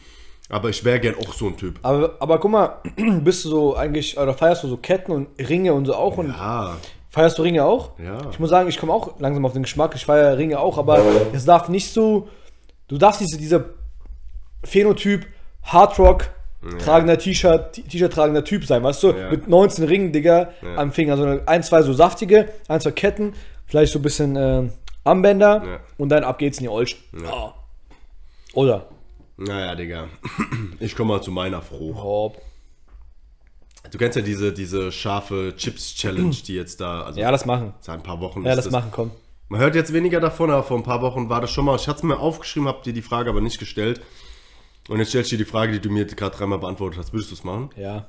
Aber 0.49 0.69
ich 0.69 0.83
wäre 0.83 0.99
gern 0.99 1.15
auch 1.15 1.33
so 1.33 1.47
ein 1.47 1.57
Typ. 1.57 1.77
Aber, 1.83 2.15
aber 2.19 2.39
guck 2.39 2.51
mal, 2.51 2.81
bist 3.23 3.45
du 3.45 3.49
so 3.49 3.75
eigentlich, 3.75 4.17
oder 4.17 4.33
feierst 4.33 4.63
du 4.63 4.67
so 4.67 4.77
Ketten 4.77 5.11
und 5.11 5.27
Ringe 5.37 5.73
und 5.73 5.85
so 5.85 5.93
auch? 5.93 6.17
Und 6.17 6.29
Ja, 6.29 6.77
feierst 7.09 7.37
du 7.37 7.41
Ringe 7.43 7.65
auch? 7.65 7.91
Ja. 7.99 8.17
Ich 8.31 8.39
muss 8.39 8.49
sagen, 8.49 8.69
ich 8.69 8.77
komme 8.77 8.93
auch 8.93 9.19
langsam 9.19 9.45
auf 9.45 9.53
den 9.53 9.63
Geschmack. 9.63 9.93
Ich 9.95 10.05
feiere 10.05 10.37
Ringe 10.37 10.59
auch, 10.59 10.77
aber 10.77 11.01
es 11.33 11.45
darf 11.45 11.69
nicht 11.69 11.91
so. 11.93 12.27
Du 12.87 12.97
darfst 12.97 13.21
diese, 13.21 13.37
dieser 13.37 13.65
Phänotyp 14.63 15.25
Hardrock 15.63 16.29
tragender 16.83 17.17
T-Shirt, 17.17 17.71
T-Shirt 17.89 18.11
tragender 18.11 18.43
Typ 18.43 18.65
sein, 18.65 18.83
weißt 18.83 19.01
du? 19.03 19.11
Ja. 19.13 19.29
Mit 19.31 19.47
19 19.47 19.85
Ringen, 19.85 20.11
Digga, 20.11 20.49
Ja. 20.61 20.75
am 20.75 20.91
Finger. 20.91 21.15
So 21.15 21.23
eine, 21.23 21.41
ein, 21.47 21.63
zwei 21.63 21.81
so 21.83 21.93
saftige, 21.93 22.49
ein, 22.67 22.81
zwei 22.81 22.91
Ketten, 22.91 23.33
vielleicht 23.65 23.93
so 23.93 23.99
ein 23.99 24.01
bisschen 24.01 24.35
äh, 24.35 24.69
Armbänder 25.05 25.63
Ja. 25.65 25.79
und 25.97 26.09
dann 26.09 26.23
ab 26.25 26.37
geht's 26.37 26.57
in 26.57 26.63
die 26.63 26.69
Olsch. 26.69 26.97
Ah. 27.25 27.53
Oder? 28.53 28.87
naja, 29.37 29.73
Digga. 29.75 30.07
Ich 30.81 30.95
komme 30.97 31.13
mal 31.13 31.21
zu 31.21 31.31
meiner 31.31 31.61
Froh. 31.61 31.93
Oh. 31.95 32.33
Du 33.91 33.97
kennst 33.97 34.15
ja 34.15 34.21
diese, 34.21 34.51
diese 34.53 34.91
scharfe 34.91 35.53
Chips-Challenge, 35.57 36.35
die 36.47 36.55
jetzt 36.55 36.79
da, 36.81 37.01
also 37.03 37.19
Ja, 37.19 37.31
das 37.31 37.45
machen. 37.45 37.73
seit 37.81 37.95
ein 37.95 38.03
paar 38.03 38.19
Wochen 38.21 38.43
Ja, 38.45 38.53
ist 38.53 38.65
das 38.65 38.71
machen, 38.71 38.89
komm. 38.91 39.11
Man 39.49 39.59
hört 39.61 39.73
jetzt 39.75 39.93
weniger 39.93 40.19
davon, 40.19 40.51
aber 40.51 40.63
vor 40.63 40.77
ein 40.77 40.83
paar 40.83 41.01
Wochen 41.01 41.27
war 41.29 41.41
das 41.41 41.49
schon 41.51 41.65
mal. 41.65 41.75
Ich 41.75 41.87
hatte 41.87 41.97
es 41.97 42.03
mir 42.03 42.19
aufgeschrieben, 42.19 42.67
habe 42.67 42.83
dir 42.83 42.93
die 42.93 43.01
Frage 43.01 43.29
aber 43.31 43.41
nicht 43.41 43.57
gestellt. 43.59 43.99
Und 44.87 44.99
jetzt 44.99 45.09
stellst 45.09 45.31
du 45.31 45.37
dir 45.37 45.43
die 45.45 45.49
Frage, 45.49 45.71
die 45.71 45.79
du 45.79 45.89
mir 45.89 46.05
gerade 46.05 46.35
dreimal 46.35 46.59
beantwortet 46.59 46.99
hast. 46.99 47.13
Würdest 47.13 47.31
du 47.31 47.35
es 47.35 47.43
machen? 47.43 47.69
Ja. 47.75 48.07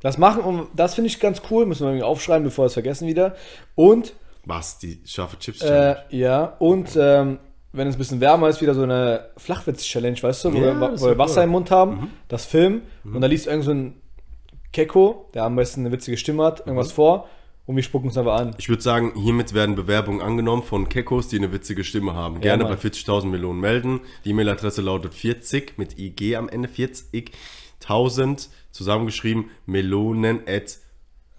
Das 0.00 0.16
machen 0.18 0.42
und 0.42 0.68
das 0.76 0.94
finde 0.94 1.08
ich 1.08 1.18
ganz 1.18 1.42
cool, 1.50 1.66
müssen 1.66 1.82
wir 1.82 1.88
irgendwie 1.90 2.04
aufschreiben, 2.04 2.44
bevor 2.44 2.64
wir 2.64 2.66
es 2.66 2.72
vergessen 2.74 3.08
wieder. 3.08 3.34
Und 3.74 4.12
Was? 4.44 4.78
Die 4.78 5.00
scharfe 5.04 5.38
Chips-Challenge? 5.38 6.04
Äh, 6.10 6.16
ja, 6.16 6.44
und 6.60 6.90
ähm, 6.96 7.38
wenn 7.72 7.88
es 7.88 7.96
ein 7.96 7.98
bisschen 7.98 8.20
wärmer 8.20 8.48
ist, 8.48 8.60
wieder 8.62 8.74
so 8.74 8.82
eine 8.82 9.30
Flachwitz-Challenge, 9.38 10.22
weißt 10.22 10.44
du, 10.44 10.52
wo, 10.52 10.58
Ja, 10.58 10.78
wir, 10.80 10.88
das 10.90 11.02
wo 11.02 11.06
wir 11.06 11.18
Wasser 11.18 11.40
cool. 11.40 11.44
im 11.44 11.50
Mund 11.50 11.70
haben, 11.70 12.12
das 12.28 12.44
Film, 12.46 12.82
und 13.04 13.20
da 13.20 13.26
liest 13.26 13.46
irgend 13.48 13.64
so 13.64 13.72
ein 13.72 13.94
Keko, 14.72 15.28
der 15.34 15.44
am 15.44 15.56
besten 15.56 15.80
eine 15.80 15.92
witzige 15.92 16.16
Stimme 16.16 16.44
hat, 16.44 16.60
irgendwas 16.60 16.92
vor, 16.92 17.28
und 17.66 17.76
wir 17.76 17.82
spucken 17.82 18.08
es 18.08 18.16
einfach 18.16 18.36
an. 18.40 18.54
ich 18.56 18.68
würde 18.70 18.82
sagen, 18.82 19.12
hiermit 19.14 19.52
werden 19.52 19.74
Bewerbungen 19.74 20.22
angenommen 20.22 20.62
von 20.62 20.88
Kekos, 20.88 21.28
die 21.28 21.36
eine 21.36 21.52
witzige 21.52 21.84
Stimme 21.84 22.14
haben. 22.14 22.40
Gerne 22.40 22.64
Mann. 22.64 22.74
bei 22.74 22.80
40.000 22.88 23.26
Millionen 23.26 23.60
melden. 23.60 24.00
Die 24.24 24.30
E-Mail-Adresse 24.30 24.80
lautet 24.80 25.12
40 25.12 25.76
mit 25.76 25.98
IG 25.98 26.36
am 26.36 26.48
Ende, 26.48 26.68
40.000 26.68 28.48
zusammengeschrieben, 28.70 29.50
melonen 29.66 30.40
at 30.48 30.78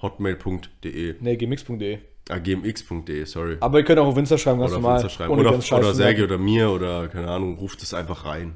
hotmail.de. 0.02 1.16
Ne, 1.20 1.38
gmx.de. 1.38 1.98
Ah, 2.30 2.38
gmx.de, 2.38 3.26
sorry. 3.26 3.58
Aber 3.60 3.80
ihr 3.80 3.86
könnt 3.86 3.98
auch 3.98 4.06
auf 4.06 4.18
Insta 4.18 4.38
schreiben, 4.38 4.60
ganz 4.60 4.72
Oder 4.72 4.78
auf 4.78 4.84
normal. 4.84 5.02
Insta 5.02 5.10
schreiben. 5.10 5.34
Oder, 5.34 5.62
Scheiß 5.62 5.80
oder 5.80 5.96
merken. 5.96 6.24
oder 6.24 6.38
mir 6.38 6.70
oder 6.70 7.08
keine 7.08 7.28
Ahnung, 7.28 7.58
ruft 7.58 7.82
es 7.82 7.94
einfach 7.96 8.26
rein. 8.26 8.54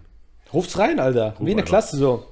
Ruft's 0.54 0.78
rein, 0.78 1.00
Alter. 1.00 1.34
Wie 1.40 1.50
in 1.50 1.58
der. 1.58 1.66
Klasse 1.66 1.98
so. 1.98 2.24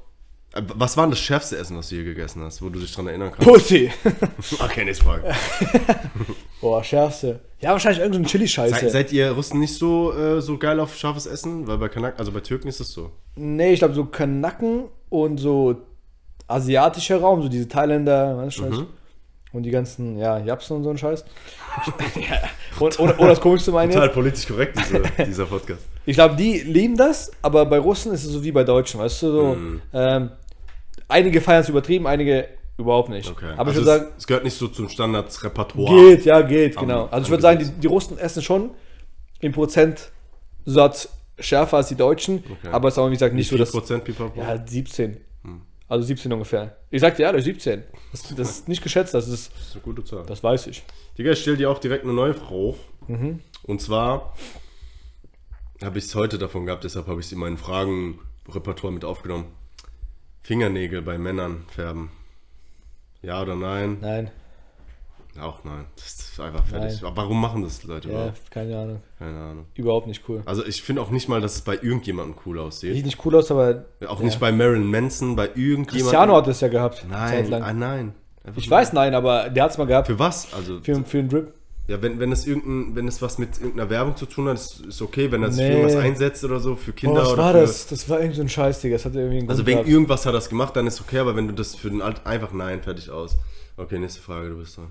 Was 0.54 0.97
war 0.97 1.06
denn 1.06 1.12
das 1.12 1.20
schärfste 1.20 1.58
Essen, 1.58 1.78
was 1.78 1.88
du 1.89 1.95
hier 1.95 2.04
gegessen 2.04 2.43
hast, 2.43 2.62
wo 2.62 2.68
du 2.68 2.80
dich 2.80 2.93
dran 2.93 3.08
erinnern 3.08 3.32
kannst? 3.32 3.47
Pussy. 3.47 3.89
Okay, 4.60 4.84
nächste 4.84 5.06
Frage. 5.06 5.24
Boah, 6.62 6.84
schärfste. 6.84 7.39
Ja, 7.62 7.72
wahrscheinlich 7.72 7.99
irgendeine 8.02 8.28
Chili-Scheiße. 8.28 8.76
Seid, 8.82 8.91
seid 8.91 9.12
ihr 9.14 9.32
Russen 9.32 9.60
nicht 9.62 9.74
so, 9.74 10.14
äh, 10.14 10.41
so 10.41 10.58
geil 10.58 10.80
auf 10.82 10.95
scharfes 10.95 11.26
Essen? 11.26 11.68
Weil 11.68 11.78
bei 11.78 11.88
Kanak, 11.88 12.20
also 12.20 12.32
bei 12.32 12.41
Türken 12.41 12.68
ist 12.68 12.82
es 12.82 12.91
so. 12.91 13.12
Nee, 13.36 13.74
ich 13.74 13.80
glaube 13.80 13.93
so 13.93 14.06
Kanaken 14.06 14.86
und 15.10 15.38
so 15.38 15.78
asiatischer 16.47 17.22
Raum, 17.22 17.41
so 17.41 17.47
diese 17.47 17.68
Thailänder, 17.68 18.38
weißt 18.38 18.58
du, 18.60 18.64
Mhm. 18.66 18.88
und 19.54 19.64
die 19.64 19.72
ganzen, 19.72 20.18
ja, 20.18 20.38
Japsen 20.39 20.78
und 20.78 20.84
so 20.84 20.89
ein 20.89 20.97
Scheiß. 20.97 21.24
ja. 22.30 22.41
und, 22.80 22.99
oder, 22.99 23.18
oder 23.20 23.30
das 23.30 23.39
Komischste 23.39 23.72
meine 23.72 23.93
Total 23.93 24.08
jetzt, 24.08 24.14
politisch 24.16 24.47
korrekt, 24.47 24.78
diese, 24.78 25.02
dieser 25.26 25.45
Podcast. 25.45 25.84
ich 26.06 26.16
glaube, 26.16 26.36
die 26.36 26.60
lieben 26.60 26.97
das, 26.97 27.32
aber 27.41 27.66
bei 27.66 27.80
Russen 27.80 28.12
ist 28.12 28.26
es 28.26 28.32
so 28.32 28.43
wie 28.43 28.52
bei 28.52 28.66
Deutschen, 28.66 28.99
weißt 28.99 29.22
du, 29.24 29.32
so, 29.32 29.43
Mhm. 29.56 29.82
ähm, 29.93 30.32
einige 31.12 31.41
feiern 31.41 31.62
es 31.62 31.70
übertrieben, 31.70 32.07
einige 32.07 32.47
überhaupt 32.78 33.09
nicht. 33.09 33.30
Okay. 33.30 33.51
Aber 33.57 33.70
also 33.70 33.82
ich 33.82 33.86
würde 33.86 33.91
es, 33.91 34.01
sagen, 34.03 34.14
es 34.18 34.28
gehört 34.28 34.43
nicht 34.43 34.57
so 34.57 34.68
zum 34.68 34.89
Standardsrepertoire. 34.89 35.93
geht, 36.16 36.26
ja, 36.26 36.41
geht, 36.41 36.78
genau. 36.78 37.03
Am- 37.03 37.09
Also 37.12 37.26
ich 37.26 37.30
würde 37.30 37.41
sagen, 37.41 37.59
die, 37.59 37.66
die 37.82 37.88
Russen 37.88 38.18
essen 38.18 38.41
schon 38.41 38.72
im 39.39 39.51
Prozentsatz 39.51 41.09
schärfer 41.39 41.78
als 41.78 41.88
die 41.89 41.95
Deutschen, 41.95 42.43
Okay. 42.49 42.70
aber 42.72 42.88
es 42.88 42.95
ist 42.95 42.97
auch, 42.99 43.07
wie 43.07 43.14
gesagt, 43.14 43.34
nicht 43.36 43.49
so, 43.49 43.57
dass 43.57 43.74
4% 43.74 43.99
Pipapo. 43.99 44.39
Ja, 44.39 44.66
17. 44.66 45.18
Also 45.88 46.05
17 46.07 46.32
ungefähr. 46.32 46.78
Ich 46.89 47.01
sagte 47.01 47.22
ja, 47.24 47.38
17. 47.41 47.84
Das, 48.14 48.22
das 48.36 48.49
ist 48.49 48.68
nicht 48.70 48.82
geschätzt, 48.82 49.14
das 49.14 49.28
ist, 49.28 49.51
Das 49.53 49.62
ist 49.68 49.74
eine 49.76 49.82
gute 49.84 50.03
Zahl. 50.05 50.24
das 50.26 50.41
weiß 50.41 50.68
ich. 50.68 50.84
Digga, 51.18 51.32
ich 51.32 51.41
stell 51.41 51.57
dir 51.57 51.70
auch 51.70 51.80
direkt 51.80 52.05
eine 52.05 52.14
neue 52.14 52.34
Frage 52.34 52.49
hoch. 52.51 52.78
Mhm. 53.07 53.39
Und 53.64 53.82
zwar 53.82 54.34
habe 55.84 55.97
ich 55.97 56.05
es 56.05 56.16
heute 56.16 56.38
davon 56.38 56.66
gehabt, 56.66 56.84
deshalb 56.86 57.07
habe 57.07 57.20
ich 57.20 57.26
es 57.26 57.32
in 57.34 57.39
meinen 57.39 57.57
Fragenrepertoire 57.57 58.93
mit 58.93 59.03
aufgenommen. 59.03 59.45
Fingernägel 60.42 61.02
bei 61.02 61.18
Männern 61.18 61.66
färben. 61.70 62.10
Ja 63.22 63.42
oder 63.42 63.56
nein? 63.56 63.98
Nein, 64.02 64.32
Auch 65.39 65.64
nein. 65.64 65.86
Das 65.96 66.06
ist 66.08 66.39
einfach 66.39 66.66
fertig. 66.66 67.02
Nein. 67.02 67.12
Aber 67.12 67.22
warum 67.22 67.39
machen 67.39 67.62
das 67.64 67.84
Leute 67.84 68.10
ja, 68.10 68.16
überhaupt? 68.16 68.52
keine 68.52 68.78
Ahnung. 68.78 69.02
Keine 69.20 69.38
Ahnung. 69.38 69.66
Überhaupt 69.76 70.08
nicht 70.08 70.28
cool. 70.28 70.42
Also 70.46 70.66
ich 70.66 70.82
finde 70.82 71.04
auch 71.04 71.12
nicht 71.12 71.30
mal, 71.30 71.39
dass 71.39 71.56
es 71.56 71.62
bei 71.62 71.76
irgendjemandem 71.76 72.36
cool 72.46 72.60
aussieht. 72.60 72.96
Sieht 72.96 73.06
nicht 73.06 73.24
cool 73.26 73.36
aus, 73.36 73.52
aber 73.52 73.86
Auch 74.08 74.20
ja. 74.20 74.26
nicht 74.26 74.39
bei 74.39 74.52
Marilyn 74.52 74.89
Manson, 74.89 75.36
bei 75.36 75.46
irgendjemandem. 75.48 75.88
Cristiano 75.88 76.36
hat 76.36 76.48
das 76.48 76.62
ja 76.62 76.68
gehabt. 76.68 77.06
Nein, 77.08 77.54
ah, 77.54 77.74
nein. 77.74 78.16
Einfach 78.44 78.60
Ich 78.60 78.70
weiß, 78.70 78.94
nein, 78.94 79.14
aber 79.14 79.50
der 79.50 79.64
hat 79.66 79.72
es 79.72 79.78
mal 79.78 79.86
gehabt. 79.86 80.08
Für 80.08 80.18
was? 80.18 80.52
Also, 80.54 80.82
Für, 80.82 81.04
für 81.04 81.20
einen 81.20 81.30
Drip. 81.30 81.54
Ja, 81.92 82.02
wenn, 82.02 82.20
wenn 82.20 82.32
es 82.32 82.48
irgendein, 82.48 82.96
wenn 82.96 83.08
es 83.08 83.22
was 83.22 83.38
mit 83.38 83.58
irgendeiner 83.60 83.89
Werbung 83.89 84.16
zu 84.16 84.26
tun 84.26 84.48
hat, 84.48 84.56
ist, 84.56 84.80
ist 84.86 85.02
okay, 85.02 85.32
wenn 85.32 85.44
er 85.44 85.52
sich 85.52 85.62
Nee. 85.62 85.72
für 85.72 85.78
irgendwas 85.80 86.04
einsetzt 86.04 86.44
oder 86.46 86.60
so, 86.60 86.76
für 86.76 86.94
Kinder 86.94 87.22
was 87.22 87.30
oder 87.34 87.44
war 87.44 87.52
für, 87.54 87.60
das? 87.62 87.88
Das 87.88 88.10
war 88.10 88.20
irgendwie 88.20 88.38
so 88.38 88.42
ein 88.44 88.50
Scheiß, 88.50 88.82
Digga. 88.82 88.96
Das 88.96 89.06
hat 89.06 89.14
irgendwie 89.16 89.39
einen 89.39 89.50
Also 89.50 89.66
wegen 89.66 89.78
gehabt. 89.80 89.89
irgendwas 89.89 90.22
hat 90.26 90.32
er 90.32 90.38
das 90.38 90.50
gemacht, 90.50 90.76
dann 90.76 90.88
ist 90.88 91.02
okay, 91.02 91.20
aber 91.20 91.36
wenn 91.36 91.48
du 91.48 91.54
das 91.54 91.76
für 91.76 91.89
den 91.89 92.02
Alt 92.02 92.26
einfach 92.26 92.54
nein, 92.54 92.82
fertig 92.82 93.10
aus. 93.10 93.36
Okay, 93.78 94.00
nächste 94.00 94.22
Frage, 94.22 94.50
du 94.50 94.58
bist 94.58 94.78
dran. 94.78 94.88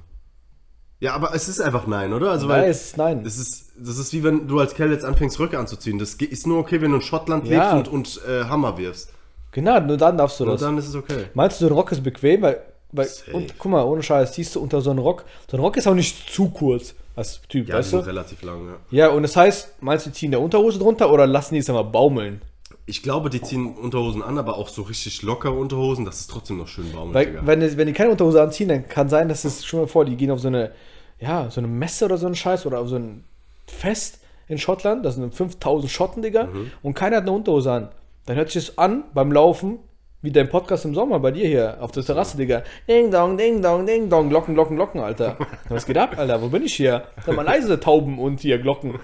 Ja, 1.00 1.14
aber 1.14 1.34
es 1.34 1.48
ist 1.48 1.60
einfach 1.60 1.86
nein, 1.86 2.12
oder? 2.12 2.30
Also 2.30 2.46
Nein, 2.46 2.62
weil 2.64 2.70
es 2.70 2.82
ist 2.88 2.96
nein. 2.98 3.24
das 3.24 3.38
ist 3.38 3.72
das 3.78 3.96
ist 3.96 4.12
wie 4.12 4.22
wenn 4.22 4.46
du 4.46 4.58
als 4.60 4.74
Kerl 4.74 4.90
jetzt 4.92 5.04
anfängst 5.06 5.38
Röcke 5.40 5.58
anzuziehen. 5.58 5.98
Das 5.98 6.12
ist 6.14 6.46
nur 6.46 6.58
okay, 6.58 6.82
wenn 6.82 6.90
du 6.90 6.96
in 6.98 7.02
Schottland 7.02 7.46
Ja. 7.48 7.72
lebst 7.74 7.88
und, 7.90 8.18
und 8.18 8.20
äh, 8.28 8.44
Hammer 8.44 8.76
wirfst. 8.76 9.10
Genau, 9.52 9.80
nur 9.80 9.96
dann 9.96 10.18
darfst 10.18 10.38
du 10.38 10.44
Und 10.44 10.50
das. 10.52 10.60
dann 10.60 10.76
ist 10.76 10.88
es 10.88 10.94
okay. 10.94 11.24
Meinst 11.32 11.60
du, 11.60 11.66
ein 11.66 11.72
Rock 11.72 11.90
ist 11.92 12.02
bequem? 12.04 12.42
Weil, 12.42 12.60
weil 12.92 13.08
und, 13.32 13.58
guck 13.58 13.70
mal, 13.72 13.84
ohne 13.84 14.02
Scheiß, 14.02 14.34
siehst 14.34 14.54
du 14.56 14.60
unter 14.60 14.80
so 14.80 14.90
einem 14.90 14.98
Rock. 15.00 15.24
So 15.50 15.56
ein 15.56 15.60
Rock 15.60 15.76
ist 15.76 15.86
auch 15.86 15.94
nicht 15.94 16.30
zu 16.30 16.50
kurz 16.50 16.94
als 17.16 17.40
Typ, 17.48 17.68
Ja, 17.68 17.76
weißt 17.76 17.92
du? 17.94 17.96
relativ 17.98 18.42
lang, 18.42 18.66
ja. 18.68 18.76
Ja, 19.06 19.08
und 19.10 19.22
das 19.22 19.36
heißt, 19.36 19.82
meinst 19.82 20.06
du, 20.06 20.10
die 20.10 20.16
ziehen 20.16 20.30
der 20.30 20.40
Unterhose 20.40 20.78
drunter 20.78 21.12
oder 21.12 21.26
lassen 21.26 21.54
die 21.54 21.60
es 21.60 21.68
einmal 21.68 21.84
baumeln? 21.84 22.40
Ich 22.86 23.02
glaube, 23.02 23.30
die 23.30 23.40
ziehen 23.42 23.74
Unterhosen 23.76 24.22
an, 24.22 24.38
aber 24.38 24.56
auch 24.56 24.68
so 24.68 24.82
richtig 24.82 25.22
lockere 25.22 25.52
Unterhosen, 25.52 26.04
das 26.04 26.20
ist 26.20 26.30
trotzdem 26.30 26.58
noch 26.58 26.66
schön 26.68 26.90
baumelig. 26.92 27.14
Weil, 27.14 27.26
Digga. 27.26 27.46
wenn, 27.46 27.60
die- 27.60 27.76
wenn 27.76 27.86
die 27.86 27.92
keine 27.92 28.10
Unterhose 28.10 28.42
anziehen, 28.42 28.68
dann 28.68 28.88
kann 28.88 29.08
sein, 29.08 29.28
dass 29.28 29.44
es 29.44 29.64
schon 29.64 29.80
mal 29.80 29.86
vor, 29.86 30.04
die 30.04 30.16
gehen 30.16 30.30
auf 30.30 30.40
so 30.40 30.48
eine, 30.48 30.72
ja, 31.20 31.50
so 31.50 31.60
eine 31.60 31.68
Messe 31.68 32.04
oder 32.06 32.16
so 32.16 32.26
ein 32.26 32.34
Scheiß 32.34 32.66
oder 32.66 32.80
auf 32.80 32.88
so 32.88 32.96
ein 32.96 33.24
Fest 33.66 34.18
in 34.48 34.58
Schottland, 34.58 35.04
das 35.04 35.14
sind 35.14 35.32
5000 35.34 35.90
Schotten, 35.92 36.22
Digga, 36.22 36.46
Mhm. 36.46 36.72
und 36.82 36.94
keiner 36.94 37.16
hat 37.18 37.22
eine 37.24 37.32
Unterhose 37.32 37.70
an. 37.70 37.88
Dann 38.26 38.36
hört 38.36 38.50
sich 38.50 38.66
das 38.66 38.78
an 38.78 39.04
beim 39.14 39.30
Laufen, 39.30 39.78
wie 40.22 40.30
dein 40.30 40.48
Podcast 40.48 40.84
im 40.84 40.94
Sommer 40.94 41.18
bei 41.18 41.30
dir 41.30 41.46
hier 41.46 41.78
auf 41.80 41.92
der 41.92 42.04
Terrasse, 42.04 42.36
Digga. 42.36 42.62
Ding 42.86 43.10
dong, 43.10 43.38
ding 43.38 43.62
dong, 43.62 43.86
ding 43.86 44.10
dong, 44.10 44.28
Glocken, 44.28 44.54
Glocken, 44.54 44.76
Glocken, 44.76 45.00
Alter. 45.00 45.38
Was 45.68 45.86
geht 45.86 45.96
ab, 45.96 46.18
Alter? 46.18 46.42
Wo 46.42 46.48
bin 46.48 46.62
ich 46.62 46.74
hier? 46.74 47.06
Sag 47.24 47.36
mal 47.36 47.42
leise 47.42 47.80
Tauben 47.80 48.18
und 48.18 48.40
hier 48.40 48.58
Glocken. 48.58 48.98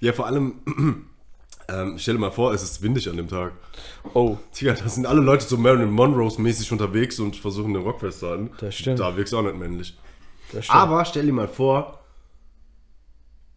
Ja, 0.00 0.12
vor 0.12 0.26
allem, 0.26 0.60
ähm, 1.68 1.98
stell 1.98 2.14
dir 2.14 2.20
mal 2.20 2.32
vor, 2.32 2.52
es 2.52 2.62
ist 2.64 2.82
windig 2.82 3.08
an 3.08 3.16
dem 3.16 3.28
Tag. 3.28 3.52
Oh, 4.12 4.36
Digga, 4.58 4.72
da 4.74 4.88
sind 4.88 5.06
alle 5.06 5.20
Leute 5.20 5.44
so 5.44 5.56
Marilyn 5.56 5.90
Monroe-mäßig 5.90 6.72
unterwegs 6.72 7.20
und 7.20 7.36
versuchen 7.36 7.72
den 7.72 7.82
Rock 7.82 8.00
festzuhalten. 8.00 8.50
Das 8.58 8.74
stimmt. 8.74 8.98
Da 8.98 9.16
wirkst 9.16 9.32
du 9.32 9.38
auch 9.38 9.42
nicht 9.42 9.56
männlich. 9.56 9.96
das 10.52 10.64
stimmt. 10.64 10.78
Aber 10.78 11.04
stell 11.04 11.26
dir 11.26 11.32
mal 11.32 11.48
vor, 11.48 12.00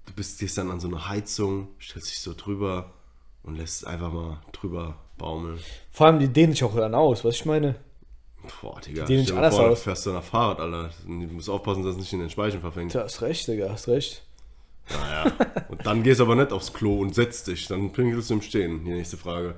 du 0.06 0.14
bist 0.14 0.40
gehst 0.40 0.60
dann 0.60 0.70
an 0.70 0.80
so 0.80 0.88
eine 0.88 1.10
Heizung, 1.10 1.70
stellst 1.82 2.10
dich 2.10 2.20
so 2.20 2.36
drüber 2.38 2.94
und 3.42 3.56
lässt 3.56 3.82
es 3.82 3.84
einfach 3.84 4.14
mal 4.14 4.42
drüber 4.52 4.96
baumeln. 5.18 5.60
Vor 5.92 6.08
allem, 6.08 6.20
die 6.20 6.28
dehnen 6.28 6.54
sich 6.54 6.64
auch 6.64 6.76
dann 6.76 6.96
aus, 6.96 7.24
was 7.26 7.36
ich 7.36 7.46
meine. 7.46 7.76
Boah, 8.62 8.80
Digga, 8.80 9.06
Die 9.06 9.16
stell 9.24 9.26
dir 9.26 9.36
anders 9.38 9.56
vor, 9.56 9.66
du 9.66 9.72
aus. 9.72 9.82
fährst 9.82 10.06
dann 10.06 10.14
nach 10.14 10.24
Fahrrad, 10.24 10.60
Alter. 10.60 10.90
Du 11.06 11.12
musst 11.12 11.50
aufpassen, 11.50 11.84
dass 11.84 11.94
es 11.96 12.00
nicht 12.00 12.14
in 12.14 12.20
den 12.20 12.30
Speichen 12.30 12.62
verfängt. 12.62 12.94
Du 12.96 13.00
hast 13.00 13.22
recht, 13.22 13.48
Digga, 13.48 13.70
hast 13.70 13.88
recht. 13.88 14.24
Naja. 14.90 15.34
Und 15.68 15.86
dann 15.86 16.02
gehst 16.04 16.20
du 16.22 16.24
aber 16.24 16.36
nicht 16.36 16.54
aufs 16.54 16.72
Klo 16.72 17.00
und 17.00 17.14
setzt 17.14 17.48
dich. 17.48 17.68
Dann 17.68 17.92
pinkelst 17.92 18.30
du 18.30 18.36
im 18.36 18.42
Stehen. 18.42 18.86
Die 18.86 18.92
nächste 18.92 19.18
Frage. 19.18 19.56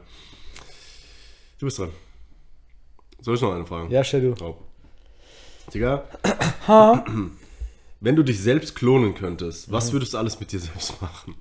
Du 1.60 1.66
bist 1.68 1.78
dran. 1.78 1.92
Soll 3.22 3.36
ich 3.36 3.42
noch 3.42 3.54
eine 3.54 3.66
fragen? 3.66 3.92
Ja, 3.92 4.04
stell 4.04 4.22
du. 4.22 4.44
Oh. 4.44 4.56
Digga. 5.72 6.06
Wenn 8.00 8.16
du 8.16 8.24
dich 8.24 8.40
selbst 8.42 8.76
klonen 8.76 9.14
könntest, 9.14 9.72
was 9.72 9.92
würdest 9.92 10.14
du 10.14 10.18
alles 10.18 10.40
mit 10.40 10.52
dir 10.52 10.60
selbst 10.60 11.00
machen? 11.02 11.36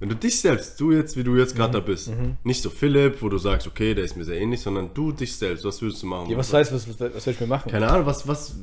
Wenn 0.00 0.08
du 0.08 0.16
dich 0.16 0.40
selbst, 0.40 0.80
du 0.80 0.92
jetzt, 0.92 1.16
wie 1.16 1.22
du 1.22 1.36
jetzt 1.36 1.54
gerade 1.54 1.74
da 1.74 1.80
bist, 1.80 2.10
nicht 2.42 2.62
so 2.62 2.70
Philipp, 2.70 3.20
wo 3.22 3.28
du 3.28 3.38
sagst, 3.38 3.66
okay, 3.66 3.94
der 3.94 4.04
ist 4.04 4.16
mir 4.16 4.24
sehr 4.24 4.40
ähnlich, 4.40 4.60
sondern 4.62 4.92
du 4.94 5.12
dich 5.12 5.36
selbst, 5.36 5.64
was 5.64 5.80
würdest 5.82 6.02
du 6.02 6.06
machen? 6.06 6.30
Ja, 6.30 6.36
was 6.38 6.52
heißt, 6.52 6.72
was, 6.72 6.88
was, 6.88 6.98
was 7.14 7.22
soll 7.24 7.34
ich 7.34 7.40
mir 7.40 7.46
machen? 7.46 7.70
Keine 7.70 7.86
Ahnung, 7.88 8.06
was, 8.06 8.26
was, 8.26 8.56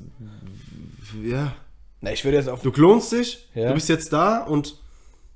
ja. 1.24 1.54
Na, 2.02 2.12
ich 2.12 2.24
würde 2.24 2.38
jetzt 2.38 2.50
auf. 2.50 2.62
Du 2.62 2.72
klonst 2.72 3.12
dich, 3.12 3.48
Ja. 3.56 3.70
du 3.70 3.74
bist 3.76 3.88
jetzt 3.90 4.12
da 4.14 4.44
und 4.44 4.80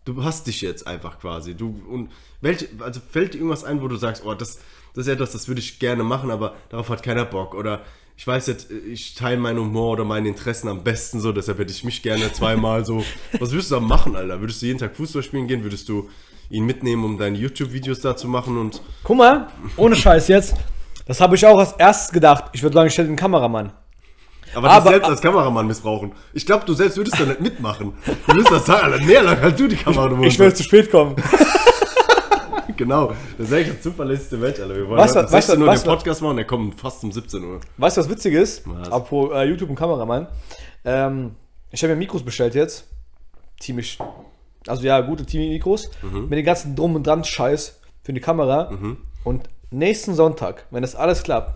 du 0.06 0.24
hast 0.24 0.48
dich 0.48 0.62
jetzt 0.62 0.88
einfach 0.88 1.20
quasi. 1.20 1.56
Du, 1.56 1.82
und 1.90 2.10
welche, 2.42 2.68
also 2.80 3.00
fällt 3.00 3.34
dir 3.34 3.38
irgendwas 3.38 3.64
ein, 3.64 3.82
wo 3.82 3.88
du 3.88 3.96
sagst, 3.96 4.24
oh, 4.26 4.34
das, 4.34 4.60
das 4.94 5.06
ist 5.08 5.14
etwas, 5.14 5.32
das 5.32 5.48
würde 5.48 5.62
ich 5.62 5.80
gerne 5.80 6.04
machen, 6.04 6.32
aber 6.32 6.56
darauf 6.70 6.90
hat 6.90 7.04
keiner 7.04 7.26
Bock. 7.26 7.54
Oder 7.56 7.82
ich 8.18 8.28
weiß 8.28 8.48
jetzt, 8.48 8.70
ich 8.72 9.16
teile 9.16 9.38
meinen 9.38 9.60
Humor 9.60 9.92
oder 9.94 10.04
meine 10.04 10.28
Interessen 10.28 10.68
am 10.68 10.84
besten 10.84 11.20
so, 11.20 11.32
deshalb 11.32 11.58
hätte 11.60 11.72
ich 11.72 11.84
mich 11.84 12.02
gerne 12.04 12.32
zweimal 12.32 12.86
so. 12.86 13.04
Was 13.40 13.52
würdest 13.52 13.72
du 13.72 13.76
da 13.76 13.82
machen, 13.82 14.16
Alter? 14.16 14.40
Würdest 14.40 14.62
du 14.62 14.68
jeden 14.68 14.80
Tag 14.80 14.96
Fußball 14.96 15.24
spielen 15.24 15.48
gehen? 15.48 15.64
Würdest 15.64 15.90
du 15.90 16.10
ihn 16.50 16.66
mitnehmen, 16.66 17.04
um 17.04 17.18
deine 17.18 17.38
YouTube-Videos 17.38 18.02
da 18.02 18.16
zu 18.16 18.28
machen? 18.28 18.58
Und 18.58 18.82
Guck 19.04 19.18
mal, 19.18 19.48
ohne 19.78 19.96
Scheiß 19.96 20.28
jetzt. 20.28 20.54
Das 21.08 21.20
habe 21.20 21.36
ich 21.36 21.46
auch 21.46 21.58
als 21.58 21.72
erstes 21.74 22.12
gedacht. 22.12 22.46
Ich 22.54 22.62
würde 22.62 22.76
sagen, 22.76 22.88
ich 22.88 22.94
stelle 22.94 23.08
den 23.08 23.18
Kameramann. 23.18 23.72
aber, 24.54 24.70
Aber- 24.70 24.84
dich 24.84 24.92
selbst 24.92 25.10
als 25.10 25.22
Kameramann 25.22 25.66
missbrauchen. 25.66 26.12
Ich 26.34 26.46
glaube, 26.46 26.64
du 26.66 26.74
selbst 26.74 26.98
würdest 26.98 27.20
da 27.20 27.26
nicht 27.26 27.42
mitmachen. 27.42 27.94
Du 28.28 28.34
würdest 28.36 28.52
das 28.52 28.66
sagen, 28.68 28.92
Alter, 28.92 29.04
nee, 29.04 29.18
Alter, 29.18 29.42
halt 29.42 29.60
du 29.60 29.68
die 29.68 29.76
Kamera. 29.78 30.10
du 30.10 30.24
Ich 30.24 30.38
würde 30.38 30.54
zu 30.54 30.64
spät 30.64 30.92
kommen. 30.92 31.16
Genau, 32.84 33.14
das 33.38 33.48
ist 33.48 33.54
eigentlich 33.54 33.68
der 33.68 33.82
zuverlässigste 33.82 34.38
Mensch, 34.38 34.60
Alter. 34.60 34.76
Wir 34.76 34.88
wollen 34.88 35.00
Was- 35.00 35.12
heute 35.16 35.20
um 35.20 35.26
was- 35.26 35.32
16 35.46 35.62
Uhr 35.62 35.68
was- 35.68 35.84
den 35.84 35.90
Podcast 35.90 36.22
machen, 36.22 36.36
der 36.38 36.46
kommt 36.46 36.80
fast 36.80 37.04
um 37.04 37.12
17 37.12 37.44
Uhr. 37.44 37.60
Weißt 37.78 37.98
du, 37.98 38.02
was 38.02 38.10
witzig 38.10 38.34
ist? 38.34 38.64
Was? 38.68 38.90
Apropos 38.92 39.32
äh, 39.36 39.44
YouTube 39.44 39.70
und 39.70 39.76
Kameramann. 39.76 40.28
Ähm, 40.84 41.36
ich 41.70 41.84
habe 41.84 41.94
mir 41.94 42.00
Mikros 42.00 42.24
bestellt 42.24 42.56
jetzt. 42.56 42.86
Ziemlich. 43.60 43.98
Also 44.68 44.84
ja, 44.84 45.00
gute 45.02 45.26
Team-Mikros. 45.26 45.92
Mhm. 46.02 46.24
Mit 46.30 46.34
den 46.40 46.46
ganzen 46.46 46.76
Drum 46.76 46.96
und 46.96 47.06
Dran 47.06 47.24
Scheiß 47.24 47.80
für 48.04 48.14
die 48.14 48.20
Kamera. 48.20 48.72
Und 49.24 49.48
nächsten 49.70 50.16
Sonntag, 50.16 50.66
wenn 50.72 50.82
das 50.82 50.96
alles 50.96 51.24
klappt, 51.24 51.54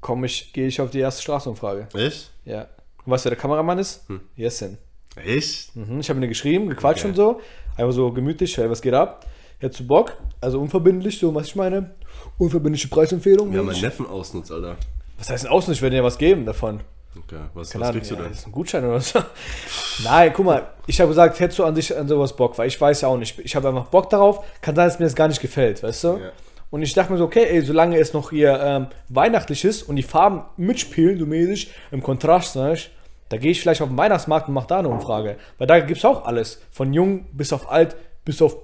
komme 0.00 0.26
ich, 0.26 0.52
gehe 0.52 0.66
ich 0.66 0.80
auf 0.80 0.90
die 0.90 1.00
erste 1.00 1.22
Straßenumfrage. 1.22 1.88
Echt? 1.94 2.30
Ja. 2.44 2.68
Und 3.04 3.12
weißt 3.12 3.24
du, 3.24 3.30
wer 3.30 3.36
der 3.36 3.40
Kameramann 3.40 3.78
ist? 3.78 4.08
Hm. 4.08 4.20
Jessen. 4.36 4.78
Echt? 5.16 5.74
Mhm, 5.76 6.00
ich 6.00 6.08
habe 6.10 6.18
mir 6.20 6.28
geschrieben, 6.28 6.68
gequatscht 6.68 7.00
Okay. 7.04 7.08
und 7.10 7.14
so. 7.16 7.40
Einfach 7.76 7.92
so 7.92 8.12
gemütlich, 8.12 8.56
hey, 8.56 8.70
was 8.70 8.80
geht 8.80 8.94
ab? 8.94 9.26
Hättest 9.58 9.80
du 9.80 9.86
Bock? 9.86 10.16
Also 10.40 10.60
unverbindlich, 10.60 11.18
so 11.18 11.34
was 11.34 11.48
ich 11.48 11.56
meine. 11.56 11.90
Unverbindliche 12.38 12.88
Preisempfehlung. 12.88 13.50
Wir 13.50 13.60
haben 13.60 13.66
meinen 13.66 13.80
Neffen 13.80 14.06
ausnutzt, 14.06 14.52
Alter. 14.52 14.76
was 15.18 15.30
heißt 15.30 15.44
denn 15.44 15.50
außen? 15.50 15.72
Ich 15.72 15.82
werde 15.82 15.96
dir 15.96 16.04
was 16.04 16.18
geben 16.18 16.46
davon. 16.46 16.80
Okay, 17.16 17.36
was, 17.54 17.70
Keine 17.70 17.84
was 17.84 17.92
kriegst 17.92 18.10
du 18.10 18.14
ja, 18.16 18.22
denn? 18.22 18.30
Das 18.30 18.40
ist 18.40 18.46
ein 18.46 18.52
Gutschein 18.52 18.84
oder 18.84 19.00
so. 19.00 19.20
Nein, 20.04 20.32
guck 20.34 20.44
mal, 20.44 20.68
ich 20.86 21.00
habe 21.00 21.08
gesagt, 21.08 21.38
hättest 21.38 21.58
du 21.58 21.64
an 21.64 21.74
sich 21.74 21.96
an 21.96 22.08
sowas 22.08 22.34
Bock, 22.34 22.58
weil 22.58 22.66
ich 22.66 22.80
weiß 22.80 23.02
ja 23.02 23.08
auch 23.08 23.16
nicht. 23.16 23.38
Ich 23.38 23.54
habe 23.54 23.68
einfach 23.68 23.86
Bock 23.86 24.10
darauf. 24.10 24.44
Kann 24.60 24.74
sein, 24.74 24.86
dass 24.86 24.98
mir 24.98 25.06
das 25.06 25.14
gar 25.14 25.28
nicht 25.28 25.40
gefällt, 25.40 25.82
weißt 25.82 26.04
du? 26.04 26.08
Ja. 26.08 26.32
Und 26.70 26.82
ich 26.82 26.92
dachte 26.92 27.12
mir 27.12 27.18
so, 27.18 27.24
okay, 27.24 27.46
ey, 27.48 27.62
solange 27.62 27.98
es 27.98 28.12
noch 28.14 28.30
hier 28.30 28.60
ähm, 28.60 28.86
weihnachtlich 29.08 29.64
ist 29.64 29.84
und 29.84 29.94
die 29.94 30.02
Farben 30.02 30.42
mitspielen, 30.56 31.18
so 31.18 31.26
mäßig, 31.26 31.70
im 31.92 32.02
Kontrast, 32.02 32.56
ne, 32.56 32.74
ich, 32.74 32.90
da 33.34 33.40
gehe 33.40 33.50
ich 33.50 33.60
vielleicht 33.60 33.82
auf 33.82 33.88
den 33.88 33.98
Weihnachtsmarkt 33.98 34.46
und 34.46 34.54
mache 34.54 34.68
da 34.68 34.78
eine 34.78 34.88
Umfrage. 34.88 35.38
Weil 35.58 35.66
da 35.66 35.80
gibt 35.80 35.98
es 35.98 36.04
auch 36.04 36.24
alles. 36.24 36.62
Von 36.70 36.92
jung 36.94 37.26
bis 37.32 37.52
auf 37.52 37.68
alt, 37.68 37.96
bis 38.24 38.40
auf. 38.40 38.58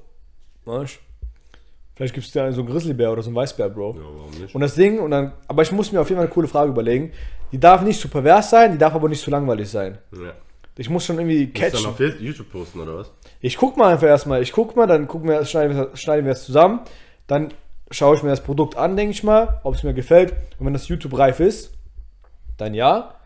Weißt, 0.64 1.00
vielleicht 1.96 2.14
gibt 2.14 2.24
es 2.28 2.32
da 2.32 2.52
so 2.52 2.60
einen 2.60 2.70
Grizzlybär 2.70 3.10
oder 3.10 3.20
so 3.20 3.30
einen 3.30 3.36
Weißbär, 3.36 3.68
Bro. 3.68 3.96
Ja, 3.96 4.02
warum 4.04 4.30
nicht? 4.40 4.54
Und 4.54 4.60
das 4.60 4.76
Ding, 4.76 5.00
und 5.00 5.10
dann, 5.10 5.32
aber 5.48 5.62
ich 5.62 5.72
muss 5.72 5.90
mir 5.90 6.00
auf 6.00 6.08
jeden 6.08 6.18
Fall 6.18 6.26
eine 6.26 6.32
coole 6.32 6.46
Frage 6.46 6.70
überlegen. 6.70 7.10
Die 7.50 7.58
darf 7.58 7.82
nicht 7.82 8.00
zu 8.00 8.06
pervers 8.06 8.48
sein, 8.48 8.70
die 8.70 8.78
darf 8.78 8.94
aber 8.94 9.08
nicht 9.08 9.20
zu 9.20 9.32
langweilig 9.32 9.68
sein. 9.68 9.98
Ja. 10.12 10.34
Ich 10.76 10.88
muss 10.88 11.04
schon 11.04 11.18
irgendwie 11.18 11.50
Willst 11.52 11.74
du 11.74 11.82
dann 11.82 11.96
catchen. 11.96 12.12
auf 12.14 12.20
YouTube 12.20 12.52
posten, 12.52 12.78
oder 12.78 12.98
was? 12.98 13.10
Ich 13.40 13.56
guck 13.56 13.76
mal 13.76 13.92
einfach 13.92 14.06
erstmal. 14.06 14.40
Ich 14.40 14.52
guck 14.52 14.76
mal, 14.76 14.86
dann 14.86 15.08
gucken 15.08 15.28
wir, 15.28 15.44
schneiden 15.44 15.76
wir, 15.76 15.96
schneiden 15.96 16.26
wir 16.26 16.32
es 16.32 16.44
zusammen. 16.44 16.82
Dann 17.26 17.52
schaue 17.90 18.14
ich 18.14 18.22
mir 18.22 18.30
das 18.30 18.44
Produkt 18.44 18.76
an, 18.76 18.96
denke 18.96 19.10
ich 19.10 19.24
mal, 19.24 19.60
ob 19.64 19.74
es 19.74 19.82
mir 19.82 19.94
gefällt. 19.94 20.32
Und 20.60 20.66
wenn 20.66 20.74
das 20.74 20.86
YouTube 20.86 21.18
reif 21.18 21.40
ist, 21.40 21.72
dann 22.56 22.72
ja. 22.72 23.16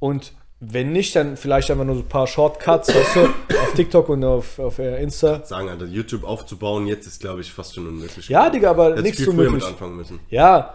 Und 0.00 0.32
wenn 0.60 0.92
nicht, 0.92 1.16
dann 1.16 1.36
vielleicht 1.38 1.70
einfach 1.70 1.84
nur 1.84 1.94
so 1.94 2.02
ein 2.02 2.08
paar 2.08 2.26
Shortcuts, 2.26 2.94
weißt 2.94 3.16
du, 3.16 3.20
auf 3.56 3.72
TikTok 3.74 4.08
und 4.10 4.22
auf, 4.22 4.58
auf 4.58 4.78
äh, 4.78 5.02
Insta. 5.02 5.42
Sagen, 5.44 5.70
Alter, 5.70 5.86
YouTube 5.86 6.22
aufzubauen, 6.24 6.86
jetzt 6.86 7.06
ist, 7.06 7.20
glaube 7.20 7.40
ich, 7.40 7.50
fast 7.50 7.74
schon 7.74 7.86
unmöglich. 7.88 8.28
Ja, 8.28 8.50
Digga, 8.50 8.70
aber 8.70 8.90
Hättest 8.90 9.04
nichts 9.04 9.18
viel 9.18 9.26
früher 9.26 9.36
mit 9.44 9.52
möglich. 9.52 9.68
anfangen 9.68 9.96
müssen. 9.96 10.20
Ja, 10.28 10.74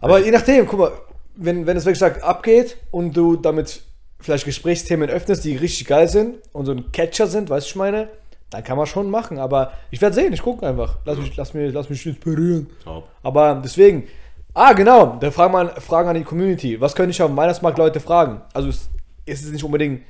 aber 0.00 0.18
je 0.18 0.32
nachdem, 0.32 0.66
guck 0.66 0.80
mal, 0.80 0.92
wenn, 1.36 1.66
wenn 1.66 1.76
es 1.76 1.84
wirklich 1.84 2.00
sagt, 2.00 2.22
abgeht 2.22 2.76
und 2.90 3.16
du 3.16 3.36
damit 3.36 3.82
vielleicht 4.18 4.44
Gesprächsthemen 4.44 5.08
öffnest, 5.08 5.44
die 5.44 5.56
richtig 5.56 5.86
geil 5.86 6.08
sind 6.08 6.38
und 6.52 6.66
so 6.66 6.72
ein 6.72 6.90
Catcher 6.90 7.28
sind, 7.28 7.48
weißt 7.48 7.66
du, 7.66 7.70
ich 7.70 7.76
meine, 7.76 8.08
dann 8.50 8.64
kann 8.64 8.76
man 8.76 8.86
schon 8.86 9.08
machen. 9.08 9.38
Aber 9.38 9.72
ich 9.90 10.00
werde 10.00 10.14
sehen, 10.14 10.32
ich 10.32 10.42
gucke 10.42 10.66
einfach. 10.66 10.98
Lass 11.04 11.18
mich, 11.18 11.36
lass, 11.36 11.54
mich, 11.54 11.72
lass 11.72 11.88
mich 11.88 12.04
inspirieren. 12.04 12.68
Top. 12.84 13.08
Aber 13.22 13.60
deswegen, 13.64 14.08
ah, 14.52 14.72
genau, 14.72 15.16
da 15.20 15.30
fragen, 15.30 15.54
wir, 15.54 15.80
fragen 15.80 16.08
an 16.08 16.16
die 16.16 16.24
Community. 16.24 16.80
Was 16.80 16.94
könnte 16.94 17.12
ich 17.12 17.22
auf 17.22 17.30
dem 17.30 17.36
Weihnachtsmarkt 17.36 17.78
Leute 17.78 18.00
fragen? 18.00 18.42
Also 18.52 18.70
ist 19.26 19.44
es 19.44 19.52
nicht 19.52 19.64
unbedingt 19.64 20.02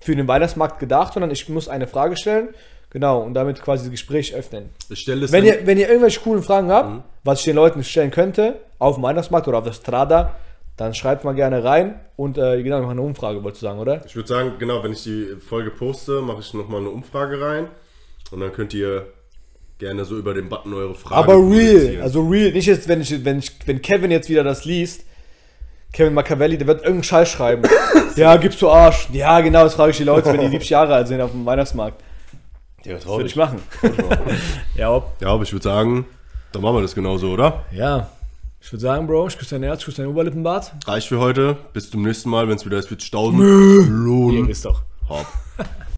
für 0.00 0.14
den 0.14 0.28
Weihnachtsmarkt 0.28 0.78
gedacht, 0.78 1.14
sondern 1.14 1.30
ich 1.30 1.48
muss 1.48 1.68
eine 1.68 1.86
Frage 1.86 2.16
stellen. 2.16 2.48
Genau, 2.90 3.22
und 3.22 3.34
damit 3.34 3.60
quasi 3.60 3.84
das 3.84 3.90
Gespräch 3.90 4.34
öffnen. 4.34 4.70
Ich 4.88 5.00
stelle 5.00 5.24
es 5.24 5.32
Wenn 5.32 5.44
ihr, 5.44 5.66
wenn 5.66 5.78
ihr 5.78 5.88
irgendwelche 5.88 6.20
coolen 6.20 6.44
Fragen 6.44 6.70
habt, 6.70 7.02
was 7.24 7.40
ich 7.40 7.44
den 7.44 7.56
Leuten 7.56 7.82
stellen 7.82 8.12
könnte, 8.12 8.60
auf 8.78 8.94
dem 8.94 9.02
Weihnachtsmarkt 9.02 9.48
oder 9.48 9.58
auf 9.58 9.64
der 9.64 9.72
Strada, 9.72 10.36
dann 10.76 10.94
schreibt 10.94 11.24
mal 11.24 11.34
gerne 11.34 11.64
rein 11.64 12.00
und 12.16 12.38
äh, 12.38 12.62
genau, 12.62 12.76
wir 12.76 12.82
machen 12.82 12.98
eine 12.98 13.02
Umfrage, 13.02 13.42
wolltest 13.42 13.62
du 13.62 13.66
sagen, 13.66 13.80
oder? 13.80 14.04
Ich 14.06 14.14
würde 14.14 14.28
sagen, 14.28 14.52
genau, 14.58 14.82
wenn 14.84 14.92
ich 14.92 15.02
die 15.02 15.36
Folge 15.40 15.70
poste, 15.70 16.20
mache 16.20 16.40
ich 16.40 16.54
nochmal 16.54 16.80
eine 16.80 16.90
Umfrage 16.90 17.40
rein. 17.40 17.68
Und 18.30 18.40
dann 18.40 18.52
könnt 18.52 18.74
ihr 18.74 19.06
gerne 19.78 20.04
so 20.04 20.16
über 20.16 20.34
den 20.34 20.48
Button 20.48 20.72
eure 20.72 20.94
Fragen 20.94 21.16
Aber 21.16 21.34
real, 21.34 22.00
also 22.00 22.26
real, 22.26 22.52
nicht 22.52 22.66
jetzt, 22.66 22.88
wenn, 22.88 23.00
ich, 23.00 23.24
wenn, 23.24 23.38
ich, 23.38 23.52
wenn 23.66 23.82
Kevin 23.82 24.10
jetzt 24.10 24.28
wieder 24.28 24.44
das 24.44 24.64
liest, 24.64 25.04
Kevin 25.94 26.12
Machiavelli, 26.12 26.58
der 26.58 26.66
wird 26.66 26.78
irgendeinen 26.80 27.04
Scheiß 27.04 27.30
schreiben. 27.30 27.62
ja, 28.16 28.36
gibst 28.36 28.60
du 28.60 28.68
Arsch. 28.68 29.08
Ja, 29.12 29.40
genau, 29.40 29.62
das 29.62 29.74
frage 29.74 29.92
ich 29.92 29.96
die 29.96 30.04
Leute, 30.04 30.32
wenn 30.32 30.40
die 30.40 30.48
70 30.48 30.70
Jahre 30.70 30.92
alt 30.94 31.06
sind 31.08 31.20
auf 31.20 31.30
dem 31.30 31.46
Weihnachtsmarkt. 31.46 32.02
Ja, 32.84 32.94
Das 32.94 33.06
würde 33.06 33.26
ich 33.26 33.36
machen. 33.36 33.62
ja, 34.74 34.92
ob. 34.92 35.12
Ja, 35.20 35.28
aber 35.28 35.44
ich 35.44 35.52
würde 35.52 35.62
sagen, 35.62 36.04
dann 36.52 36.62
machen 36.62 36.76
wir 36.76 36.82
das 36.82 36.94
genauso, 36.94 37.30
oder? 37.30 37.64
ja, 37.70 38.08
ich 38.60 38.72
würde 38.72 38.80
sagen, 38.80 39.06
Bro, 39.06 39.28
ich 39.28 39.38
küsse 39.38 39.56
dein 39.56 39.62
Herz, 39.62 39.80
ich 39.80 39.84
küsse 39.84 40.02
dein 40.02 40.10
Oberlippenbart. 40.10 40.72
Reicht 40.86 41.08
für 41.08 41.18
heute. 41.18 41.56
Bis 41.74 41.90
zum 41.90 42.02
nächsten 42.02 42.30
Mal, 42.30 42.48
wenn 42.48 42.56
es 42.56 42.64
wieder 42.64 42.78
ist, 42.78 42.90
wird 42.90 43.02
1000. 43.02 43.42
Ihr 44.32 44.48
wisst 44.48 44.64
doch. 44.64 44.82
Hopp. 45.08 45.26